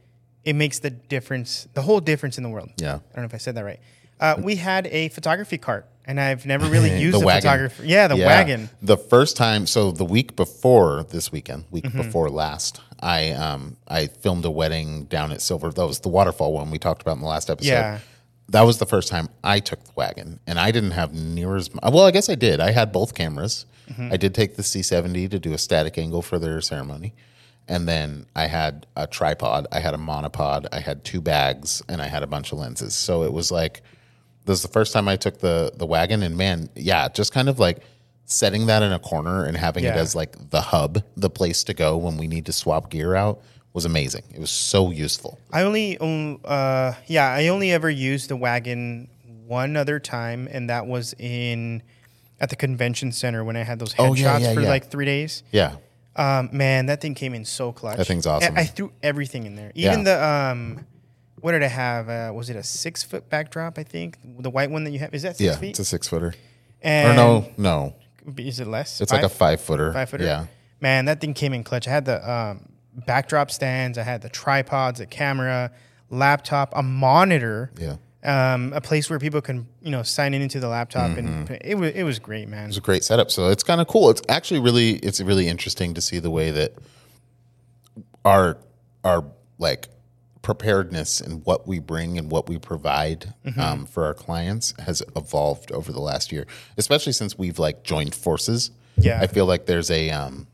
it 0.45 0.55
makes 0.55 0.79
the 0.79 0.91
difference, 0.91 1.69
the 1.73 1.83
whole 1.83 2.01
difference 2.01 2.37
in 2.37 2.45
the 2.45 2.51
world. 2.51 2.71
yeah, 2.77 2.97
I 2.97 2.99
don't 3.15 3.17
know 3.17 3.25
if 3.25 3.35
I 3.35 3.39
said 3.39 3.55
that 3.55 3.65
right. 3.65 3.81
Uh, 4.19 4.37
we 4.43 4.57
had 4.57 4.87
a 4.89 5.09
photography 5.09 5.57
cart, 5.57 5.87
and 6.11 6.21
I've 6.21 6.45
never 6.45 6.67
really 6.75 6.99
used 7.01 7.15
The 7.15 7.21
the, 7.21 7.27
wagon. 7.27 7.41
photography. 7.43 7.87
Yeah, 7.89 8.09
the 8.09 8.17
Yeah. 8.17 8.27
wagon. 8.27 8.71
The 8.83 8.97
first 8.97 9.37
time, 9.37 9.67
so 9.67 9.91
the 9.93 10.05
week 10.05 10.37
before 10.37 11.05
this 11.11 11.31
weekend, 11.33 11.65
week 11.71 11.85
Mm-hmm. 11.85 12.03
before 12.03 12.29
last, 12.31 12.81
I 13.01 13.31
um 13.31 13.77
I 13.89 14.07
filmed 14.09 14.45
a 14.45 14.51
wedding 14.51 15.05
down 15.05 15.33
at 15.33 15.41
Silver. 15.41 15.71
That 15.71 15.87
was 15.87 16.01
the 16.01 16.09
waterfall 16.09 16.53
one 16.53 16.71
we 16.71 16.79
talked 16.79 17.03
about 17.03 17.17
in 17.17 17.23
the 17.23 17.29
last 17.29 17.49
episode. 17.49 17.69
Yeah. 17.71 17.99
That 18.51 18.63
was 18.63 18.79
the 18.79 18.87
first 18.87 19.09
time 19.09 19.29
I 19.45 19.61
took 19.61 19.83
the 19.85 19.93
wagon, 19.95 20.41
and 20.47 20.59
I 20.59 20.73
didn't 20.73 20.91
have 20.93 21.15
near 21.15 21.55
as 21.57 21.71
well. 21.73 22.01
I 22.07 22.11
guess 22.11 22.29
I 22.29 22.35
did. 22.35 22.59
I 22.61 22.73
had 22.73 22.91
both 22.93 23.15
cameras. 23.15 23.65
Mm-hmm. 23.89 24.13
I 24.13 24.17
did 24.17 24.35
take 24.35 24.57
the 24.57 24.63
C70 24.63 25.31
to 25.31 25.39
do 25.39 25.53
a 25.53 25.59
static 25.59 25.97
angle 25.99 26.21
for 26.23 26.39
their 26.39 26.61
ceremony, 26.61 27.15
and 27.69 27.87
then 27.89 28.27
I 28.35 28.47
had 28.49 28.87
a 28.97 29.07
tripod. 29.07 29.69
I 29.71 29.79
had 29.81 29.95
a 29.95 29.99
monopod. 29.99 30.67
I 30.73 30.81
had 30.81 31.05
two 31.05 31.21
bags, 31.21 31.81
and 31.89 32.03
I 32.03 32.09
had 32.09 32.23
a 32.25 32.27
bunch 32.27 32.51
of 32.53 32.59
lenses. 32.59 32.95
So 32.95 33.23
it 33.23 33.33
was 33.33 33.53
like 33.53 33.83
this 34.47 34.57
is 34.59 34.63
the 34.63 34.69
first 34.69 34.93
time 34.93 35.09
I 35.09 35.17
took 35.17 35.39
the 35.39 35.73
the 35.77 35.87
wagon, 35.87 36.23
and 36.23 36.37
man, 36.37 36.69
yeah, 36.75 37.09
just 37.09 37.33
kind 37.33 37.49
of 37.49 37.59
like 37.59 37.81
setting 38.25 38.67
that 38.67 38.83
in 38.83 38.93
a 38.93 38.99
corner 38.99 39.45
and 39.45 39.57
having 39.57 39.85
it 39.85 39.95
as 39.95 40.15
like 40.15 40.51
the 40.51 40.61
hub, 40.61 41.03
the 41.17 41.29
place 41.31 41.65
to 41.65 41.75
go 41.75 41.97
when 41.97 42.17
we 42.17 42.29
need 42.29 42.47
to 42.47 42.53
swap 42.53 42.89
gear 42.91 43.15
out 43.15 43.43
was 43.73 43.85
amazing. 43.85 44.23
It 44.35 44.41
was 44.41 44.51
so 44.51 44.91
useful. 44.91 45.39
I 45.53 45.63
only 45.63 45.99
uh, 45.99 46.93
yeah, 47.07 47.29
I 47.33 47.49
only 47.49 47.73
ever 47.73 47.91
used 47.91 48.29
the 48.31 48.37
wagon 48.37 49.09
one 49.47 49.77
other 49.77 49.99
time, 49.99 50.49
and 50.51 50.71
that 50.71 50.87
was 50.87 51.15
in 51.19 51.83
at 52.41 52.51
the 52.51 52.57
convention 52.57 53.13
center 53.13 53.45
when 53.45 53.57
I 53.57 53.63
had 53.65 53.79
those 53.79 53.95
Oh, 53.99 54.13
headshots 54.13 54.17
yeah, 54.19 54.39
yeah, 54.39 54.55
for 54.55 54.61
yeah. 54.63 54.69
like 54.69 54.91
three 54.91 55.05
days. 55.05 55.43
Yeah. 55.53 55.77
Um, 56.17 56.51
man, 56.53 56.87
that 56.87 57.01
thing 57.01 57.15
came 57.15 57.35
in 57.35 57.45
so 57.45 57.71
clutch. 57.73 57.97
That 57.99 58.07
thing's 58.07 58.27
I- 58.27 58.35
awesome. 58.37 58.57
I, 58.57 58.65
threw 58.65 58.93
everything 59.03 59.45
in 59.45 59.55
there, 59.57 59.71
even 59.75 59.99
Yeah. 59.99 60.05
the 60.05 60.25
um, 60.25 60.87
what 61.41 61.53
did 61.53 61.63
I 61.63 61.69
have? 61.69 62.09
Uh, 62.09 62.33
was 62.35 62.51
it 62.51 62.57
a 62.57 62.63
six 62.63 63.03
foot 63.03 63.29
backdrop? 63.29 63.79
I 63.79 63.83
think 63.83 64.19
the 64.23 64.51
white 64.51 64.71
one 64.71 64.85
that 64.85 64.91
you 64.91 64.99
have 65.01 65.15
is 65.15 65.23
that 65.23 65.37
six 65.37 65.47
Yeah. 65.55 65.57
feet? 65.57 65.71
It's 65.71 65.79
a 65.81 65.85
six 65.85 66.09
footer. 66.09 66.35
Or 66.85 67.15
no, 67.15 67.51
no. 67.57 67.95
is 68.39 68.61
it 68.61 68.67
less? 68.67 69.01
It's 69.01 69.13
like 69.13 69.23
a 69.23 69.29
five 69.29 69.61
footer. 69.61 69.93
five 69.93 70.09
footer. 70.09 70.25
Yeah. 70.25 70.47
Man, 70.81 71.05
that 71.07 71.21
thing 71.21 71.35
came 71.35 71.53
in 71.53 71.63
clutch. 71.65 71.87
I 71.87 71.91
had 71.91 72.05
the 72.07 72.31
um, 72.31 72.69
backdrop 73.07 73.51
stands. 73.51 73.99
I 73.99 74.03
had 74.03 74.23
the 74.23 74.31
tripods, 74.31 74.99
a 75.01 75.07
camera, 75.07 75.73
laptop, 76.09 76.73
a 76.75 76.83
monitor. 76.83 77.71
Yeah. 77.79 77.97
Um, 78.23 78.73
a 78.75 78.81
place 78.83 79.09
where 79.09 79.19
people 79.19 79.41
can, 79.41 79.67
you 79.81 79.91
know, 79.91 80.03
sign 80.03 80.35
in 80.35 80.43
into 80.43 80.61
the 80.61 80.69
laptop, 80.69 81.11
Mm-hmm. 81.13 81.19
and 81.53 81.59
it 81.63 81.75
was 81.77 81.93
it 81.93 82.03
was 82.03 82.19
great, 82.19 82.49
man. 82.49 82.65
It 82.65 82.69
was 82.69 82.77
a 82.77 82.83
great 82.83 83.03
setup. 83.05 83.31
So 83.31 83.49
it's 83.49 83.63
kind 83.63 83.81
of 83.81 83.87
cool. 83.89 84.11
It's 84.11 84.21
actually 84.29 84.61
really 84.61 84.93
it's 84.97 85.21
really 85.23 85.49
interesting 85.49 85.95
to 85.95 86.01
see 86.03 86.19
the 86.19 86.31
way 86.31 86.51
that 86.51 86.75
our 88.25 88.59
our 89.05 89.25
like 89.59 89.89
preparedness 90.43 91.21
and 91.21 91.45
what 91.45 91.67
we 91.69 91.79
bring 91.79 92.19
and 92.19 92.31
what 92.31 92.49
we 92.49 92.59
provide 92.59 93.35
Mm-hmm. 93.45 93.61
um, 93.61 93.87
for 93.87 94.05
our 94.05 94.15
clients 94.15 94.75
has 94.81 95.03
evolved 95.17 95.71
over 95.73 95.93
the 95.93 96.01
last 96.01 96.31
year, 96.33 96.47
especially 96.77 97.13
since 97.13 97.37
we've 97.39 97.59
like 97.59 97.83
joined 97.85 98.15
forces. 98.15 98.71
Yeah. 98.97 99.19
I 99.21 99.27
feel 99.27 99.47
like 99.47 99.67
there's 99.67 99.91
a 99.91 100.11
um, 100.11 100.47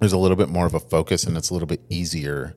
there's 0.00 0.12
a 0.12 0.18
little 0.18 0.36
bit 0.36 0.48
more 0.48 0.66
of 0.66 0.74
a 0.74 0.80
focus 0.80 1.24
and 1.24 1.36
it's 1.36 1.50
a 1.50 1.52
little 1.52 1.68
bit 1.68 1.80
easier 1.88 2.54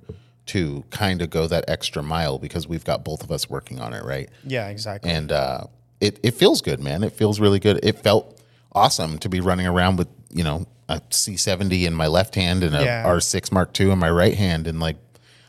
to 0.48 0.84
kind 0.92 1.22
of 1.22 1.30
go 1.30 1.46
that 1.48 1.66
extra 1.68 2.02
mile 2.02 2.40
because 2.40 2.68
we've 2.68 2.86
got 2.86 3.04
both 3.04 3.22
of 3.24 3.32
us 3.32 3.50
working 3.50 3.80
on 3.80 3.94
it, 3.94 4.04
right? 4.04 4.30
Yeah, 4.46 4.70
exactly. 4.70 5.12
and 5.12 5.32
uh, 5.32 5.66
it 6.00 6.20
it 6.24 6.32
feels 6.36 6.62
good, 6.62 6.80
man. 6.80 7.04
It 7.04 7.14
feels 7.14 7.40
really 7.40 7.60
good. 7.60 7.80
It 7.84 8.00
felt 8.00 8.42
awesome 8.74 9.18
to 9.20 9.30
be 9.30 9.40
running 9.40 9.68
around 9.68 9.98
with 9.98 10.08
you 10.32 10.44
know 10.44 10.66
a 10.90 11.02
C70 11.02 11.86
in 11.86 11.94
my 11.94 12.08
left 12.08 12.36
hand 12.36 12.64
and 12.64 12.74
a 12.76 12.82
Yeah. 12.84 13.04
R6 13.06 13.52
Mark 13.52 13.78
II 13.80 13.92
in 13.92 14.00
my 14.00 14.10
right 14.10 14.36
hand, 14.36 14.68
and 14.68 14.80
like 14.80 14.96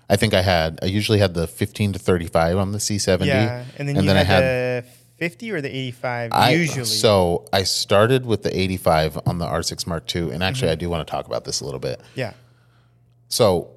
I 0.08 0.16
think 0.16 0.32
I 0.34 0.42
had 0.42 0.78
I 0.82 0.86
usually 0.86 1.18
had 1.18 1.34
the 1.34 1.46
15 1.46 1.92
to 1.94 1.98
35 1.98 2.56
on 2.56 2.72
the 2.72 2.78
C70, 2.78 3.26
yeah, 3.26 3.64
and 3.78 3.88
then 3.88 4.02
you 4.02 4.08
had, 4.10 4.42
the 4.42 4.84
fifty 5.16 5.50
or 5.50 5.60
the 5.60 5.68
eighty-five. 5.68 6.30
I, 6.32 6.52
usually, 6.52 6.84
So 6.84 7.46
I 7.52 7.64
started 7.64 8.24
with 8.24 8.42
the 8.44 8.56
85 8.58 9.18
on 9.26 9.38
the 9.38 9.46
R6 9.46 9.86
Mark 9.86 10.14
II, 10.14 10.30
and 10.30 10.42
actually 10.42 10.70
I 10.70 10.74
Mm-hmm. 10.74 10.78
do 10.80 10.90
want 10.90 11.06
to 11.06 11.10
talk 11.10 11.26
about 11.26 11.44
this 11.44 11.60
a 11.60 11.64
little 11.64 11.80
bit. 11.80 12.00
yeah, 12.14 12.32
So 13.28 13.70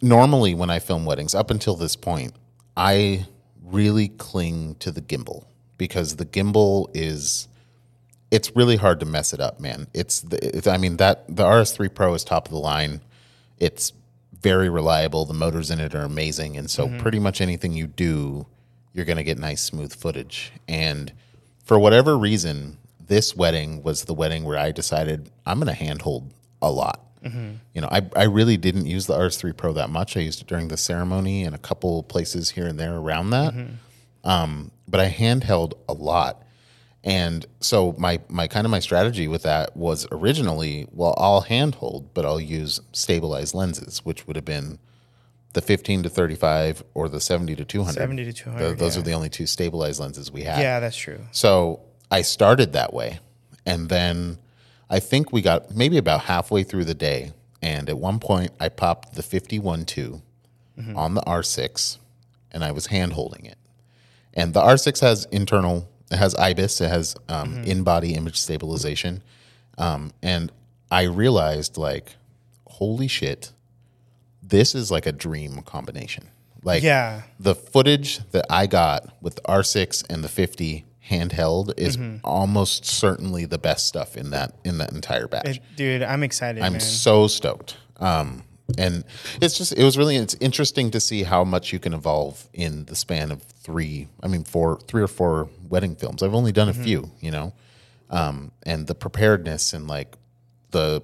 normally 0.00 0.54
when 0.54 0.70
I 0.70 0.78
film 0.78 1.04
weddings, 1.04 1.34
up 1.34 1.50
until 1.50 1.74
this 1.76 1.96
point, 1.96 2.34
I 2.76 3.26
really 3.62 4.08
cling 4.08 4.76
to 4.76 4.90
the 4.92 5.00
gimbal 5.02 5.44
because 5.76 6.16
the 6.16 6.24
gimbal 6.26 6.88
is 6.94 7.48
it's 8.30 8.54
really 8.56 8.76
hard 8.76 9.00
to 9.00 9.06
mess 9.06 9.32
it 9.32 9.40
up, 9.40 9.60
man. 9.60 9.86
It's 9.94 10.20
the 10.20 10.56
it's, 10.56 10.66
I 10.66 10.76
mean 10.78 10.96
that 10.98 11.24
the 11.28 11.44
RS3 11.44 11.92
Pro 11.94 12.14
is 12.14 12.24
top 12.24 12.46
of 12.46 12.52
the 12.52 12.58
line. 12.58 13.00
It's 13.58 13.92
very 14.46 14.68
reliable. 14.68 15.24
The 15.24 15.34
motors 15.34 15.70
in 15.72 15.80
it 15.80 15.94
are 15.94 16.02
amazing, 16.02 16.56
and 16.56 16.70
so 16.70 16.86
mm-hmm. 16.86 16.98
pretty 16.98 17.18
much 17.18 17.40
anything 17.40 17.72
you 17.72 17.88
do, 17.88 18.46
you're 18.92 19.04
going 19.04 19.16
to 19.16 19.24
get 19.24 19.38
nice 19.38 19.60
smooth 19.60 19.92
footage. 19.92 20.52
And 20.68 21.12
for 21.64 21.78
whatever 21.78 22.16
reason, 22.16 22.78
this 23.04 23.34
wedding 23.34 23.82
was 23.82 24.04
the 24.04 24.14
wedding 24.14 24.44
where 24.44 24.56
I 24.56 24.70
decided 24.70 25.30
I'm 25.44 25.58
going 25.58 25.66
to 25.66 25.72
handhold 25.72 26.32
a 26.62 26.70
lot. 26.70 27.00
Mm-hmm. 27.24 27.54
You 27.74 27.80
know, 27.80 27.88
I, 27.90 28.02
I 28.14 28.24
really 28.24 28.56
didn't 28.56 28.86
use 28.86 29.06
the 29.06 29.14
RS3 29.14 29.56
Pro 29.56 29.72
that 29.72 29.90
much. 29.90 30.16
I 30.16 30.20
used 30.20 30.40
it 30.40 30.46
during 30.46 30.68
the 30.68 30.76
ceremony 30.76 31.42
and 31.42 31.54
a 31.54 31.58
couple 31.58 32.04
places 32.04 32.50
here 32.50 32.66
and 32.68 32.78
there 32.78 32.96
around 32.96 33.30
that. 33.30 33.52
Mm-hmm. 33.52 34.28
Um, 34.28 34.70
but 34.86 35.00
I 35.00 35.10
handheld 35.10 35.72
a 35.88 35.92
lot. 35.92 36.42
And 37.06 37.46
so 37.60 37.94
my 37.98 38.20
my 38.28 38.48
kind 38.48 38.66
of 38.66 38.70
my 38.72 38.80
strategy 38.80 39.28
with 39.28 39.44
that 39.44 39.76
was 39.76 40.06
originally, 40.10 40.88
well, 40.90 41.14
I'll 41.16 41.42
handhold, 41.42 42.12
but 42.12 42.26
I'll 42.26 42.40
use 42.40 42.80
stabilized 42.92 43.54
lenses, 43.54 44.00
which 44.04 44.26
would 44.26 44.34
have 44.34 44.44
been 44.44 44.80
the 45.52 45.62
15 45.62 46.02
to 46.02 46.10
35 46.10 46.82
or 46.92 47.08
the 47.08 47.20
70 47.20 47.56
to 47.56 47.64
200. 47.64 47.94
70 47.94 48.24
to 48.24 48.32
200, 48.32 48.58
Th- 48.58 48.78
those 48.78 48.96
yeah. 48.96 49.00
are 49.00 49.04
the 49.04 49.12
only 49.12 49.30
two 49.30 49.46
stabilized 49.46 50.00
lenses 50.00 50.30
we 50.30 50.42
had. 50.42 50.60
yeah, 50.60 50.80
that's 50.80 50.96
true. 50.96 51.20
So 51.30 51.80
I 52.10 52.22
started 52.22 52.72
that 52.74 52.92
way. 52.92 53.20
And 53.64 53.88
then 53.88 54.38
I 54.90 55.00
think 55.00 55.32
we 55.32 55.42
got 55.42 55.74
maybe 55.74 55.96
about 55.96 56.22
halfway 56.22 56.62
through 56.62 56.84
the 56.84 56.94
day. 56.94 57.32
And 57.62 57.88
at 57.88 57.98
one 57.98 58.18
point, 58.18 58.52
I 58.60 58.68
popped 58.68 59.14
the 59.14 59.22
51 59.22 59.84
2 59.86 60.22
mm-hmm. 60.78 60.96
on 60.96 61.14
the 61.14 61.22
R6 61.22 61.98
and 62.52 62.64
I 62.64 62.72
was 62.72 62.86
hand 62.86 63.12
holding 63.14 63.46
it. 63.46 63.58
And 64.34 64.54
the 64.54 64.60
R6 64.60 65.00
has 65.00 65.24
internal, 65.32 65.88
it 66.10 66.16
has 66.16 66.34
IBIS, 66.34 66.80
it 66.80 66.88
has 66.88 67.16
um, 67.28 67.62
in 67.64 67.82
body 67.82 68.14
image 68.14 68.38
stabilization. 68.38 69.22
Um, 69.78 70.12
and 70.22 70.52
I 70.90 71.02
realized, 71.02 71.76
like, 71.76 72.14
holy 72.66 73.08
shit, 73.08 73.52
this 74.42 74.74
is 74.74 74.90
like 74.90 75.06
a 75.06 75.12
dream 75.12 75.62
combination. 75.62 76.28
Like, 76.62 76.82
Yeah, 76.82 77.22
the 77.38 77.54
footage 77.54 78.20
that 78.30 78.46
I 78.50 78.66
got 78.66 79.14
with 79.22 79.36
the 79.36 79.42
R6 79.42 80.04
and 80.10 80.22
the 80.24 80.28
50 80.28 80.84
handheld 81.10 81.72
is 81.78 81.96
Mm-hmm. 81.96 82.16
almost 82.24 82.84
certainly 82.84 83.44
the 83.44 83.58
best 83.58 83.86
stuff 83.86 84.16
in 84.16 84.30
that 84.30 84.54
in 84.64 84.78
that 84.78 84.92
entire 84.92 85.28
batch. 85.28 85.46
It- 85.56 85.62
dude, 85.76 86.02
I'm 86.02 86.22
excited, 86.22 86.62
I'm 86.62 86.72
man. 86.72 86.80
so 86.80 87.26
stoked. 87.28 87.76
Um, 87.98 88.42
and 88.78 89.04
it's 89.40 89.56
just 89.56 89.72
it 89.72 89.84
was 89.84 89.96
really 89.96 90.16
it's 90.16 90.34
interesting 90.40 90.90
to 90.90 91.00
see 91.00 91.22
how 91.22 91.44
much 91.44 91.72
you 91.72 91.78
can 91.78 91.94
evolve 91.94 92.48
in 92.52 92.84
the 92.86 92.96
span 92.96 93.30
of 93.30 93.42
three 93.42 94.08
I 94.22 94.28
mean 94.28 94.44
four 94.44 94.80
three 94.88 95.02
or 95.02 95.08
four 95.08 95.48
wedding 95.68 95.94
films. 95.96 96.22
I've 96.22 96.34
only 96.34 96.52
done 96.52 96.68
a 96.68 96.74
few, 96.74 97.10
you 97.20 97.30
know. 97.30 97.52
Um, 98.10 98.52
and 98.64 98.86
the 98.86 98.94
preparedness 98.94 99.72
and 99.72 99.86
like 99.88 100.16
the 100.72 101.02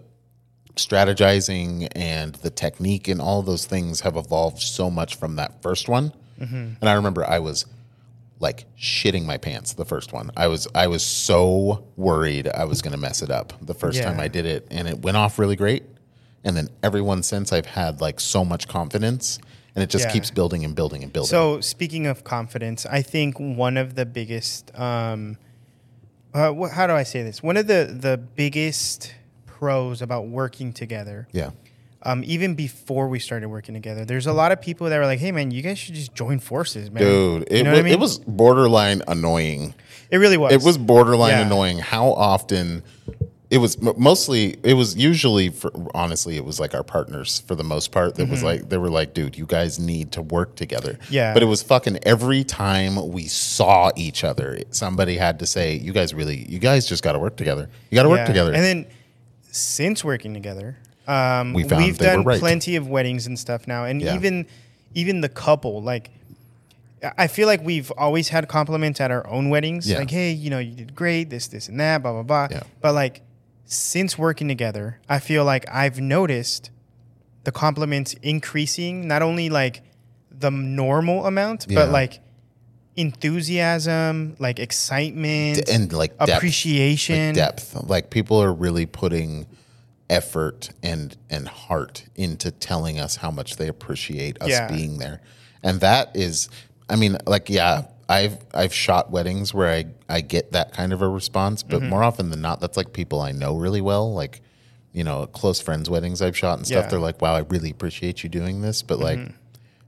strategizing 0.77 1.88
and 1.94 2.35
the 2.37 2.51
technique 2.51 3.09
and 3.09 3.20
all 3.20 3.42
those 3.42 3.66
things 3.66 4.01
have 4.01 4.16
evolved 4.16 4.61
so 4.61 4.90
much 4.90 5.16
from 5.16 5.37
that 5.37 5.62
first 5.62 5.88
one. 5.88 6.12
And 6.40 6.77
I 6.83 6.94
remember 6.94 7.25
I 7.25 7.38
was 7.38 7.66
like 8.40 8.64
shitting 8.77 9.25
my 9.25 9.37
pants 9.38 9.75
the 9.75 9.85
first 9.85 10.12
one. 10.12 10.33
I 10.37 10.48
was 10.48 10.66
I 10.75 10.88
was 10.88 11.05
so 11.07 11.85
worried 11.96 12.48
I 12.48 12.64
was 12.64 12.83
going 12.83 12.90
to 12.92 12.98
mess 12.98 13.22
it 13.22 13.31
up 13.31 13.53
the 13.62 13.75
first 13.75 13.98
Yeah. 13.98 14.07
time 14.11 14.18
I 14.18 14.27
did 14.27 14.46
it 14.46 14.66
and 14.72 14.88
it 14.88 14.98
went 15.03 15.16
off 15.16 15.38
really 15.38 15.55
great. 15.55 15.85
And 16.44 16.57
then 16.57 16.68
everyone 16.83 17.22
since 17.22 17.52
I've 17.52 17.66
had 17.66 18.00
like 18.00 18.18
so 18.20 18.44
much 18.44 18.66
confidence 18.68 19.38
and 19.74 19.83
it 19.83 19.88
just 19.90 20.07
Yeah. 20.07 20.12
keeps 20.12 20.31
building 20.31 20.64
and 20.64 20.74
building 20.74 21.02
and 21.02 21.12
building. 21.12 21.28
So 21.31 21.61
speaking 21.61 22.07
of 22.07 22.24
confidence, 22.24 22.85
I 22.87 23.00
think 23.02 23.38
one 23.38 23.76
of 23.76 23.94
the 23.94 24.05
biggest, 24.05 24.70
um, 24.78 25.38
uh, 26.35 26.52
wh- 26.52 26.70
how 26.72 26.87
do 26.87 26.92
I 26.94 27.05
say 27.05 27.22
this? 27.22 27.42
One 27.42 27.57
of 27.57 27.66
the 27.66 27.96
the 27.98 28.16
biggest 28.16 29.14
pros 29.46 30.02
about 30.02 30.26
working 30.28 30.72
together, 30.72 31.28
yeah. 31.33 31.50
um, 32.02 32.22
even 32.26 32.55
before 32.55 33.07
we 33.09 33.18
started 33.18 33.48
working 33.48 33.74
together, 33.74 34.05
there's 34.05 34.26
a 34.26 34.33
lot 34.33 34.50
of 34.50 34.61
people 34.61 34.88
that 34.88 34.98
were 34.98 35.07
like, 35.07 35.20
"Hey, 35.20 35.31
man, 35.31 35.50
you 35.52 35.62
guys 35.62 35.78
should 35.78 35.94
just 35.94 36.14
join 36.14 36.38
forces, 36.40 36.90
man." 36.90 37.02
Dude, 37.02 37.42
it, 37.50 37.59
you 37.59 37.62
know 37.62 37.70
was, 37.70 37.78
I 37.78 37.83
mean? 37.83 37.92
it 37.92 37.98
was 38.00 38.18
borderline 38.18 39.02
annoying. 39.07 39.74
It 40.11 40.16
really 40.18 40.37
was. 40.37 40.52
It 40.52 40.62
was 40.62 40.76
borderline 40.78 41.31
Yeah. 41.38 41.46
annoying 41.46 41.78
how 41.78 42.09
often 42.12 42.83
it 43.52 43.58
was 43.58 43.72
mostly 43.82 44.56
it 44.62 44.74
was 44.74 44.96
usually 44.96 45.50
for 45.50 45.70
honestly 45.94 46.36
it 46.36 46.44
was 46.44 46.58
like 46.58 46.72
our 46.74 46.82
partners 46.82 47.40
for 47.46 47.54
the 47.54 47.62
most 47.74 47.92
part 47.92 48.14
that 48.16 48.28
was 48.28 48.42
like 48.42 48.68
they 48.70 48.78
were 48.78 48.88
like 49.00 49.12
dude 49.12 49.36
you 49.36 49.44
guys 49.46 49.78
need 49.78 50.10
to 50.12 50.22
work 50.22 50.50
together 50.56 50.94
Mm-hmm. 50.94 51.14
Yeah. 51.14 51.34
but 51.34 51.42
it 51.42 51.46
was 51.54 51.62
fucking 51.62 51.98
every 52.14 52.44
time 52.44 52.92
we 53.16 53.26
saw 53.28 53.90
each 53.94 54.24
other 54.24 54.58
somebody 54.70 55.16
had 55.16 55.38
to 55.40 55.46
say 55.46 55.74
you 55.76 55.92
guys 55.92 56.14
really 56.14 56.38
you 56.48 56.58
guys 56.58 56.86
just 56.86 57.02
got 57.04 57.12
to 57.12 57.18
work 57.18 57.36
together 57.36 57.68
you 57.90 57.94
got 57.96 58.04
to 58.04 58.08
work 58.08 58.26
together 58.26 58.52
And 58.54 58.64
then 58.64 58.86
since 59.50 60.02
working 60.02 60.32
together, 60.32 60.78
um, 61.06 61.52
We 61.52 61.62
have 61.68 61.98
done 61.98 62.24
right. 62.24 62.40
plenty 62.40 62.76
of 62.76 62.88
weddings 62.88 63.26
and 63.26 63.38
stuff 63.38 63.68
now, 63.68 63.84
and 63.84 64.00
Yeah. 64.00 64.14
even 64.16 64.46
even 64.94 65.20
the 65.20 65.28
couple 65.28 65.82
like. 65.82 66.10
I 67.18 67.26
feel 67.26 67.48
like 67.48 67.62
we've 67.64 67.90
always 67.98 68.28
had 68.28 68.46
compliments 68.48 68.98
at 69.00 69.11
our 69.11 69.26
own 69.26 69.50
weddings, 69.50 69.90
Yeah. 69.90 69.98
like, 69.98 70.11
"Hey, 70.11 70.30
you 70.30 70.50
know, 70.50 70.61
you 70.61 70.72
did 70.74 70.94
great, 70.94 71.28
this, 71.30 71.48
this, 71.48 71.68
and 71.68 71.78
that, 71.80 72.00
blah, 72.03 72.12
blah, 72.12 72.22
blah." 72.22 72.48
Yeah. 72.50 72.62
But 72.80 72.94
like, 72.94 73.20
since 73.64 74.18
working 74.18 74.48
together, 74.48 75.00
I 75.08 75.18
feel 75.18 75.44
like 75.44 75.64
I've 75.70 76.00
noticed 76.00 76.70
the 77.44 77.52
compliments 77.52 78.14
increasing, 78.22 79.06
not 79.08 79.22
only 79.22 79.48
like 79.50 79.82
the 80.30 80.50
normal 80.50 81.26
amount, 81.26 81.66
Yeah. 81.68 81.76
but 81.80 81.90
like 81.90 82.20
enthusiasm, 82.96 84.36
like 84.38 84.58
excitement, 84.58 85.68
and 85.68 85.92
like 85.92 86.16
depth, 86.18 86.30
appreciation, 86.30 87.28
like 87.28 87.34
depth 87.34 87.74
like 87.88 88.10
people 88.10 88.42
are 88.42 88.52
really 88.52 88.86
putting 88.86 89.46
effort 90.10 90.70
and 90.82 91.16
and 91.30 91.48
heart 91.48 92.04
into 92.16 92.50
telling 92.50 92.98
us 92.98 93.16
how 93.16 93.30
much 93.30 93.56
they 93.56 93.68
appreciate 93.68 94.40
us 94.42 94.50
Yeah. 94.50 94.68
being 94.68 94.98
there 94.98 95.22
and 95.62 95.80
that 95.80 96.14
is 96.14 96.50
i 96.90 96.96
mean 96.96 97.16
like 97.26 97.48
yeah 97.48 97.84
i've 98.12 98.36
i've 98.54 98.72
shot 98.74 99.10
weddings 99.10 99.52
where 99.54 99.68
i 99.70 99.84
i 100.08 100.20
get 100.20 100.52
that 100.52 100.72
kind 100.72 100.92
of 100.92 101.00
a 101.02 101.08
response 101.08 101.62
Mm-hmm. 101.62 101.70
but 101.78 101.82
more 101.82 102.02
often 102.02 102.30
than 102.30 102.40
not 102.40 102.60
that's 102.60 102.76
like 102.76 102.92
people 102.92 103.20
i 103.20 103.32
know 103.32 103.56
really 103.56 103.80
well 103.80 104.12
like 104.12 104.40
you 104.92 105.04
know 105.04 105.26
close 105.26 105.60
friends 105.60 105.88
weddings 105.88 106.20
I've 106.20 106.36
shot 106.36 106.58
and 106.58 106.66
stuff. 106.66 106.84
Yeah. 106.84 106.90
They're 106.90 107.00
like, 107.08 107.22
"Wow, 107.22 107.34
I 107.34 107.38
really 107.54 107.70
appreciate 107.70 108.22
you 108.22 108.28
doing 108.28 108.60
this," 108.60 108.82
but 108.82 108.98
like 108.98 109.18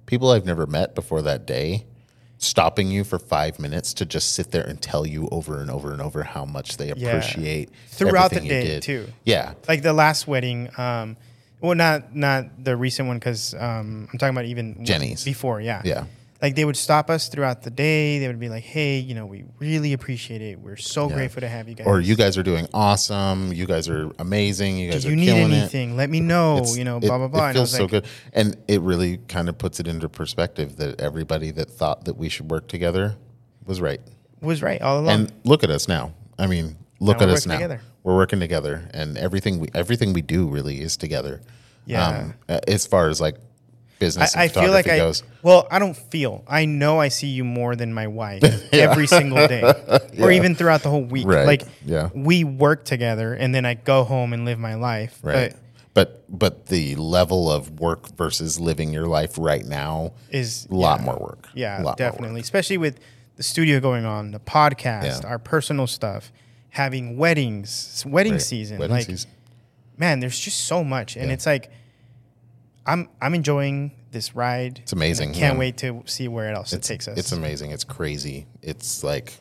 people 0.07 0.31
I've 0.31 0.47
never 0.47 0.67
met 0.67 0.95
before 0.95 1.21
that 1.23 1.45
day. 1.45 1.85
Stopping 2.39 2.89
you 2.91 3.05
for 3.05 3.19
five 3.19 3.59
minutes 3.59 3.93
to 3.95 4.07
just 4.07 4.33
sit 4.33 4.51
there 4.51 4.65
and 4.65 4.81
tell 4.81 5.07
you 5.07 5.29
over 5.31 5.61
and 5.61 5.71
over 5.71 5.93
and 5.93 6.01
over 6.01 6.23
how 6.23 6.47
much 6.47 6.79
they 6.79 6.89
Yeah. 6.97 7.09
appreciate 7.09 7.69
Throughout 7.89 8.31
the 8.31 8.41
day, 8.41 8.81
too. 8.81 9.07
Yeah, 9.25 9.53
like 9.69 9.83
the 9.83 9.93
last 9.93 10.27
wedding 10.27 10.71
um 10.79 11.19
well 11.61 11.75
not 11.75 12.17
not 12.17 12.65
the 12.65 12.75
recent 12.75 13.07
one 13.07 13.19
because 13.19 13.53
um 13.55 14.09
i'm 14.11 14.19
talking 14.19 14.35
about 14.35 14.47
even 14.47 14.85
Jenny's. 14.87 15.23
before 15.23 15.61
yeah 15.61 15.83
yeah, 15.85 16.05
like 16.43 16.55
they 16.57 16.65
would 16.65 16.77
stop 16.77 17.09
us 17.11 17.29
throughout 17.29 17.63
the 17.63 17.71
day 17.71 18.19
they 18.19 18.27
would 18.27 18.39
be 18.41 18.49
like 18.49 18.65
hey 18.65 18.99
you 18.99 19.15
know 19.15 19.25
we 19.25 19.45
really 19.59 19.93
appreciate 19.93 20.43
it 20.43 20.59
we're 20.61 20.77
so 20.77 21.09
grateful 21.09 21.41
to 21.41 21.49
have 21.49 21.69
you 21.69 21.75
guys 21.75 21.87
or 21.87 22.01
you 22.01 22.15
guys 22.17 22.37
are 22.37 22.43
doing 22.43 22.67
awesome. 22.75 23.53
You 23.53 23.67
guys 23.67 23.89
are 23.89 24.11
amazing. 24.19 24.77
You 24.79 24.91
guys 24.91 25.07
are 25.07 25.11
you 25.11 25.17
need 25.17 25.27
killing 25.27 25.53
it. 25.53 25.57
anything 25.57 25.97
let 25.97 26.11
me 26.11 26.21
know 26.21 26.57
It's- 26.59 26.77
you 26.77 26.85
know 26.85 26.97
it- 26.99 27.03
blah 27.03 27.19
blah 27.19 27.29
blah 27.29 27.45
It 27.47 27.49
and 27.51 27.57
feels 27.57 27.71
so 27.73 27.83
like, 27.83 27.91
good, 27.91 28.07
and 28.33 28.57
it 28.69 28.81
really 28.81 29.19
kind 29.29 29.49
of 29.49 29.57
puts 29.59 29.81
it 29.81 29.87
into 29.89 30.09
perspective 30.09 30.77
that 30.77 31.01
everybody 31.01 31.51
that 31.53 31.71
thought 31.71 32.05
that 32.07 32.17
we 32.17 32.29
should 32.29 32.51
work 32.51 32.69
together 32.69 33.17
was 33.65 33.81
right. 33.81 34.01
was 34.41 34.61
right 34.63 34.83
all 34.83 35.01
along 35.01 35.09
And 35.21 35.33
look 35.45 35.65
at 35.65 35.71
us 35.71 35.89
now. 35.89 36.13
I 36.39 36.47
mean, 36.47 36.77
look 37.01 37.21
Now 37.21 37.27
at 37.27 37.31
us 37.33 37.47
now. 37.47 37.55
together. 37.55 37.81
We're 38.03 38.17
working 38.17 38.39
together, 38.41 38.89
and 38.93 39.17
everything 39.17 39.61
we 39.61 39.69
everything 39.75 40.13
we 40.13 40.21
do 40.21 40.47
really 40.47 40.81
is 40.83 40.97
together. 40.99 41.41
Yeah. 41.87 42.33
uh, 42.49 42.59
as 42.69 42.87
far 42.87 43.09
as 43.09 43.21
like 43.21 43.37
business, 44.05 44.37
I, 44.37 44.45
I 44.45 44.49
feel 44.49 44.71
like 44.71 44.89
I 44.89 44.99
goes. 44.99 45.23
well 45.43 45.67
I 45.71 45.79
don't 45.79 45.97
feel 45.97 46.43
I 46.47 46.65
know 46.67 47.01
I 47.01 47.09
see 47.09 47.29
you 47.29 47.45
more 47.45 47.75
than 47.77 47.93
my 47.95 48.07
wife 48.07 48.43
every 48.73 49.07
single 49.07 49.47
day 49.49 49.63
or 50.21 50.31
even 50.31 50.55
throughout 50.55 50.83
the 50.83 50.91
whole 50.91 51.05
week 51.05 51.27
Right. 51.27 51.47
like 51.47 51.63
Yeah. 51.85 52.11
we 52.15 52.45
work 52.45 52.85
together 52.85 53.35
and 53.35 53.55
then 53.55 53.65
I 53.65 53.75
go 53.75 54.05
home 54.05 54.33
and 54.33 54.45
live 54.45 54.59
my 54.59 54.75
life 54.75 55.19
Right. 55.23 55.53
but 55.53 55.59
But 55.95 56.39
but 56.41 56.67
the 56.67 56.97
level 56.97 57.51
of 57.51 57.79
work 57.81 58.09
versus 58.17 58.59
living 58.59 58.93
your 58.93 59.07
life 59.07 59.39
right 59.39 59.65
now 59.65 60.13
is 60.31 60.67
a 60.71 60.75
lot 60.75 60.99
yeah. 61.01 61.07
more 61.07 61.19
work. 61.19 61.49
Yeah, 61.55 61.77
more 61.79 61.87
work. 61.93 61.97
definitely. 61.97 62.41
Especially 62.41 62.79
with 62.79 62.99
the 63.37 63.43
studio 63.43 63.79
going 63.81 64.05
on, 64.05 64.33
the 64.33 64.41
podcast, 64.41 65.23
Yeah. 65.23 65.29
our 65.29 65.39
personal 65.39 65.87
stuff, 65.87 66.33
having 66.71 67.17
weddings, 67.17 68.03
wedding 68.07 68.33
Right. 68.33 68.43
season. 68.43 68.79
Wedding 68.79 68.97
like, 68.97 69.07
season. 69.07 69.31
man, 69.97 70.19
there's 70.21 70.39
just 70.39 70.65
so 70.67 70.83
much, 70.83 71.17
and 71.17 71.29
Yeah. 71.29 71.35
it's 71.35 71.47
like, 71.47 71.71
I'm 72.87 73.09
I'm 73.21 73.35
enjoying 73.35 73.93
this 74.11 74.35
ride. 74.35 74.81
It's 74.83 74.93
amazing, 74.93 75.31
I 75.31 75.33
can't 75.35 75.55
man. 75.55 75.59
wait 75.59 75.77
to 75.79 76.03
see 76.07 76.29
where 76.29 76.49
it 76.51 76.55
else 76.57 76.73
it's, 76.73 76.89
it 76.89 76.93
takes 76.93 77.09
us. 77.09 77.19
It's 77.19 77.33
amazing. 77.33 77.71
It's 77.73 77.85
crazy. 77.85 78.47
It's 78.63 79.03
like 79.03 79.35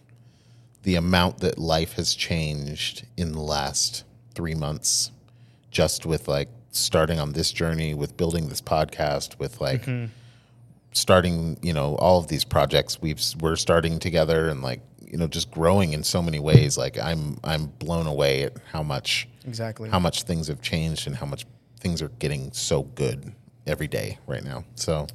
the 0.84 0.96
amount 0.96 1.40
that 1.40 1.58
life 1.58 1.94
has 1.94 2.16
changed 2.16 3.06
in 3.18 3.32
the 3.32 3.42
last 3.42 4.04
three 4.34 4.56
months, 4.56 5.12
just 5.72 6.06
with 6.06 6.28
like 6.28 6.50
starting 6.72 7.20
on 7.20 7.34
this 7.34 7.52
journey, 7.52 7.94
with 7.94 8.18
building 8.18 8.50
this 8.50 8.62
podcast, 8.62 9.38
with 9.40 9.62
like 9.62 9.84
Mm-hmm. 9.86 10.06
starting, 10.94 11.58
you 11.62 11.74
know, 11.74 11.96
all 11.96 12.20
of 12.20 12.28
these 12.28 12.44
projects 12.44 13.02
we've 13.02 13.22
we're 13.40 13.56
starting 13.56 14.00
together, 14.00 14.50
and 14.50 14.62
like 14.62 14.82
you 15.06 15.18
know, 15.18 15.28
just 15.28 15.52
growing 15.52 15.94
in 15.94 16.04
so 16.04 16.22
many 16.22 16.40
ways. 16.40 16.78
Like 16.78 16.98
I'm 16.98 17.38
I'm 17.44 17.68
blown 17.68 18.08
away 18.08 18.44
at 18.44 18.54
how 18.72 18.82
much 18.84 19.28
exactly. 19.46 19.90
how 19.90 20.00
much 20.00 20.24
things 20.24 20.48
have 20.48 20.62
changed 20.62 21.08
and 21.08 21.16
how 21.16 21.26
much 21.26 21.46
things 21.84 22.02
are 22.02 22.10
getting 22.20 22.52
so 22.54 22.84
good 22.84 23.34
every 23.68 23.88
day 23.88 24.18
right 24.26 24.44
now. 24.44 24.64
So 24.76 25.06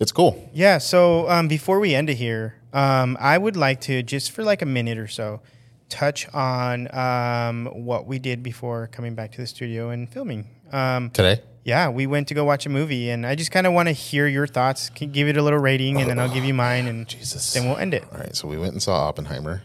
it's 0.00 0.12
cool. 0.12 0.50
Yeah. 0.52 0.78
So 0.78 1.28
um, 1.30 1.48
before 1.48 1.78
we 1.80 1.94
end 1.94 2.10
it 2.10 2.16
here, 2.16 2.56
um, 2.72 3.16
I 3.20 3.38
would 3.38 3.56
like 3.56 3.80
to 3.82 4.02
just 4.02 4.32
for 4.32 4.42
like 4.42 4.60
a 4.62 4.66
minute 4.66 4.98
or 4.98 5.06
so 5.08 5.40
touch 5.88 6.26
on 6.34 6.92
um, 6.94 7.66
what 7.66 8.06
we 8.06 8.18
did 8.18 8.42
before 8.42 8.88
coming 8.88 9.14
back 9.14 9.30
to 9.32 9.38
the 9.40 9.46
studio 9.46 9.90
and 9.90 10.10
filming. 10.12 10.46
Um, 10.72 11.10
Today, 11.10 11.40
Yeah, 11.64 11.90
we 11.90 12.06
went 12.06 12.28
to 12.28 12.34
go 12.34 12.44
watch 12.44 12.64
a 12.64 12.70
movie, 12.70 13.10
and 13.10 13.26
I 13.26 13.34
just 13.34 13.50
kind 13.52 13.66
of 13.66 13.74
want 13.74 13.88
to 13.88 13.92
hear 13.92 14.26
your 14.26 14.46
thoughts. 14.46 14.88
Can 14.88 15.12
give 15.12 15.28
it 15.28 15.36
a 15.36 15.42
little 15.42 15.58
rating, 15.58 16.00
and 16.00 16.08
then 16.08 16.18
I'll 16.18 16.32
give 16.32 16.44
you 16.44 16.54
mine, 16.54 16.86
and 16.86 17.06
Jesus. 17.14 17.52
then 17.52 17.66
we'll 17.68 17.76
end 17.76 17.92
it. 17.94 18.04
All 18.10 18.18
right, 18.18 18.34
so 18.34 18.48
we 18.48 18.56
went 18.58 18.72
and 18.72 18.82
saw 18.82 19.06
Oppenheimer. 19.06 19.62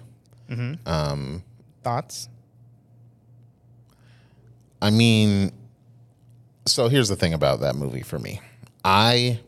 Thoughts? 1.84 2.28
I 4.82 4.90
mean, 4.90 5.52
so 6.68 6.88
here's 6.90 7.10
the 7.10 7.16
thing 7.16 7.34
about 7.34 7.60
that 7.62 7.76
movie 7.76 8.02
for 8.04 8.20
me. 8.20 8.42
I 8.84 9.40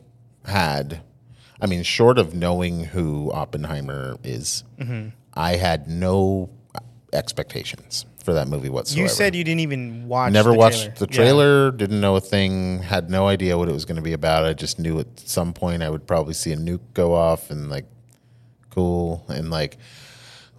had, 0.44 1.00
I 1.60 1.66
mean, 1.66 1.82
short 1.82 2.18
of 2.18 2.34
knowing 2.34 2.84
who 2.84 3.30
Oppenheimer 3.32 4.16
is, 4.24 4.64
Mm-hmm. 4.78 5.08
I 5.34 5.56
had 5.56 5.86
no 5.88 6.50
expectations 7.12 8.04
for 8.24 8.34
that 8.34 8.48
movie 8.48 8.68
whatsoever. 8.68 9.02
You 9.02 9.08
said 9.08 9.34
you 9.34 9.44
didn't 9.44 9.60
even 9.60 10.08
watch. 10.08 10.32
Never 10.32 10.50
the 10.52 10.58
watched 10.58 10.82
trailer. 10.82 10.94
the 10.98 11.06
Yeah. 11.10 11.16
trailer, 11.16 11.70
didn't 11.70 12.00
know 12.00 12.16
a 12.16 12.20
thing, 12.20 12.80
had 12.82 13.10
no 13.10 13.26
idea 13.28 13.56
what 13.56 13.68
it 13.68 13.72
was 13.72 13.84
going 13.84 13.96
to 13.96 14.02
be 14.02 14.12
about. 14.12 14.44
I 14.44 14.52
just 14.52 14.78
knew 14.78 14.98
at 15.00 15.06
some 15.20 15.52
point 15.52 15.82
I 15.82 15.90
would 15.90 16.06
probably 16.06 16.34
see 16.34 16.52
a 16.52 16.56
nuke 16.56 16.80
go 16.94 17.14
off 17.14 17.50
and 17.50 17.70
like, 17.70 17.86
cool. 18.70 19.24
And 19.28 19.50
like, 19.50 19.78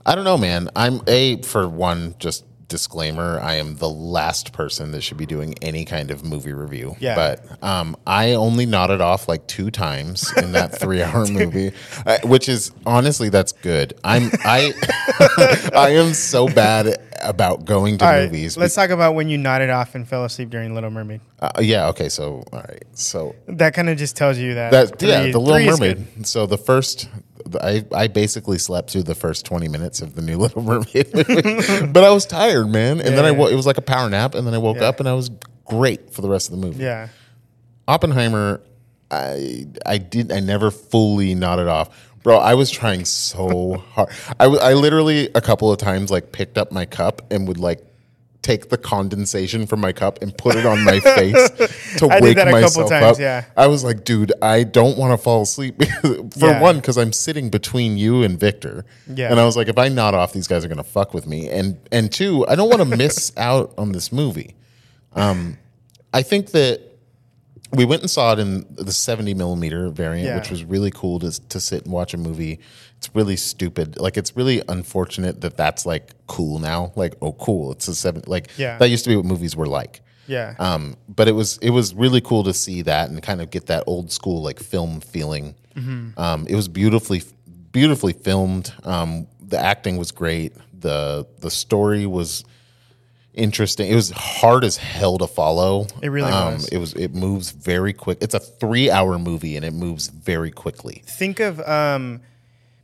I 0.05 0.15
don't 0.15 0.23
know, 0.25 0.37
man. 0.37 0.69
I'm 0.75 1.01
a, 1.07 1.41
for 1.43 1.67
one, 1.67 2.15
just 2.17 2.45
disclaimer, 2.71 3.39
I 3.39 3.55
am 3.55 3.75
the 3.75 3.89
last 3.89 4.53
person 4.53 4.91
that 4.91 5.01
should 5.01 5.17
be 5.17 5.27
doing 5.27 5.55
any 5.61 5.85
kind 5.85 6.09
of 6.09 6.23
movie 6.23 6.53
review. 6.53 6.95
Yeah. 6.99 7.15
But 7.15 7.63
um, 7.63 7.95
I 8.07 8.33
only 8.33 8.65
nodded 8.65 9.01
off 9.01 9.27
like 9.27 9.45
two 9.45 9.69
times 9.69 10.31
in 10.37 10.53
that 10.53 10.71
three 10.79 11.03
hour 11.03 11.27
movie, 11.27 11.73
uh, 12.05 12.17
which 12.23 12.49
is 12.49 12.71
honestly, 12.85 13.29
that's 13.29 13.51
good. 13.51 13.93
I'm, 14.03 14.31
I, 14.45 14.73
I 15.75 15.89
am 15.91 16.13
so 16.13 16.47
bad 16.47 16.97
about 17.23 17.65
going 17.65 17.97
to 17.99 18.05
All 18.05 18.11
right, 18.11 18.25
movies. 18.31 18.57
let's 18.57 18.75
talk 18.75 18.89
about 18.89 19.15
when 19.15 19.29
you 19.29 19.37
nodded 19.37 19.69
off 19.69 19.95
and 19.95 20.07
fell 20.07 20.25
asleep 20.25 20.49
during 20.49 20.73
Little 20.73 20.89
Mermaid. 20.89 21.21
Uh, 21.39 21.51
yeah. 21.59 21.87
Okay. 21.89 22.09
So, 22.09 22.43
all 22.51 22.59
right. 22.59 22.83
So 22.93 23.35
That 23.47 23.73
kind 23.73 23.89
of 23.89 23.97
just 23.97 24.15
tells 24.15 24.37
you 24.37 24.53
that. 24.55 24.71
that 24.71 25.01
yeah, 25.01 25.31
the 25.31 25.39
Little 25.39 25.65
Mermaid. 25.77 26.25
So 26.27 26.45
the 26.45 26.57
first, 26.57 27.09
I 27.61 27.85
I 27.93 28.07
basically 28.07 28.57
slept 28.57 28.91
through 28.91 29.03
the 29.03 29.15
first 29.15 29.45
twenty 29.45 29.67
minutes 29.67 30.01
of 30.01 30.15
the 30.15 30.21
new 30.21 30.37
Little 30.43 30.61
Mermaid, 30.61 31.13
movie. 31.13 31.87
but 31.91 32.03
I 32.03 32.09
was 32.11 32.25
tired, 32.25 32.67
man. 32.69 32.99
And 33.01 33.17
then 33.17 33.25
I 33.25 33.31
Yeah. 33.31 33.37
wo- 33.37 33.47
it 33.47 33.55
was 33.55 33.65
like 33.65 33.77
a 33.77 33.81
power 33.81 34.09
nap, 34.09 34.35
and 34.35 34.45
then 34.45 34.53
I 34.53 34.57
woke 34.59 34.77
Yeah. 34.77 34.85
up 34.89 34.99
and 34.99 35.09
I 35.09 35.13
was 35.13 35.29
great 35.65 36.13
for 36.13 36.21
the 36.21 36.29
rest 36.29 36.51
of 36.51 36.59
the 36.59 36.65
movie. 36.65 36.83
Yeah. 36.83 37.07
Oppenheimer, 37.87 38.61
I 39.09 39.65
I 39.85 39.97
did 39.97 40.31
I 40.31 40.39
never 40.39 40.71
fully 40.71 41.35
nodded 41.35 41.67
off. 41.67 41.89
Bro, 42.23 42.37
I 42.37 42.53
was 42.53 42.69
trying 42.69 43.05
so 43.05 43.83
hard. 43.93 44.09
I, 44.39 44.43
w- 44.45 44.61
I 44.61 44.73
literally 44.73 45.29
a 45.33 45.41
couple 45.41 45.71
of 45.71 45.77
times 45.79 46.11
like 46.11 46.31
picked 46.31 46.57
up 46.57 46.71
my 46.71 46.85
cup 46.85 47.21
and 47.31 47.47
would 47.47 47.57
like 47.59 47.83
take 48.43 48.69
the 48.69 48.77
condensation 48.77 49.67
from 49.67 49.79
my 49.79 49.91
cup 49.93 50.19
and 50.23 50.35
put 50.35 50.55
it 50.55 50.65
on 50.65 50.83
my 50.83 50.99
face 51.15 51.49
to 51.97 52.07
I 52.09 52.19
did 52.19 52.23
wake 52.23 52.35
that 52.37 52.47
a 52.47 52.51
couple 52.51 52.81
myself 52.81 52.89
times, 52.89 53.17
up. 53.17 53.19
yeah. 53.19 53.45
I 53.55 53.67
was 53.67 53.83
like, 53.83 54.03
dude, 54.03 54.33
I 54.41 54.63
don't 54.63 54.97
want 54.97 55.13
to 55.13 55.17
fall 55.23 55.43
asleep. 55.43 55.79
For 56.01 56.25
Yeah. 56.37 56.59
one, 56.61 56.77
because 56.77 56.97
I'm 56.97 57.13
sitting 57.13 57.49
between 57.49 57.97
you 57.97 58.23
and 58.23 58.39
Victor. 58.39 58.83
Yeah. 59.07 59.29
And 59.31 59.39
I 59.39 59.45
was 59.45 59.55
like, 59.57 59.67
if 59.67 59.77
I 59.77 59.89
nod 59.89 60.13
off, 60.15 60.33
these 60.33 60.47
guys 60.47 60.65
are 60.65 60.67
gonna 60.67 60.83
fuck 60.83 61.13
with 61.13 61.27
me. 61.27 61.49
And 61.49 61.77
and 61.91 62.11
two, 62.11 62.45
I 62.47 62.55
don't 62.55 62.69
want 62.69 62.81
to 62.81 62.97
miss 62.97 63.31
out 63.37 63.73
on 63.77 63.91
this 63.91 64.11
movie. 64.11 64.55
Um, 65.13 65.57
I 66.13 66.21
think 66.23 66.51
that 66.51 66.81
we 67.73 67.85
went 67.85 68.01
and 68.01 68.09
saw 68.11 68.33
it 68.33 68.39
in 68.39 68.65
the 68.75 68.91
70 68.91 69.33
millimeter 69.33 69.89
variant, 69.89 70.27
Yeah. 70.27 70.35
which 70.37 70.49
was 70.49 70.63
really 70.63 70.91
cool 70.91 71.19
to, 71.19 71.31
to 71.49 71.59
sit 71.59 71.83
and 71.83 71.93
watch 71.93 72.13
a 72.13 72.17
movie. 72.17 72.59
It's 72.97 73.09
really 73.15 73.35
stupid. 73.35 73.97
Like, 73.99 74.17
it's 74.17 74.35
really 74.35 74.61
unfortunate 74.67 75.41
that 75.41 75.57
that's 75.57 75.85
like 75.85 76.11
cool 76.27 76.59
now. 76.59 76.91
Like, 76.95 77.15
oh, 77.21 77.31
cool. 77.33 77.71
It's 77.71 77.87
a 77.87 77.95
seven. 77.95 78.23
Like, 78.27 78.49
Yeah. 78.57 78.77
that 78.77 78.89
used 78.89 79.03
to 79.05 79.09
be 79.09 79.15
what 79.15 79.25
movies 79.25 79.55
were 79.55 79.67
like. 79.67 80.01
Yeah. 80.27 80.55
Um, 80.59 80.95
but 81.09 81.27
it 81.27 81.31
was 81.33 81.57
it 81.61 81.71
was 81.71 81.93
really 81.95 82.21
cool 82.21 82.43
to 82.43 82.53
see 82.53 82.83
that 82.83 83.09
and 83.09 83.21
kind 83.23 83.41
of 83.41 83.49
get 83.49 83.65
that 83.67 83.83
old 83.87 84.11
school 84.11 84.41
like 84.41 84.59
film 84.59 85.01
feeling. 85.01 85.55
Um, 86.17 86.45
it 86.47 86.55
was 86.55 86.67
beautifully 86.67 87.23
beautifully 87.71 88.13
filmed. 88.13 88.71
Um, 88.83 89.27
the 89.41 89.57
acting 89.57 89.97
was 89.97 90.11
great. 90.11 90.53
the 90.79 91.25
The 91.39 91.49
story 91.49 92.05
was 92.05 92.43
interesting. 93.33 93.89
It 93.91 93.95
was 93.95 94.11
hard 94.11 94.63
as 94.63 94.77
hell 94.77 95.17
to 95.17 95.27
follow. 95.27 95.87
It 96.01 96.09
really 96.09 96.31
um, 96.31 96.53
was. 96.55 96.67
It 96.69 96.77
was. 96.77 96.93
It 96.93 97.13
moves 97.13 97.51
very 97.51 97.93
quick. 97.93 98.17
It's 98.21 98.33
a 98.33 98.39
three 98.39 98.89
hour 98.91 99.17
movie 99.19 99.55
and 99.55 99.65
it 99.65 99.73
moves 99.73 100.07
very 100.07 100.51
quickly. 100.51 101.03
think 101.05 101.39
of 101.39 101.59
um, 101.61 102.21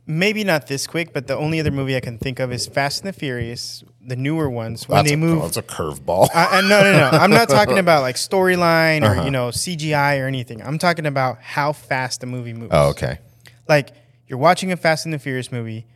maybe 0.06 0.44
not 0.44 0.66
this 0.66 0.86
quick, 0.86 1.12
but 1.12 1.26
the 1.26 1.36
only 1.36 1.60
other 1.60 1.70
movie 1.70 1.96
I 1.96 2.00
can 2.00 2.18
think 2.18 2.38
of 2.40 2.52
is 2.52 2.66
Fast 2.66 3.04
and 3.04 3.08
the 3.14 3.18
Furious, 3.18 3.84
the 4.00 4.16
newer 4.16 4.48
ones 4.48 4.88
when 4.88 4.96
That's 4.96 5.08
they 5.08 5.14
a, 5.14 5.18
move. 5.18 5.42
That's 5.42 5.56
a 5.58 5.62
curveball. 5.62 6.28
I, 6.34 6.58
I, 6.58 6.60
no, 6.62 6.82
no, 6.82 6.92
no. 7.10 7.18
I'm 7.18 7.30
not 7.30 7.48
talking 7.48 7.78
about 7.84 8.02
like 8.02 8.16
storyline 8.16 9.02
Uh-huh. 9.02 9.20
or 9.20 9.24
you 9.24 9.30
know 9.30 9.48
CGI 9.48 10.22
or 10.22 10.26
anything. 10.26 10.62
I'm 10.62 10.78
talking 10.78 11.06
about 11.06 11.42
how 11.42 11.72
fast 11.72 12.20
the 12.20 12.26
movie 12.26 12.52
moves. 12.54 12.70
oh, 12.72 12.88
okay. 12.90 13.18
Like 13.68 13.90
you're 14.26 14.38
watching 14.38 14.72
a 14.72 14.76
Fast 14.76 15.04
and 15.04 15.12
the 15.14 15.18
Furious 15.18 15.52
movie. 15.52 15.86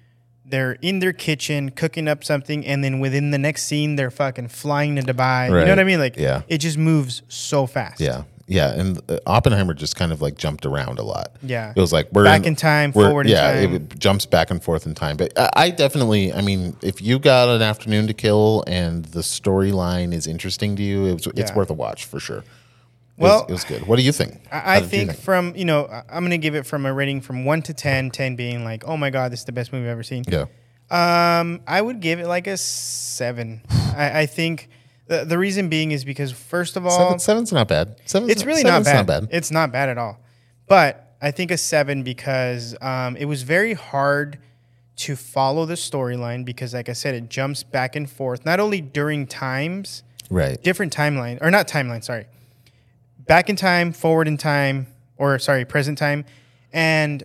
They're 0.52 0.76
in 0.82 0.98
their 0.98 1.14
kitchen 1.14 1.70
cooking 1.70 2.06
up 2.06 2.22
something, 2.22 2.66
and 2.66 2.84
then 2.84 3.00
within 3.00 3.30
the 3.30 3.38
next 3.38 3.62
scene, 3.62 3.96
they're 3.96 4.10
fucking 4.10 4.48
flying 4.48 4.96
to 4.96 5.02
Dubai. 5.02 5.46
You 5.48 5.54
know 5.64 5.70
what 5.70 5.78
I 5.78 5.84
mean? 5.84 5.98
Like, 5.98 6.16
Yeah. 6.18 6.42
it 6.46 6.58
just 6.58 6.76
moves 6.76 7.22
so 7.28 7.66
fast. 7.66 8.02
Yeah, 8.02 8.24
yeah, 8.46 8.74
and 8.78 9.00
uh, 9.08 9.16
Oppenheimer 9.26 9.72
just 9.72 9.96
kind 9.96 10.12
of 10.12 10.20
like 10.20 10.36
jumped 10.36 10.66
around 10.66 10.98
a 10.98 11.02
lot. 11.04 11.32
Yeah. 11.42 11.72
it 11.74 11.80
was 11.80 11.90
like 11.90 12.12
we're 12.12 12.24
Back 12.24 12.44
in 12.44 12.54
time, 12.54 12.92
we're- 12.94 13.08
forward 13.08 13.24
in 13.28 13.32
yeah, 13.32 13.54
time. 13.62 13.74
it 13.76 13.98
jumps 13.98 14.26
back 14.26 14.50
and 14.50 14.62
forth 14.62 14.84
in 14.84 14.94
time. 14.94 15.16
But 15.16 15.32
I, 15.56 15.70
definitely, 15.70 16.34
I 16.34 16.42
mean, 16.42 16.76
if 16.82 17.00
you 17.00 17.18
got 17.18 17.48
an 17.48 17.62
afternoon 17.62 18.06
to 18.08 18.12
kill 18.12 18.62
and 18.66 19.06
the 19.06 19.20
storyline 19.20 20.12
is 20.12 20.26
interesting 20.26 20.76
to 20.76 20.82
you, 20.82 21.06
it 21.06 21.14
was, 21.14 21.26
it's 21.28 21.54
worth 21.54 21.70
a 21.70 21.74
watch 21.74 22.04
for 22.04 22.20
sure. 22.20 22.44
It 23.18 23.22
Well, 23.22 23.40
was, 23.42 23.50
it 23.50 23.52
was 23.52 23.64
good. 23.64 23.86
What 23.86 23.96
do 23.96 24.02
you 24.02 24.12
think? 24.12 24.40
I, 24.50 24.76
I 24.76 24.80
did 24.80 24.84
you 24.84 25.06
think, 25.06 25.18
from 25.18 25.54
you 25.56 25.64
know, 25.64 25.86
I'm 26.08 26.24
gonna 26.24 26.38
give 26.38 26.54
it 26.54 26.64
from 26.66 26.86
a 26.86 26.92
rating 26.92 27.20
from 27.20 27.44
one 27.44 27.62
to 27.62 27.74
10, 27.74 28.10
10 28.10 28.36
being 28.36 28.64
like, 28.64 28.84
oh 28.86 28.96
my 28.96 29.10
god, 29.10 29.32
this 29.32 29.40
is 29.40 29.44
the 29.46 29.52
best 29.52 29.72
movie 29.72 29.86
I've 29.86 29.92
ever 29.92 30.02
seen. 30.02 30.24
Yeah, 30.28 30.46
Um, 30.90 31.60
I 31.66 31.80
would 31.80 32.00
give 32.00 32.20
it 32.20 32.26
like 32.26 32.46
a 32.46 32.56
seven. 32.56 33.62
I, 33.70 34.20
I 34.20 34.26
think 34.26 34.68
the, 35.08 35.24
the 35.24 35.38
reason 35.38 35.68
being 35.68 35.90
is 35.92 36.04
because 36.04 36.32
first 36.32 36.76
of 36.76 36.86
all, 36.86 36.96
Seven, 36.96 37.18
seven's 37.18 37.52
not 37.52 37.68
bad. 37.68 37.96
Seven's 38.06 38.30
it's 38.32 38.44
really 38.44 38.62
not 38.62 38.84
bad. 38.84 38.94
Not 38.94 39.06
bad. 39.06 39.28
It's 39.30 39.50
not 39.50 39.72
bad 39.72 39.88
at 39.90 39.98
all. 39.98 40.18
But 40.68 41.16
I 41.20 41.30
think 41.32 41.50
a 41.50 41.58
seven 41.58 42.02
because 42.02 42.74
um, 42.80 43.16
it 43.16 43.26
was 43.26 43.42
very 43.42 43.74
hard 43.74 44.38
to 44.96 45.16
follow 45.16 45.66
the 45.66 45.74
storyline 45.74 46.44
because, 46.44 46.72
like 46.74 46.88
I 46.88 46.92
said, 46.92 47.14
it 47.14 47.28
jumps 47.28 47.62
back 47.62 47.94
and 47.96 48.08
forth 48.08 48.44
not 48.46 48.58
only 48.60 48.80
during 48.80 49.26
times, 49.26 50.02
Right. 50.30 50.62
different 50.62 50.94
timeline 50.94 51.38
or 51.42 51.50
not 51.50 51.68
timeline. 51.68 52.02
Sorry, 52.04 52.26
back 53.26 53.48
in 53.48 53.56
time, 53.56 53.92
forward 53.92 54.28
in 54.28 54.36
time, 54.36 54.86
or 55.16 55.38
sorry, 55.38 55.64
present 55.64 55.98
time, 55.98 56.24
and 56.72 57.22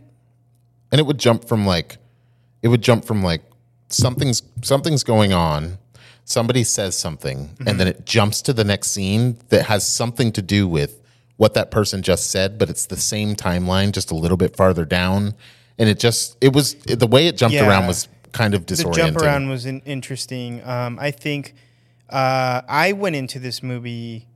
and 0.92 1.00
it 1.00 1.06
would 1.06 1.18
jump 1.18 1.46
from 1.46 1.66
like 1.66 1.98
it 2.62 2.68
would 2.70 2.82
jump 2.82 3.06
from 3.06 3.24
like 3.24 3.42
something's 3.90 4.42
something's 4.62 5.04
going 5.04 5.34
on 5.34 5.78
somebody 6.26 6.62
says 6.62 6.94
something 6.98 7.50
and 7.66 7.80
then 7.80 7.88
it 7.88 8.06
jumps 8.06 8.42
to 8.42 8.52
the 8.52 8.64
next 8.66 8.92
scene 8.92 9.38
that 9.48 9.66
has 9.68 9.88
something 9.88 10.30
to 10.30 10.42
do 10.42 10.68
with 10.68 11.00
what 11.38 11.54
that 11.54 11.72
person 11.72 12.02
just 12.02 12.30
said 12.30 12.58
but 12.58 12.70
it's 12.70 12.86
the 12.88 12.98
same 12.98 13.34
timeline 13.34 13.94
just 13.94 14.12
a 14.12 14.16
little 14.16 14.36
bit 14.36 14.54
farther 14.54 14.84
down 14.84 15.34
and 15.78 15.88
it 15.88 15.98
just 15.98 16.36
it 16.42 16.54
was 16.54 16.74
the 16.74 17.08
way 17.08 17.28
it 17.28 17.38
jumped 17.38 17.56
Yeah. 17.56 17.66
around 17.66 17.88
was 17.88 18.10
kind 18.34 18.54
of 18.54 18.66
disorienting. 18.66 18.94
the 18.94 18.98
jump 18.98 19.18
around 19.18 19.50
was 19.50 19.66
in, 19.66 19.82
interesting. 19.86 20.62
Um, 20.68 21.00
I 21.00 21.12
think 21.12 21.54
uh, 22.10 22.62
I 22.68 22.92
went 22.92 23.16
into 23.16 23.40
this 23.40 23.64
movie. 23.64 24.28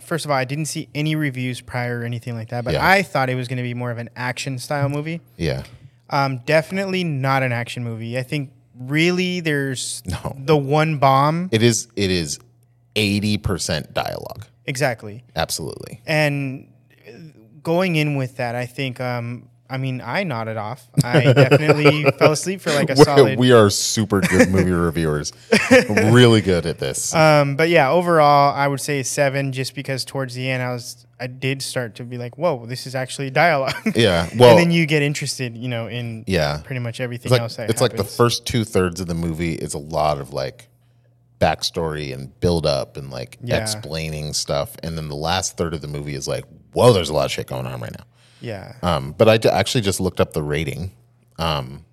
First 0.00 0.24
of 0.24 0.30
all, 0.30 0.36
I 0.36 0.44
didn't 0.44 0.66
see 0.66 0.88
any 0.94 1.14
reviews 1.16 1.60
prior 1.60 2.00
or 2.00 2.04
anything 2.04 2.34
like 2.34 2.48
that, 2.48 2.64
but 2.64 2.74
Yeah. 2.74 2.86
I 2.88 3.02
thought 3.02 3.28
it 3.28 3.34
was 3.34 3.48
going 3.48 3.58
to 3.58 3.62
be 3.62 3.74
more 3.74 3.90
of 3.90 3.98
an 3.98 4.08
action 4.16 4.58
style 4.58 4.88
movie. 4.88 5.20
yeah 5.36 5.62
Um, 6.10 6.38
definitely 6.46 7.04
not 7.04 7.42
an 7.42 7.52
action 7.52 7.84
movie. 7.84 8.18
I 8.18 8.22
think 8.22 8.50
really 8.78 9.40
there's 9.40 10.02
No. 10.06 10.36
the 10.38 10.56
one 10.56 10.98
bomb 10.98 11.48
it 11.52 11.62
is 11.62 11.88
it 11.96 12.10
is 12.10 12.38
80% 12.96 13.92
dialogue 13.92 14.46
exactly, 14.66 15.24
absolutely 15.36 16.00
and 16.06 16.68
going 17.62 17.96
in 17.96 18.16
with 18.16 18.36
that, 18.36 18.54
I 18.54 18.66
think. 18.66 19.00
Um, 19.00 19.48
I 19.74 19.78
mean, 19.78 20.00
I 20.00 20.22
nodded 20.22 20.56
off. 20.56 20.88
I 21.02 21.32
definitely 21.32 22.04
fell 22.18 22.32
asleep 22.32 22.60
for 22.60 22.70
like 22.72 22.90
a 22.90 22.94
We're- 22.94 23.04
solid. 23.04 23.38
we 23.38 23.50
are 23.52 23.68
super 23.70 24.20
good 24.20 24.48
movie 24.50 24.70
reviewers 24.70 25.32
really 25.88 26.40
good 26.40 26.64
at 26.66 26.78
this 26.78 27.12
Um, 27.14 27.56
but 27.56 27.68
yeah, 27.68 27.90
overall, 27.90 28.54
I 28.54 28.68
would 28.68 28.80
say 28.80 29.02
seven, 29.02 29.50
just 29.52 29.74
because 29.74 30.04
towards 30.04 30.34
the 30.34 30.48
end, 30.48 30.62
I 30.62 30.72
was, 30.72 31.06
I 31.18 31.26
did 31.26 31.60
start 31.62 31.96
to 31.96 32.04
be 32.04 32.18
like, 32.18 32.38
"Whoa, 32.38 32.66
this 32.66 32.86
is 32.86 32.94
actually 32.94 33.30
dialogue." 33.30 33.74
yeah 33.96 34.28
well 34.38 34.50
and 34.50 34.58
then 34.60 34.70
you 34.70 34.86
get 34.86 35.02
interested, 35.02 35.56
you 35.56 35.68
know, 35.68 35.86
in 35.88 36.24
yeah 36.26 36.60
pretty 36.64 36.80
much 36.80 37.00
everything 37.00 37.26
It's 37.26 37.32
like 37.32 37.40
else 37.40 37.56
that 37.56 37.70
it's 37.70 37.80
like 37.80 37.96
the 37.96 38.04
first 38.04 38.46
two 38.46 38.64
thirds 38.64 39.00
of 39.00 39.06
the 39.08 39.14
movie 39.14 39.54
is 39.54 39.74
a 39.74 39.78
lot 39.78 40.18
of 40.20 40.32
like 40.32 40.68
backstory 41.40 42.12
and 42.14 42.38
build 42.40 42.64
up 42.66 42.96
and 42.96 43.10
like 43.10 43.38
Yeah. 43.42 43.56
explaining 43.60 44.32
stuff, 44.34 44.76
and 44.82 44.96
then 44.96 45.08
the 45.08 45.16
last 45.16 45.56
third 45.56 45.74
of 45.74 45.80
the 45.80 45.88
movie 45.88 46.14
is 46.14 46.28
like, 46.28 46.44
whoa, 46.72 46.92
there's 46.92 47.10
a 47.10 47.14
lot 47.14 47.24
of 47.26 47.30
shit 47.32 47.46
going 47.46 47.66
on 47.66 47.80
right 47.80 47.92
now. 47.92 48.04
Yeah, 48.44 48.74
Um, 48.82 49.14
but 49.16 49.28
I 49.28 49.38
d- 49.38 49.48
actually 49.48 49.80
just 49.80 50.00
looked 50.00 50.20
up 50.20 50.32
the 50.32 50.42
rating, 50.42 50.92
um, 51.38 51.84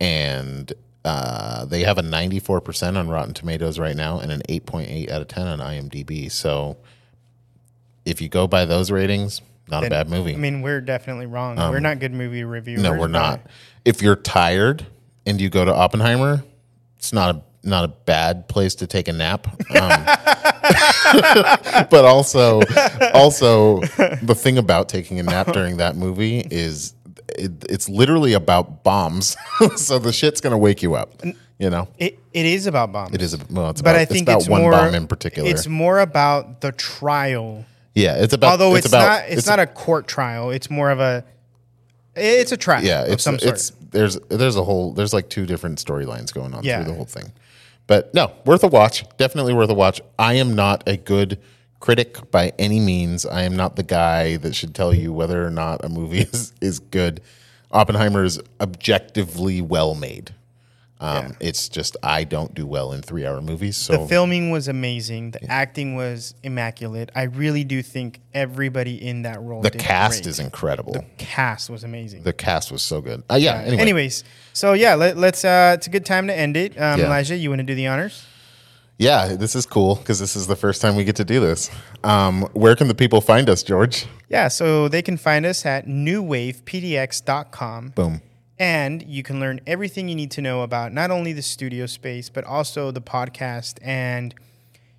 and 0.00 0.72
uh, 1.04 1.64
they 1.66 1.82
have 1.84 1.98
a 1.98 2.02
94% 2.02 2.96
on 2.96 3.08
Rotten 3.08 3.32
Tomatoes 3.34 3.78
right 3.78 3.96
now 3.96 4.18
and 4.18 4.32
an 4.32 4.42
8.8 4.48 5.10
out 5.10 5.22
of 5.22 5.28
10 5.28 5.46
on 5.46 5.58
IMDb. 5.60 6.30
So 6.30 6.76
if 8.04 8.20
you 8.20 8.28
go 8.28 8.46
by 8.46 8.64
those 8.64 8.90
ratings, 8.90 9.40
not 9.68 9.84
a 9.84 9.90
bad 9.90 10.08
movie. 10.08 10.34
I 10.34 10.36
mean, 10.36 10.62
we're 10.62 10.80
definitely 10.80 11.26
wrong. 11.26 11.56
we're 11.56 11.80
not 11.80 11.98
good 11.98 12.12
movie 12.12 12.44
reviewers. 12.44 12.82
No, 12.82 12.92
we're 12.92 13.08
not. 13.08 13.40
If 13.84 14.02
you're 14.02 14.16
tired 14.16 14.86
and 15.24 15.40
you 15.40 15.48
go 15.48 15.64
to 15.64 15.74
Oppenheimer, 15.74 16.44
it's 16.98 17.12
not 17.12 17.34
a 17.36 17.42
not 17.66 17.84
a 17.84 17.88
bad 17.88 18.48
place 18.48 18.74
to 18.76 18.86
take 18.86 19.08
a 19.08 19.12
nap. 19.12 19.46
Um, 19.48 20.04
but 21.90 22.04
also, 22.04 22.62
also 23.14 23.80
the 23.80 24.34
thing 24.36 24.58
about 24.58 24.88
taking 24.88 25.18
a 25.20 25.22
nap 25.22 25.52
during 25.52 25.78
that 25.78 25.96
movie 25.96 26.40
is 26.50 26.94
it, 27.28 27.52
it's 27.68 27.88
literally 27.88 28.32
about 28.32 28.82
bombs. 28.84 29.36
so 29.76 29.98
the 29.98 30.12
shit's 30.12 30.40
gonna 30.40 30.58
wake 30.58 30.82
you 30.82 30.94
up. 30.94 31.22
You 31.58 31.70
know, 31.70 31.88
It, 31.98 32.18
it 32.34 32.44
is 32.46 32.66
about 32.66 32.92
bombs. 32.92 33.14
it 33.14 33.22
is. 33.22 33.32
a- 33.34 33.38
Well, 33.50 33.70
it's 33.70 33.80
but 33.80 33.90
about, 33.90 34.00
I 34.00 34.04
think 34.04 34.28
it's 34.28 34.42
it's, 34.44 34.48
one 34.48 34.60
more. 34.60 34.72
bomb 34.72 34.94
in 34.94 35.06
particular. 35.06 35.48
It's 35.48 35.66
more 35.66 36.00
about 36.00 36.60
the 36.60 36.72
trial. 36.72 37.64
yeah, 37.94 38.16
it's 38.16 38.34
about. 38.34 38.52
Although 38.52 38.74
it's, 38.76 38.86
about, 38.86 39.22
not, 39.22 39.28
it's, 39.30 39.46
not 39.46 39.58
a 39.58 39.66
court 39.66 40.06
trial. 40.06 40.50
It's 40.50 40.68
more 40.70 40.90
of 40.90 41.00
a. 41.00 41.24
It's 42.14 42.52
a 42.52 42.56
trial. 42.56 42.82
yeah 42.84 43.02
of 43.04 43.12
it's 43.12 43.22
some 43.24 43.38
sort. 43.38 43.54
it's 43.54 43.70
there's 43.90 44.18
there's 44.30 44.56
a 44.56 44.64
whole 44.64 44.92
there's 44.94 45.12
like 45.12 45.28
two 45.28 45.44
different 45.46 45.78
storylines 45.84 46.32
going 46.32 46.54
on 46.54 46.64
Yeah. 46.64 46.76
through 46.82 46.92
the 46.92 46.96
whole 46.96 47.04
thing 47.04 47.30
but 47.86 48.12
no 48.14 48.32
worth 48.44 48.62
a 48.64 48.68
watch. 48.68 49.04
Definitely 49.16 49.54
worth 49.54 49.70
a 49.70 49.74
watch. 49.74 50.00
I 50.18 50.34
am 50.34 50.54
not 50.54 50.82
a 50.86 50.96
good 50.96 51.38
critic 51.80 52.30
by 52.30 52.52
any 52.58 52.80
means. 52.80 53.26
I 53.26 53.42
am 53.42 53.56
not 53.56 53.76
the 53.76 53.82
guy 53.82 54.36
that 54.38 54.54
should 54.54 54.74
tell 54.74 54.94
you 54.94 55.12
whether 55.12 55.46
or 55.46 55.50
not 55.50 55.84
a 55.84 55.88
movie 55.88 56.20
is 56.32 56.52
is 56.60 56.78
good. 56.78 57.20
Oppenheimer 57.72 58.24
is 58.24 58.40
objectively 58.60 59.60
well 59.60 59.94
made 59.94 60.34
um, 60.98 61.36
it's 61.40 61.68
just 61.68 61.94
i 62.02 62.24
don't 62.24 62.54
do 62.54 62.66
well 62.66 62.92
in 62.92 63.02
three 63.02 63.26
hour 63.26 63.42
movies 63.42 63.76
so 63.76 63.92
The 64.02 64.08
filming 64.08 64.50
was 64.50 64.66
amazing. 64.68 65.32
The 65.32 65.44
acting 65.50 65.94
was 65.94 66.34
immaculate. 66.42 67.10
I 67.14 67.24
really 67.24 67.64
do 67.64 67.82
think 67.82 68.20
everybody 68.32 69.06
in 69.06 69.22
that 69.22 69.40
role. 69.42 69.60
the 69.62 69.70
cast 69.70 70.22
great. 70.22 70.30
is 70.30 70.38
incredible 70.40 70.92
The 70.94 71.04
cast 71.18 71.68
was 71.68 71.84
amazing. 71.84 72.22
the 72.22 72.32
cast 72.32 72.72
was 72.72 72.80
so 72.82 73.00
good 73.02 73.22
uh, 73.30 73.34
yeah 73.36 73.56
anyway 73.60 73.82
Anyways, 73.82 74.24
so 74.52 74.72
yeah, 74.72 74.94
let, 74.94 75.16
let's. 75.16 75.44
Uh, 75.44 75.74
it's 75.76 75.86
a 75.86 75.90
good 75.90 76.06
time 76.06 76.26
to 76.28 76.34
end 76.34 76.56
it. 76.56 76.72
Um, 76.80 76.98
Yeah. 76.98 77.06
Elijah, 77.06 77.36
you 77.36 77.50
want 77.50 77.60
to 77.60 77.64
do 77.64 77.74
the 77.74 77.86
honors? 77.88 78.24
Yeah, 78.98 79.34
this 79.36 79.54
is 79.54 79.66
cool 79.66 79.96
because 79.96 80.18
this 80.18 80.34
is 80.34 80.46
the 80.46 80.56
first 80.56 80.80
time 80.80 80.96
we 80.96 81.04
get 81.04 81.16
to 81.16 81.24
do 81.24 81.40
this. 81.40 81.70
Um, 82.02 82.42
where 82.54 82.74
can 82.74 82.88
the 82.88 82.94
people 82.94 83.20
find 83.20 83.50
us, 83.50 83.62
George? 83.62 84.06
Yeah, 84.30 84.48
so 84.48 84.88
they 84.88 85.02
can 85.02 85.18
find 85.18 85.44
us 85.44 85.66
at 85.66 85.86
newwavepdx.com. 85.86 87.88
Boom. 87.94 88.22
And 88.58 89.02
you 89.02 89.22
can 89.22 89.38
learn 89.38 89.60
everything 89.66 90.08
you 90.08 90.14
need 90.14 90.30
to 90.32 90.40
know 90.40 90.62
about 90.62 90.92
not 90.92 91.10
only 91.10 91.32
the 91.34 91.42
studio 91.42 91.84
space, 91.86 92.30
but 92.30 92.44
also 92.44 92.90
the 92.90 93.02
podcast 93.02 93.78
and 93.82 94.34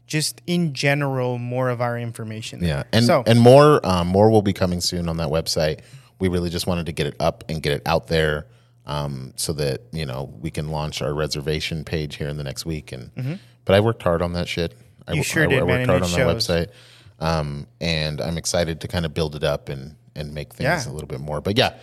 just 0.06 0.42
in 0.48 0.74
general 0.74 1.38
more 1.38 1.70
of 1.70 1.82
our 1.82 1.98
information. 1.98 2.64
Yeah, 2.64 2.84
and 2.94 3.04
so 3.06 3.24
and 3.26 3.40
more 3.40 3.86
um, 3.86 4.08
more 4.08 4.30
will 4.30 4.42
be 4.44 4.54
coming 4.54 4.80
soon 4.80 5.10
on 5.10 5.18
that 5.18 5.30
website. 5.30 5.80
We 6.20 6.28
really 6.30 6.50
just 6.50 6.68
wanted 6.68 6.86
to 6.86 6.92
get 6.92 7.08
it 7.08 7.16
up 7.20 7.44
and 7.50 7.62
get 7.62 7.74
it 7.74 7.82
out 7.86 8.08
there 8.08 8.46
um, 8.86 9.34
so 9.36 9.54
that 9.54 9.82
you 9.92 10.06
know 10.06 10.32
we 10.40 10.52
can 10.52 10.70
launch 10.70 11.02
our 11.02 11.14
reservation 11.14 11.84
page 11.84 12.16
here 12.18 12.30
in 12.30 12.38
the 12.38 12.44
next 12.44 12.66
week. 12.66 12.92
And 12.92 13.40
but 13.66 13.76
I 13.76 13.80
worked 13.80 14.04
hard 14.04 14.22
on 14.22 14.34
that 14.34 14.48
shit. 14.48 14.76
I, 15.08 15.14
You 15.14 15.20
wo- 15.20 15.24
sure 15.24 15.44
I, 15.44 15.48
did, 15.48 15.60
I 15.60 15.64
worked 15.64 15.80
and 15.82 15.90
hard 15.90 16.04
on 16.04 16.10
shows. 16.10 16.48
that 16.48 16.70
website, 16.70 17.26
um, 17.26 17.68
and 17.82 18.22
I'm 18.22 18.38
excited 18.38 18.82
to 18.82 18.88
kind 18.88 19.06
of 19.06 19.14
build 19.14 19.36
it 19.36 19.44
up 19.44 19.68
and 19.70 19.96
and 20.16 20.34
make 20.34 20.54
things 20.54 20.86
Yeah. 20.86 20.92
a 20.92 20.94
little 20.94 21.08
bit 21.08 21.20
more. 21.20 21.42
But 21.42 21.58
yeah, 21.58 21.74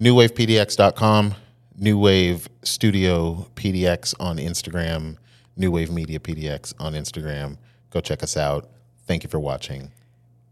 newwavepdx.com, 0.00 1.34
New 1.76 1.98
Wave 1.98 2.48
Studio 2.62 3.46
PDX 3.56 4.14
on 4.20 4.36
Instagram, 4.36 5.16
New 5.56 5.70
Wave 5.70 5.90
Media 5.90 6.18
PDX 6.18 6.74
on 6.78 6.94
Instagram. 6.94 7.56
Go 7.90 8.00
check 8.00 8.22
us 8.22 8.36
out. 8.36 8.68
Thank 9.06 9.22
you 9.22 9.30
for 9.30 9.38
watching. 9.38 9.90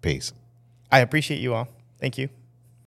Peace. 0.01 0.33
I 0.91 1.01
appreciate 1.01 1.41
you 1.41 1.55
all. 1.55 1.69
Thank 1.99 2.19
you. 2.19 2.29